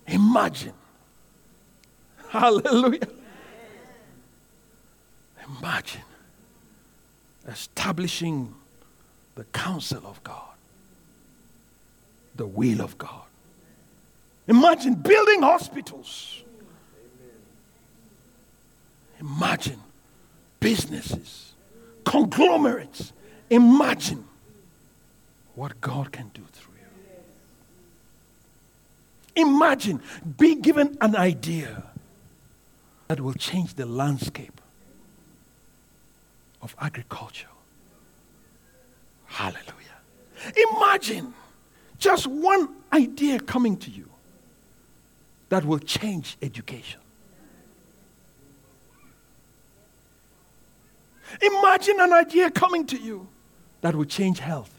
Imagine. 0.07 0.73
Hallelujah. 2.29 3.07
Imagine 5.59 6.01
establishing 7.47 8.53
the 9.35 9.43
counsel 9.45 10.05
of 10.05 10.23
God, 10.23 10.53
the 12.35 12.45
will 12.45 12.81
of 12.81 12.97
God. 12.97 13.28
Imagine 14.49 14.95
building 14.95 15.43
hospitals. 15.43 16.41
Imagine 19.19 19.79
businesses, 20.59 21.53
conglomerates. 22.03 23.13
Imagine 23.51 24.25
what 25.53 25.79
God 25.81 26.11
can 26.11 26.31
do 26.33 26.41
through 26.51 26.73
you. 29.35 29.43
Imagine 29.43 30.01
being 30.37 30.61
given 30.61 30.97
an 30.99 31.15
idea 31.15 31.83
that 33.07 33.19
will 33.19 33.33
change 33.33 33.75
the 33.75 33.85
landscape 33.85 34.59
of 36.63 36.75
agriculture. 36.79 37.47
Hallelujah. 39.27 39.99
Imagine 40.73 41.35
just 41.99 42.25
one 42.25 42.69
idea 42.91 43.39
coming 43.39 43.77
to 43.77 43.91
you 43.91 44.08
that 45.49 45.65
will 45.65 45.79
change 45.79 46.37
education. 46.41 46.99
Imagine 51.41 51.99
an 51.99 52.13
idea 52.13 52.49
coming 52.49 52.85
to 52.87 52.97
you 52.97 53.27
that 53.81 53.95
will 53.95 54.05
change 54.05 54.39
health. 54.39 54.73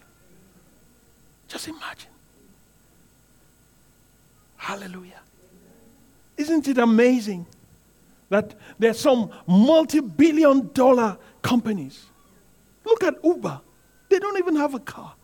Just 1.49 1.69
imagine. 1.69 2.11
Hallelujah. 4.57 5.21
Isn't 6.37 6.69
it 6.69 6.79
amazing 6.79 7.47
that 8.29 8.55
there 8.79 8.91
are 8.91 8.95
some 8.95 9.31
multi 9.47 10.01
billion 10.01 10.71
dollar 10.73 11.19
companies? 11.43 12.07
Look 12.85 13.05
at 13.05 13.23
Uber. 13.25 13.61
They 14.09 14.19
don't 14.19 14.39
even 14.39 14.57
have 14.57 14.75
a 14.75 14.81
car. 14.81 15.15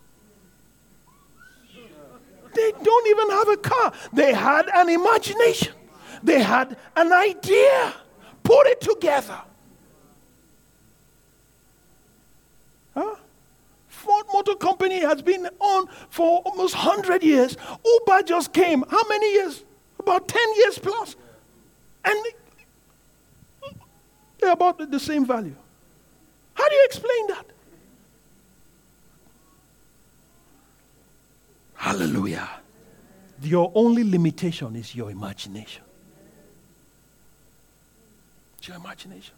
They 2.57 2.73
don't 2.83 3.07
even 3.09 3.31
have 3.31 3.49
a 3.49 3.57
car. 3.59 3.93
They 4.15 4.33
had 4.33 4.67
an 4.75 4.89
imagination, 4.89 5.75
they 6.23 6.43
had 6.43 6.77
an 6.97 7.13
idea. 7.13 7.95
Put 8.43 8.67
it 8.69 8.81
together. 8.81 9.41
Huh? 12.95 13.17
Ford 13.89 14.25
Motor 14.33 14.55
Company 14.55 15.01
has 15.01 15.21
been 15.21 15.49
on 15.59 15.89
for 16.11 16.43
almost 16.47 16.77
100 16.77 17.25
years. 17.25 17.57
Uber 17.85 18.23
just 18.23 18.53
came. 18.53 18.85
How 18.89 19.03
many 19.09 19.33
years? 19.33 19.65
About 19.99 20.29
10 20.29 20.55
years 20.55 20.79
plus. 20.79 21.17
And 22.05 22.25
they're 24.39 24.53
about 24.53 24.79
the 24.91 25.01
same 25.01 25.27
value. 25.27 25.57
How 26.55 26.69
do 26.69 26.75
you 26.75 26.85
explain 26.85 27.27
that? 27.27 27.47
Hallelujah. 31.77 32.49
Your 33.43 33.71
only 33.75 34.03
limitation 34.05 34.77
is 34.77 34.95
your 34.95 35.11
imagination. 35.11 35.83
It's 38.59 38.69
your 38.69 38.77
imagination. 38.77 39.35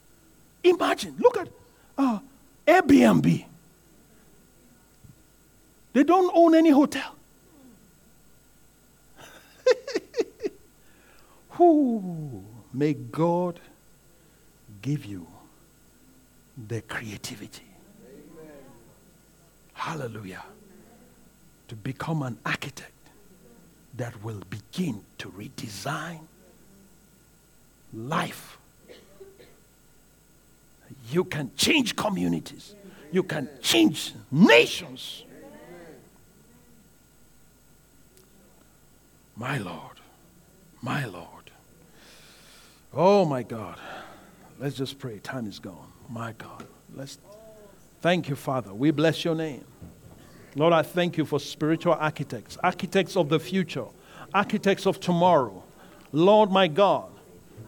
Imagine, 0.63 1.17
look 1.19 1.37
at 1.37 1.49
uh, 1.97 2.19
Airbnb. 2.67 3.45
They 5.93 6.05
don't 6.05 6.31
own 6.35 6.55
any 6.55 6.71
hotel. 6.71 7.15
Who 11.51 12.45
may 12.73 12.95
God 12.95 13.59
give 14.81 15.05
you 15.05 15.27
the 16.67 16.81
creativity. 16.83 17.63
Amen. 18.05 18.53
Hallelujah. 19.75 20.43
To 21.69 21.77
become 21.77 22.23
an 22.23 22.39
architect 22.47 22.93
that 23.97 24.23
will 24.23 24.43
begin 24.49 25.03
to 25.19 25.29
redesign 25.29 26.21
life. 27.93 28.59
You 31.11 31.25
can 31.25 31.51
change 31.57 31.97
communities. 31.97 32.75
You 33.13 33.23
can 33.23 33.49
change 33.61 34.15
nations. 34.31 35.25
My 39.37 39.59
Lord, 39.59 40.01
my 40.83 41.05
Lord. 41.05 41.51
Oh 42.93 43.25
my 43.25 43.43
God. 43.43 43.79
Let's 44.59 44.77
just 44.77 44.99
pray. 44.99 45.19
Time 45.19 45.47
is 45.47 45.59
gone. 45.59 45.93
My 46.09 46.33
God. 46.33 46.67
Let's 46.95 47.19
thank 48.01 48.29
you, 48.29 48.35
Father. 48.35 48.75
We 48.75 48.91
bless 48.91 49.25
your 49.25 49.35
name. 49.35 49.65
Lord, 50.59 50.73
I 50.73 50.83
thank 50.83 51.17
you 51.17 51.25
for 51.25 51.39
spiritual 51.39 51.93
architects, 51.95 52.59
architects 52.65 53.17
of 53.17 53.29
the 53.29 53.39
future, 53.39 53.85
architects 54.35 54.87
of 54.87 54.99
tomorrow. 54.99 55.63
Lord, 56.11 56.51
my 56.51 56.67
God. 56.67 57.09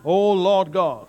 Oh, 0.05 0.33
Lord 0.33 0.73
God. 0.73 1.07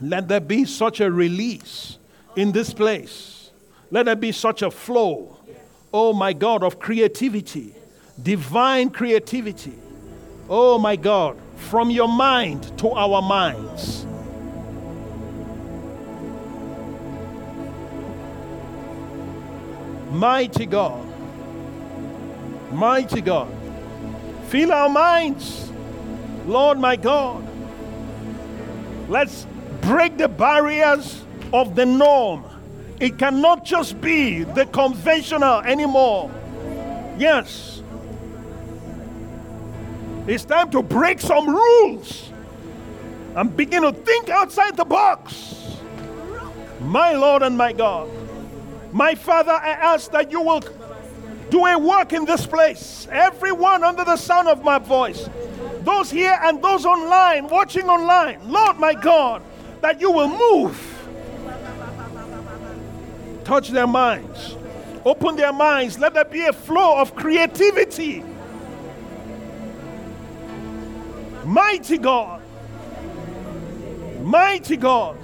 Let 0.00 0.26
there 0.26 0.40
be 0.40 0.64
such 0.64 1.00
a 1.00 1.08
release 1.08 1.98
in 2.34 2.50
this 2.50 2.74
place. 2.74 3.50
Let 3.92 4.06
there 4.06 4.16
be 4.16 4.32
such 4.32 4.62
a 4.62 4.70
flow, 4.70 5.36
oh 5.92 6.12
my 6.12 6.32
God, 6.32 6.64
of 6.64 6.80
creativity, 6.80 7.72
divine 8.20 8.90
creativity. 8.90 9.78
Oh 10.48 10.78
my 10.78 10.96
God, 10.96 11.36
from 11.56 11.90
your 11.90 12.08
mind 12.08 12.76
to 12.78 12.90
our 12.90 13.22
minds. 13.22 14.06
Mighty 20.10 20.66
God. 20.66 21.06
Mighty 22.72 23.20
God. 23.20 23.52
Fill 24.48 24.72
our 24.72 24.88
minds, 24.88 25.70
Lord 26.46 26.78
my 26.78 26.96
God. 26.96 27.46
Let's 29.08 29.46
break 29.82 30.18
the 30.18 30.28
barriers 30.28 31.24
of 31.52 31.74
the 31.74 31.86
norm. 31.86 32.44
It 32.98 33.18
cannot 33.18 33.64
just 33.64 34.00
be 34.00 34.44
the 34.44 34.66
conventional 34.66 35.60
anymore. 35.60 36.30
Yes. 37.16 37.82
It's 40.26 40.44
time 40.44 40.70
to 40.70 40.82
break 40.82 41.20
some 41.20 41.48
rules 41.48 42.30
and 43.36 43.56
begin 43.56 43.82
to 43.82 43.92
think 43.92 44.28
outside 44.28 44.76
the 44.76 44.84
box. 44.84 45.78
My 46.80 47.12
Lord 47.12 47.42
and 47.42 47.56
my 47.56 47.72
God. 47.72 48.08
My 48.92 49.14
Father, 49.14 49.52
I 49.52 49.70
ask 49.70 50.10
that 50.12 50.30
you 50.30 50.40
will 50.42 50.62
do 51.50 51.66
a 51.66 51.78
work 51.78 52.12
in 52.12 52.24
this 52.24 52.46
place. 52.46 53.08
Everyone 53.10 53.84
under 53.84 54.04
the 54.04 54.16
sound 54.16 54.48
of 54.48 54.62
my 54.62 54.78
voice, 54.78 55.28
those 55.80 56.10
here 56.10 56.38
and 56.42 56.62
those 56.62 56.84
online, 56.84 57.48
watching 57.48 57.88
online, 57.88 58.50
Lord 58.50 58.78
my 58.78 58.94
God, 58.94 59.42
that 59.80 60.00
you 60.00 60.10
will 60.12 60.28
move, 60.28 61.08
touch 63.44 63.70
their 63.70 63.86
minds, 63.86 64.56
Open 65.04 65.36
their 65.36 65.52
minds. 65.52 65.98
Let 65.98 66.14
there 66.14 66.24
be 66.24 66.44
a 66.44 66.52
flow 66.52 67.00
of 67.00 67.14
creativity. 67.14 68.22
Mighty 71.44 71.96
God. 71.96 72.42
Mighty 74.20 74.76
God. 74.76 75.16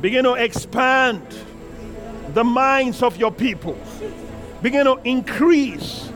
Begin 0.00 0.24
to 0.24 0.34
expand 0.34 1.22
the 2.34 2.44
minds 2.44 3.02
of 3.02 3.16
your 3.16 3.32
people. 3.32 3.78
Begin 4.62 4.84
to 4.84 5.00
increase, 5.04 6.10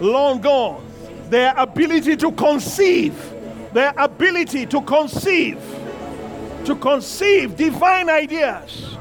long 0.00 0.40
gone, 0.40 0.84
their 1.30 1.54
ability 1.56 2.16
to 2.16 2.32
conceive, 2.32 3.14
their 3.72 3.94
ability 3.96 4.66
to 4.66 4.82
conceive, 4.82 5.58
to 6.64 6.76
conceive 6.76 7.56
divine 7.56 8.10
ideas. 8.10 8.96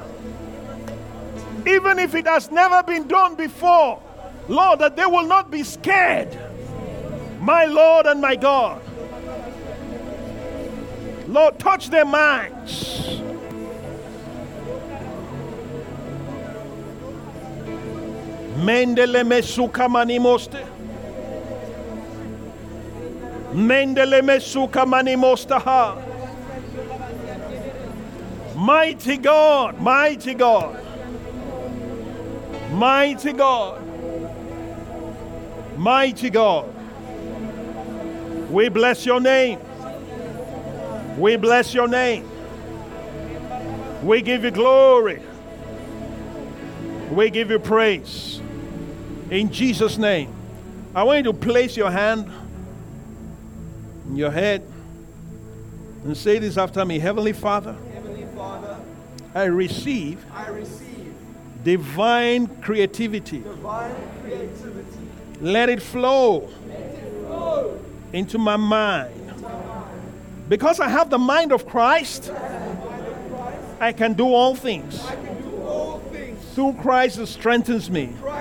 Even 1.66 2.00
if 2.00 2.16
it 2.16 2.28
has 2.28 2.52
never 2.52 2.84
been 2.84 3.08
done 3.08 3.36
before, 3.36 4.02
Lord, 4.48 4.80
that 4.80 4.96
they 4.96 5.06
will 5.06 5.28
not 5.28 5.52
be 5.52 5.64
scared. 5.64 6.38
My 7.40 7.66
Lord 7.66 8.06
and 8.06 8.22
my 8.22 8.36
God. 8.36 8.82
Lord, 11.28 11.60
touch 11.60 11.90
their 11.90 12.06
minds. 12.06 13.22
Mendele 18.58 19.24
mesuka 19.24 19.88
manimoste. 19.90 20.66
Mendele 23.54 24.22
mesuka 24.22 24.86
manimosta 24.86 25.60
ha. 25.60 25.98
Mighty 28.56 29.18
God, 29.18 29.80
mighty 29.82 30.36
God, 30.36 30.80
mighty 32.72 33.34
God, 33.34 33.82
mighty 35.78 36.30
God. 36.30 36.70
We 38.52 38.70
bless 38.70 39.06
your 39.06 39.20
name. 39.20 39.60
We 41.18 41.36
bless 41.38 41.74
your 41.74 41.88
name. 41.88 42.30
We 44.04 44.22
give 44.22 44.44
you 44.44 44.52
glory. 44.52 45.22
We 47.12 47.32
give 47.32 47.50
you 47.50 47.60
praise. 47.60 48.43
In 49.30 49.52
Jesus' 49.52 49.98
name. 49.98 50.34
I 50.96 51.04
want 51.04 51.18
you 51.26 51.32
to 51.32 51.34
place 51.34 51.76
your 51.76 51.90
hand 51.90 52.32
in 54.08 54.16
your 54.16 54.30
head 54.32 54.62
and 56.04 56.16
say 56.16 56.38
this 56.38 56.58
after 56.58 56.86
me 56.86 57.00
Heavenly 57.00 57.34
Father, 57.34 57.76
Heavenly 57.94 58.28
Father, 58.36 58.78
I 59.34 59.46
receive 59.46 60.24
I 60.32 60.50
receive 60.50 61.16
divine 61.64 62.48
creativity. 62.62 63.40
divine 63.40 63.96
creativity. 64.22 65.00
Let 65.42 65.70
it 65.70 65.82
flow 65.82 66.50
Flow 67.28 67.80
into 68.12 68.38
my 68.38 68.58
mind. 68.58 69.20
Because 70.48 70.80
I 70.80 70.90
have 70.90 71.10
the 71.10 71.18
mind 71.18 71.52
of 71.52 71.66
Christ, 71.66 72.32
I 73.80 73.94
can 73.94 74.14
do 74.14 74.32
all 74.32 74.56
things 74.56 75.04
I 75.04 75.16
can 75.16 75.42
do 75.42 75.62
all 75.64 76.00
things. 76.12 76.40
through 76.54 76.74
Christ 76.74 77.18
who 77.18 77.26
strengthens 77.26 77.90
me. 77.90 78.14
Christ 78.22 78.22
strengthens 78.22 78.22
me. 78.22 78.33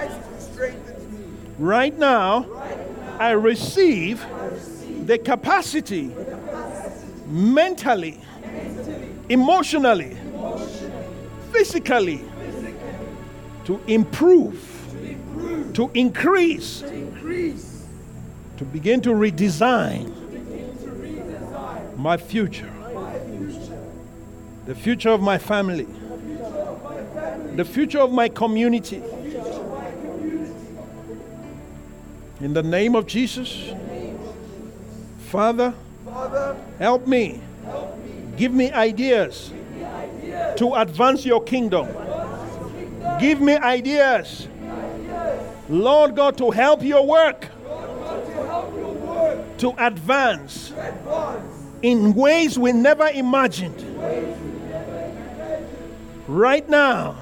Right 1.62 1.96
now, 1.96 2.44
I 3.20 3.30
receive 3.30 4.26
the 5.06 5.16
capacity 5.16 6.12
mentally, 7.28 8.20
emotionally, 9.28 10.16
physically 11.52 12.24
to 13.64 13.80
improve, 13.86 14.58
to 15.74 15.88
increase, 15.94 16.80
to 16.80 18.64
begin 18.72 19.00
to 19.02 19.10
redesign 19.10 20.12
my 21.96 22.16
future, 22.16 22.72
the 24.66 24.74
future 24.74 25.10
of 25.10 25.20
my 25.20 25.38
family, 25.38 25.86
the 27.54 27.64
future 27.64 28.00
of 28.00 28.10
my 28.10 28.28
community. 28.28 29.00
In 32.42 32.52
the 32.52 32.62
name 32.62 32.96
of 32.96 33.06
Jesus, 33.06 33.72
Father, 35.28 35.72
help 36.76 37.06
me. 37.06 37.40
Give 38.36 38.52
me 38.52 38.72
ideas 38.72 39.52
to 40.56 40.74
advance 40.74 41.24
your 41.24 41.44
kingdom. 41.44 41.86
Give 43.20 43.40
me 43.40 43.54
ideas, 43.54 44.48
Lord 45.68 46.16
God, 46.16 46.36
to 46.38 46.50
help 46.50 46.82
your 46.82 47.06
work 47.06 47.46
to 49.58 49.72
advance 49.78 50.72
in 51.80 52.12
ways 52.12 52.58
we 52.58 52.72
never 52.72 53.06
imagined. 53.06 53.80
Right 56.26 56.68
now, 56.68 57.16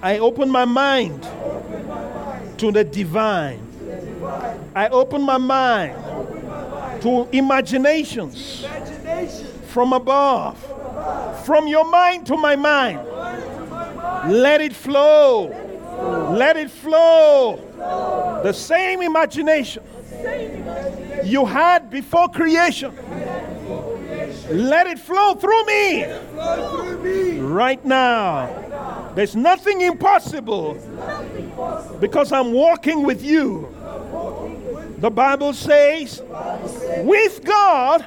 I 0.00 0.18
open 0.18 0.48
my 0.48 0.64
mind 0.64 1.24
to 2.58 2.70
the 2.70 2.84
divine. 2.84 3.69
I 4.74 4.88
open 4.88 5.22
my 5.22 5.38
mind 5.38 5.94
to 7.02 7.28
imaginations 7.32 8.66
from 9.68 9.92
above, 9.92 10.58
from 11.44 11.66
your 11.66 11.84
mind 11.90 12.26
to 12.26 12.36
my 12.36 12.56
mind. 12.56 13.00
Let 14.32 14.60
it 14.60 14.74
flow. 14.74 15.48
Let 16.36 16.56
it 16.56 16.70
flow. 16.70 18.40
The 18.42 18.52
same 18.52 19.02
imagination 19.02 19.82
you 21.24 21.44
had 21.46 21.90
before 21.90 22.28
creation. 22.28 22.94
Let 24.50 24.86
it 24.86 24.98
flow 24.98 25.34
through 25.34 25.64
me 25.66 26.06
right 27.38 27.84
now. 27.84 29.12
There's 29.14 29.36
nothing 29.36 29.80
impossible 29.80 30.74
because 32.00 32.32
I'm 32.32 32.52
walking 32.52 33.02
with 33.02 33.22
you. 33.24 33.69
The 35.00 35.10
Bible 35.10 35.54
says, 35.54 36.22
with 37.02 37.42
God, 37.44 38.04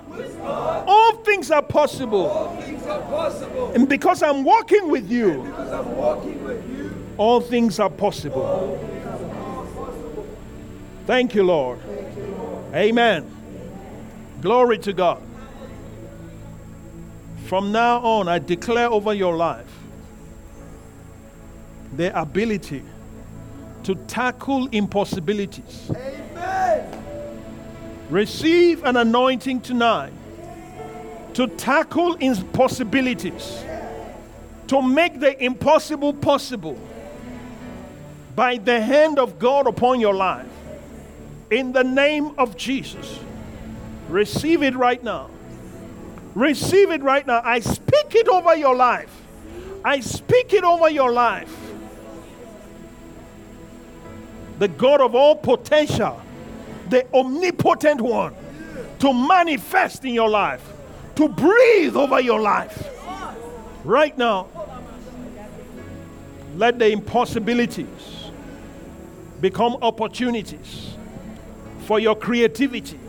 all 0.88 1.14
things 1.24 1.50
are 1.50 1.64
possible. 1.64 2.28
All 2.28 2.56
things 2.62 2.86
are 2.86 3.02
possible 3.02 3.72
And 3.74 3.90
because 3.90 4.22
I'm 4.22 4.44
walking 4.44 4.90
with 4.90 5.10
you, 5.10 5.42
I'm 5.56 5.96
walking 5.98 6.44
with 6.44 6.70
you. 6.70 6.96
all 7.18 7.42
things 7.42 7.80
are 7.80 7.90
possible. 7.90 8.80
Thank 11.08 11.34
you, 11.34 11.44
Lord. 11.44 11.80
Amen. 12.74 13.26
Glory 14.42 14.78
to 14.80 14.94
God. 14.94 15.22
From 17.46 17.72
now 17.72 18.00
on, 18.02 18.28
I 18.28 18.40
declare 18.40 18.90
over 18.90 19.14
your 19.14 19.36
life 19.36 19.68
the 21.96 22.18
ability 22.20 22.84
to 23.84 23.96
tackle 24.08 24.68
impossibilities. 24.68 25.90
Amen. 25.90 26.23
Receive 28.10 28.84
an 28.84 28.98
anointing 28.98 29.62
tonight 29.62 30.14
to 31.34 31.48
tackle 31.48 32.14
impossibilities, 32.16 33.64
to 34.68 34.82
make 34.82 35.20
the 35.20 35.44
impossible 35.44 36.14
possible 36.14 36.78
by 38.36 38.58
the 38.58 38.80
hand 38.82 39.18
of 39.20 39.40
God 39.40 39.68
upon 39.68 40.00
your 40.00 40.14
life. 40.14 40.48
In 41.50 41.72
the 41.72 41.84
name 41.84 42.34
of 42.38 42.56
Jesus, 42.58 43.20
receive 44.10 44.64
it 44.64 44.76
right 44.76 45.04
now. 45.04 45.30
Receive 46.36 46.92
it 46.92 47.02
right 47.02 47.26
now. 47.26 47.42
I 47.44 47.60
speak 47.60 48.16
it 48.16 48.28
over 48.28 48.56
your 48.56 48.76
life. 48.76 49.22
I 49.86 50.00
speak 50.00 50.54
it 50.54 50.64
over 50.64 50.90
your 50.90 51.12
life. 51.12 51.56
The 54.60 54.68
God 54.68 55.02
of 55.02 55.14
all 55.14 55.36
potential, 55.36 56.22
the 56.94 57.12
omnipotent 57.12 58.00
one, 58.00 58.36
to 59.00 59.12
manifest 59.12 60.06
in 60.06 60.14
your 60.14 60.30
life, 60.30 60.64
to 61.16 61.28
breathe 61.28 61.96
over 61.96 62.22
your 62.22 62.40
life. 62.40 62.88
Right 63.84 64.16
now, 64.16 64.48
let 66.56 66.78
the 66.78 66.92
impossibilities 66.92 68.30
become 69.42 69.78
opportunities 69.82 70.96
for 71.80 72.00
your 72.00 72.16
creativity 72.16 73.00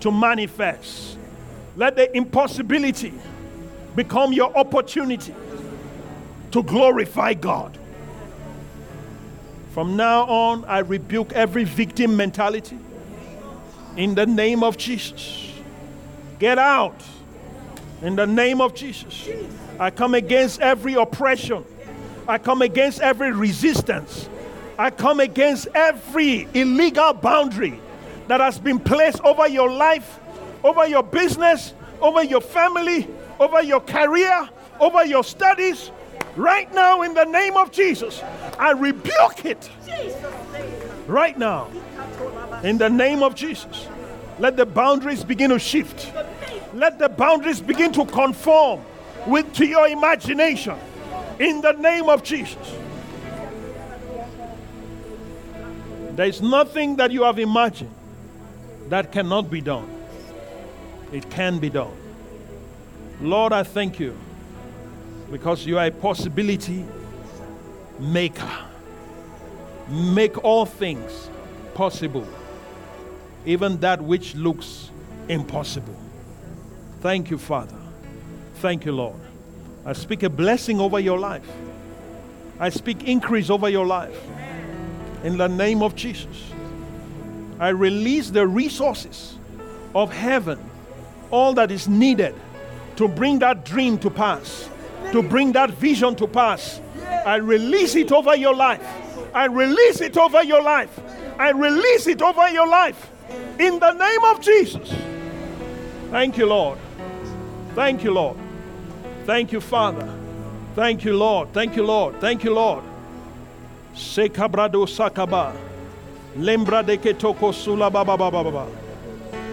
to 0.00 0.10
manifest. 0.10 1.18
Let 1.76 1.96
the 1.96 2.16
impossibility 2.16 3.12
become 3.94 4.32
your 4.32 4.56
opportunity 4.56 5.34
to 6.52 6.62
glorify 6.62 7.34
God. 7.34 7.78
From 9.72 9.94
now 9.94 10.22
on, 10.24 10.64
I 10.64 10.78
rebuke 10.78 11.32
every 11.34 11.64
victim 11.64 12.16
mentality 12.16 12.78
in 13.96 14.14
the 14.14 14.26
name 14.26 14.62
of 14.62 14.76
Jesus. 14.76 15.50
Get 16.38 16.58
out 16.58 17.00
in 18.02 18.16
the 18.16 18.26
name 18.26 18.60
of 18.60 18.74
Jesus. 18.74 19.28
I 19.78 19.90
come 19.90 20.14
against 20.14 20.60
every 20.60 20.94
oppression. 20.94 21.64
I 22.26 22.38
come 22.38 22.62
against 22.62 23.00
every 23.00 23.32
resistance. 23.32 24.28
I 24.78 24.90
come 24.90 25.20
against 25.20 25.68
every 25.74 26.48
illegal 26.54 27.12
boundary 27.12 27.80
that 28.28 28.40
has 28.40 28.58
been 28.58 28.80
placed 28.80 29.20
over 29.22 29.46
your 29.46 29.70
life, 29.70 30.18
over 30.64 30.86
your 30.86 31.02
business, 31.02 31.74
over 32.00 32.24
your 32.24 32.40
family, 32.40 33.06
over 33.38 33.62
your 33.62 33.80
career, 33.80 34.48
over 34.80 35.04
your 35.04 35.22
studies. 35.22 35.90
Right 36.36 36.72
now, 36.74 37.02
in 37.02 37.14
the 37.14 37.24
name 37.24 37.56
of 37.56 37.70
Jesus, 37.70 38.22
I 38.58 38.72
rebuke 38.72 39.44
it. 39.44 39.70
Right 41.06 41.38
now, 41.38 41.68
in 42.64 42.78
the 42.78 42.88
name 42.88 43.22
of 43.22 43.34
Jesus, 43.34 43.88
let 44.38 44.56
the 44.56 44.66
boundaries 44.66 45.22
begin 45.22 45.50
to 45.50 45.58
shift. 45.58 46.12
Let 46.72 46.98
the 46.98 47.08
boundaries 47.08 47.60
begin 47.60 47.92
to 47.92 48.04
conform 48.04 48.80
with 49.26 49.52
to 49.54 49.66
your 49.66 49.86
imagination. 49.86 50.76
In 51.38 51.60
the 51.60 51.72
name 51.72 52.08
of 52.08 52.22
Jesus. 52.22 52.74
There 56.16 56.26
is 56.26 56.40
nothing 56.40 56.96
that 56.96 57.10
you 57.10 57.24
have 57.24 57.38
imagined 57.38 57.94
that 58.88 59.10
cannot 59.10 59.50
be 59.50 59.60
done. 59.60 59.88
It 61.12 61.28
can 61.30 61.58
be 61.58 61.70
done. 61.70 61.92
Lord, 63.20 63.52
I 63.52 63.62
thank 63.62 63.98
you 63.98 64.16
because 65.30 65.66
you 65.66 65.78
are 65.78 65.86
a 65.86 65.90
possibility 65.90 66.84
maker. 67.98 68.50
Make 69.88 70.42
all 70.44 70.66
things 70.66 71.28
possible, 71.74 72.26
even 73.44 73.78
that 73.80 74.00
which 74.00 74.34
looks 74.34 74.90
impossible. 75.28 75.96
Thank 77.00 77.30
you, 77.30 77.38
Father. 77.38 77.76
Thank 78.56 78.84
you, 78.84 78.92
Lord. 78.92 79.20
I 79.84 79.92
speak 79.92 80.22
a 80.22 80.30
blessing 80.30 80.80
over 80.80 80.98
your 80.98 81.18
life. 81.18 81.46
I 82.58 82.70
speak 82.70 83.04
increase 83.04 83.50
over 83.50 83.68
your 83.68 83.84
life. 83.84 84.18
In 85.22 85.36
the 85.36 85.48
name 85.48 85.82
of 85.82 85.94
Jesus. 85.94 86.52
I 87.58 87.68
release 87.68 88.30
the 88.30 88.46
resources 88.46 89.36
of 89.94 90.12
heaven, 90.12 90.58
all 91.30 91.54
that 91.54 91.70
is 91.70 91.88
needed 91.88 92.34
to 92.96 93.08
bring 93.08 93.38
that 93.40 93.64
dream 93.64 93.98
to 93.98 94.10
pass, 94.10 94.68
to 95.12 95.22
bring 95.22 95.52
that 95.52 95.70
vision 95.70 96.14
to 96.16 96.26
pass. 96.26 96.80
I 97.26 97.36
release 97.36 97.94
it 97.94 98.12
over 98.12 98.36
your 98.36 98.54
life. 98.54 98.86
I 99.34 99.46
release 99.46 100.00
it 100.00 100.16
over 100.16 100.42
your 100.42 100.62
life. 100.62 101.00
I 101.38 101.50
release 101.50 102.06
it 102.06 102.22
over 102.22 102.48
your 102.50 102.66
life. 102.66 103.10
In 103.58 103.78
the 103.78 103.92
name 103.92 104.24
of 104.24 104.40
Jesus. 104.40 104.94
Thank 106.10 106.38
you, 106.38 106.46
Lord. 106.46 106.78
Thank 107.74 108.04
you, 108.04 108.12
Lord. 108.12 108.36
Thank 109.26 109.52
you, 109.52 109.60
Father. 109.60 110.12
Thank 110.74 111.04
you, 111.04 111.16
Lord. 111.16 111.52
Thank 111.52 111.76
you, 111.76 111.84
Lord. 111.84 112.20
Thank 112.20 112.44
you, 112.44 112.54
Lord. 112.54 112.84
Sekabrado 113.94 114.86
sakaba. 114.86 115.56
Lembra 116.36 116.84
de 116.84 116.96
ketoko 116.98 117.54
sula 117.54 117.90
baba 117.90 118.16
baba 118.16 118.44
baba. 118.44 118.66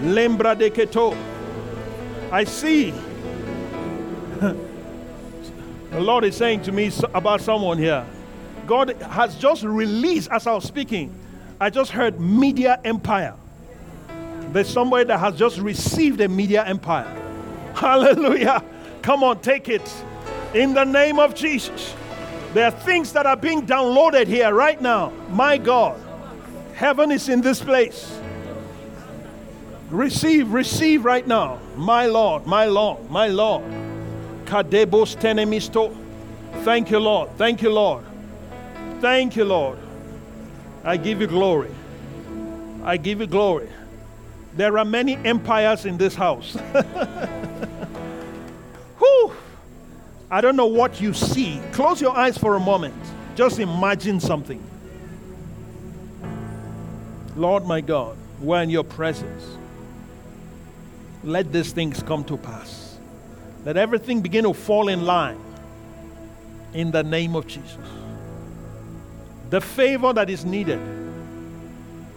Lembra 0.01 0.57
de 0.57 0.69
keto. 0.69 1.15
I 2.31 2.43
see. 2.43 2.91
the 4.39 4.55
Lord 5.91 6.23
is 6.23 6.35
saying 6.35 6.61
to 6.63 6.71
me 6.71 6.91
about 7.13 7.41
someone 7.41 7.77
here. 7.77 8.05
God 8.65 8.95
has 9.01 9.35
just 9.35 9.63
released, 9.63 10.29
as 10.31 10.47
I 10.47 10.53
was 10.53 10.63
speaking, 10.63 11.13
I 11.61 11.69
just 11.69 11.91
heard 11.91 12.19
media 12.19 12.81
empire. 12.83 13.35
There's 14.51 14.67
somebody 14.67 15.03
that 15.03 15.19
has 15.19 15.37
just 15.37 15.59
received 15.59 16.19
a 16.19 16.27
media 16.27 16.65
empire. 16.65 17.05
Hallelujah. 17.75 18.63
Come 19.03 19.23
on, 19.23 19.41
take 19.41 19.69
it. 19.69 19.87
In 20.55 20.73
the 20.73 20.83
name 20.83 21.19
of 21.19 21.35
Jesus. 21.35 21.93
There 22.55 22.65
are 22.65 22.71
things 22.71 23.13
that 23.13 23.27
are 23.27 23.37
being 23.37 23.67
downloaded 23.67 24.25
here 24.25 24.51
right 24.51 24.81
now. 24.81 25.13
My 25.29 25.59
God. 25.59 26.01
Heaven 26.73 27.11
is 27.11 27.29
in 27.29 27.41
this 27.41 27.61
place. 27.61 28.19
Receive, 29.91 30.51
receive 30.51 31.05
right 31.05 31.27
now. 31.27 31.59
My 31.75 32.07
Lord, 32.07 32.47
my 32.47 32.65
Lord, 32.65 33.07
my 33.11 33.27
Lord. 33.27 33.65
Kadebos 34.45 35.15
tenemisto. 35.15 35.95
Thank 36.63 36.89
you, 36.89 36.97
Lord. 36.97 37.29
Thank 37.37 37.61
you, 37.61 37.69
Lord. 37.69 38.03
Thank 38.99 39.35
you, 39.35 39.45
Lord. 39.45 39.77
I 40.83 40.97
give 40.97 41.21
you 41.21 41.27
glory. 41.27 41.71
I 42.83 42.97
give 42.97 43.21
you 43.21 43.27
glory. 43.27 43.69
There 44.55 44.77
are 44.77 44.85
many 44.85 45.15
empires 45.15 45.85
in 45.85 45.97
this 45.97 46.15
house. 46.15 46.53
Whew. 48.99 49.33
I 50.29 50.41
don't 50.41 50.55
know 50.55 50.65
what 50.67 50.99
you 50.99 51.13
see. 51.13 51.61
Close 51.71 52.01
your 52.01 52.15
eyes 52.15 52.37
for 52.37 52.55
a 52.55 52.59
moment. 52.59 52.95
Just 53.35 53.59
imagine 53.59 54.19
something. 54.19 54.63
Lord 57.35 57.65
my 57.65 57.81
God, 57.81 58.17
we're 58.39 58.61
in 58.61 58.69
your 58.69 58.83
presence. 58.83 59.57
Let 61.23 61.53
these 61.53 61.71
things 61.71 62.03
come 62.03 62.23
to 62.25 62.37
pass. 62.37 62.97
Let 63.63 63.77
everything 63.77 64.21
begin 64.21 64.43
to 64.45 64.53
fall 64.53 64.89
in 64.89 65.05
line 65.05 65.39
in 66.73 66.91
the 66.91 67.03
name 67.03 67.35
of 67.35 67.47
Jesus. 67.47 67.77
The 69.51 69.59
favor 69.59 70.13
that 70.13 70.29
is 70.29 70.45
needed. 70.45 70.79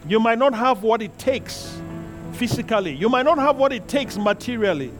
You 0.06 0.20
might 0.20 0.39
not 0.39 0.55
have 0.55 0.85
what 0.85 1.02
it 1.02 1.19
takes 1.19 1.77
physically, 2.32 2.94
you 2.94 3.09
might 3.09 3.24
not 3.24 3.39
have 3.39 3.56
what 3.56 3.73
it 3.73 3.89
takes 3.89 4.16
materially, 4.16 4.93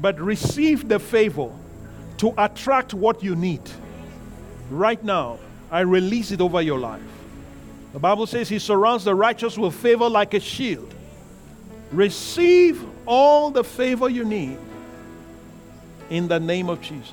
but 0.00 0.18
receive 0.20 0.88
the 0.88 1.00
favor 1.00 1.50
to 2.18 2.32
attract 2.38 2.94
what 2.94 3.22
you 3.22 3.34
need. 3.34 3.62
Right 4.70 5.02
now, 5.02 5.38
I 5.70 5.80
release 5.80 6.30
it 6.30 6.40
over 6.40 6.62
your 6.62 6.78
life. 6.78 7.02
The 7.92 7.98
Bible 7.98 8.26
says 8.26 8.48
He 8.48 8.60
surrounds 8.60 9.02
the 9.02 9.14
righteous 9.14 9.58
with 9.58 9.74
favor 9.74 10.08
like 10.08 10.34
a 10.34 10.40
shield. 10.40 10.94
Receive 11.90 12.84
all 13.06 13.50
the 13.50 13.64
favor 13.64 14.08
you 14.08 14.24
need 14.24 14.58
in 16.10 16.28
the 16.28 16.38
name 16.38 16.68
of 16.68 16.80
Jesus. 16.80 17.12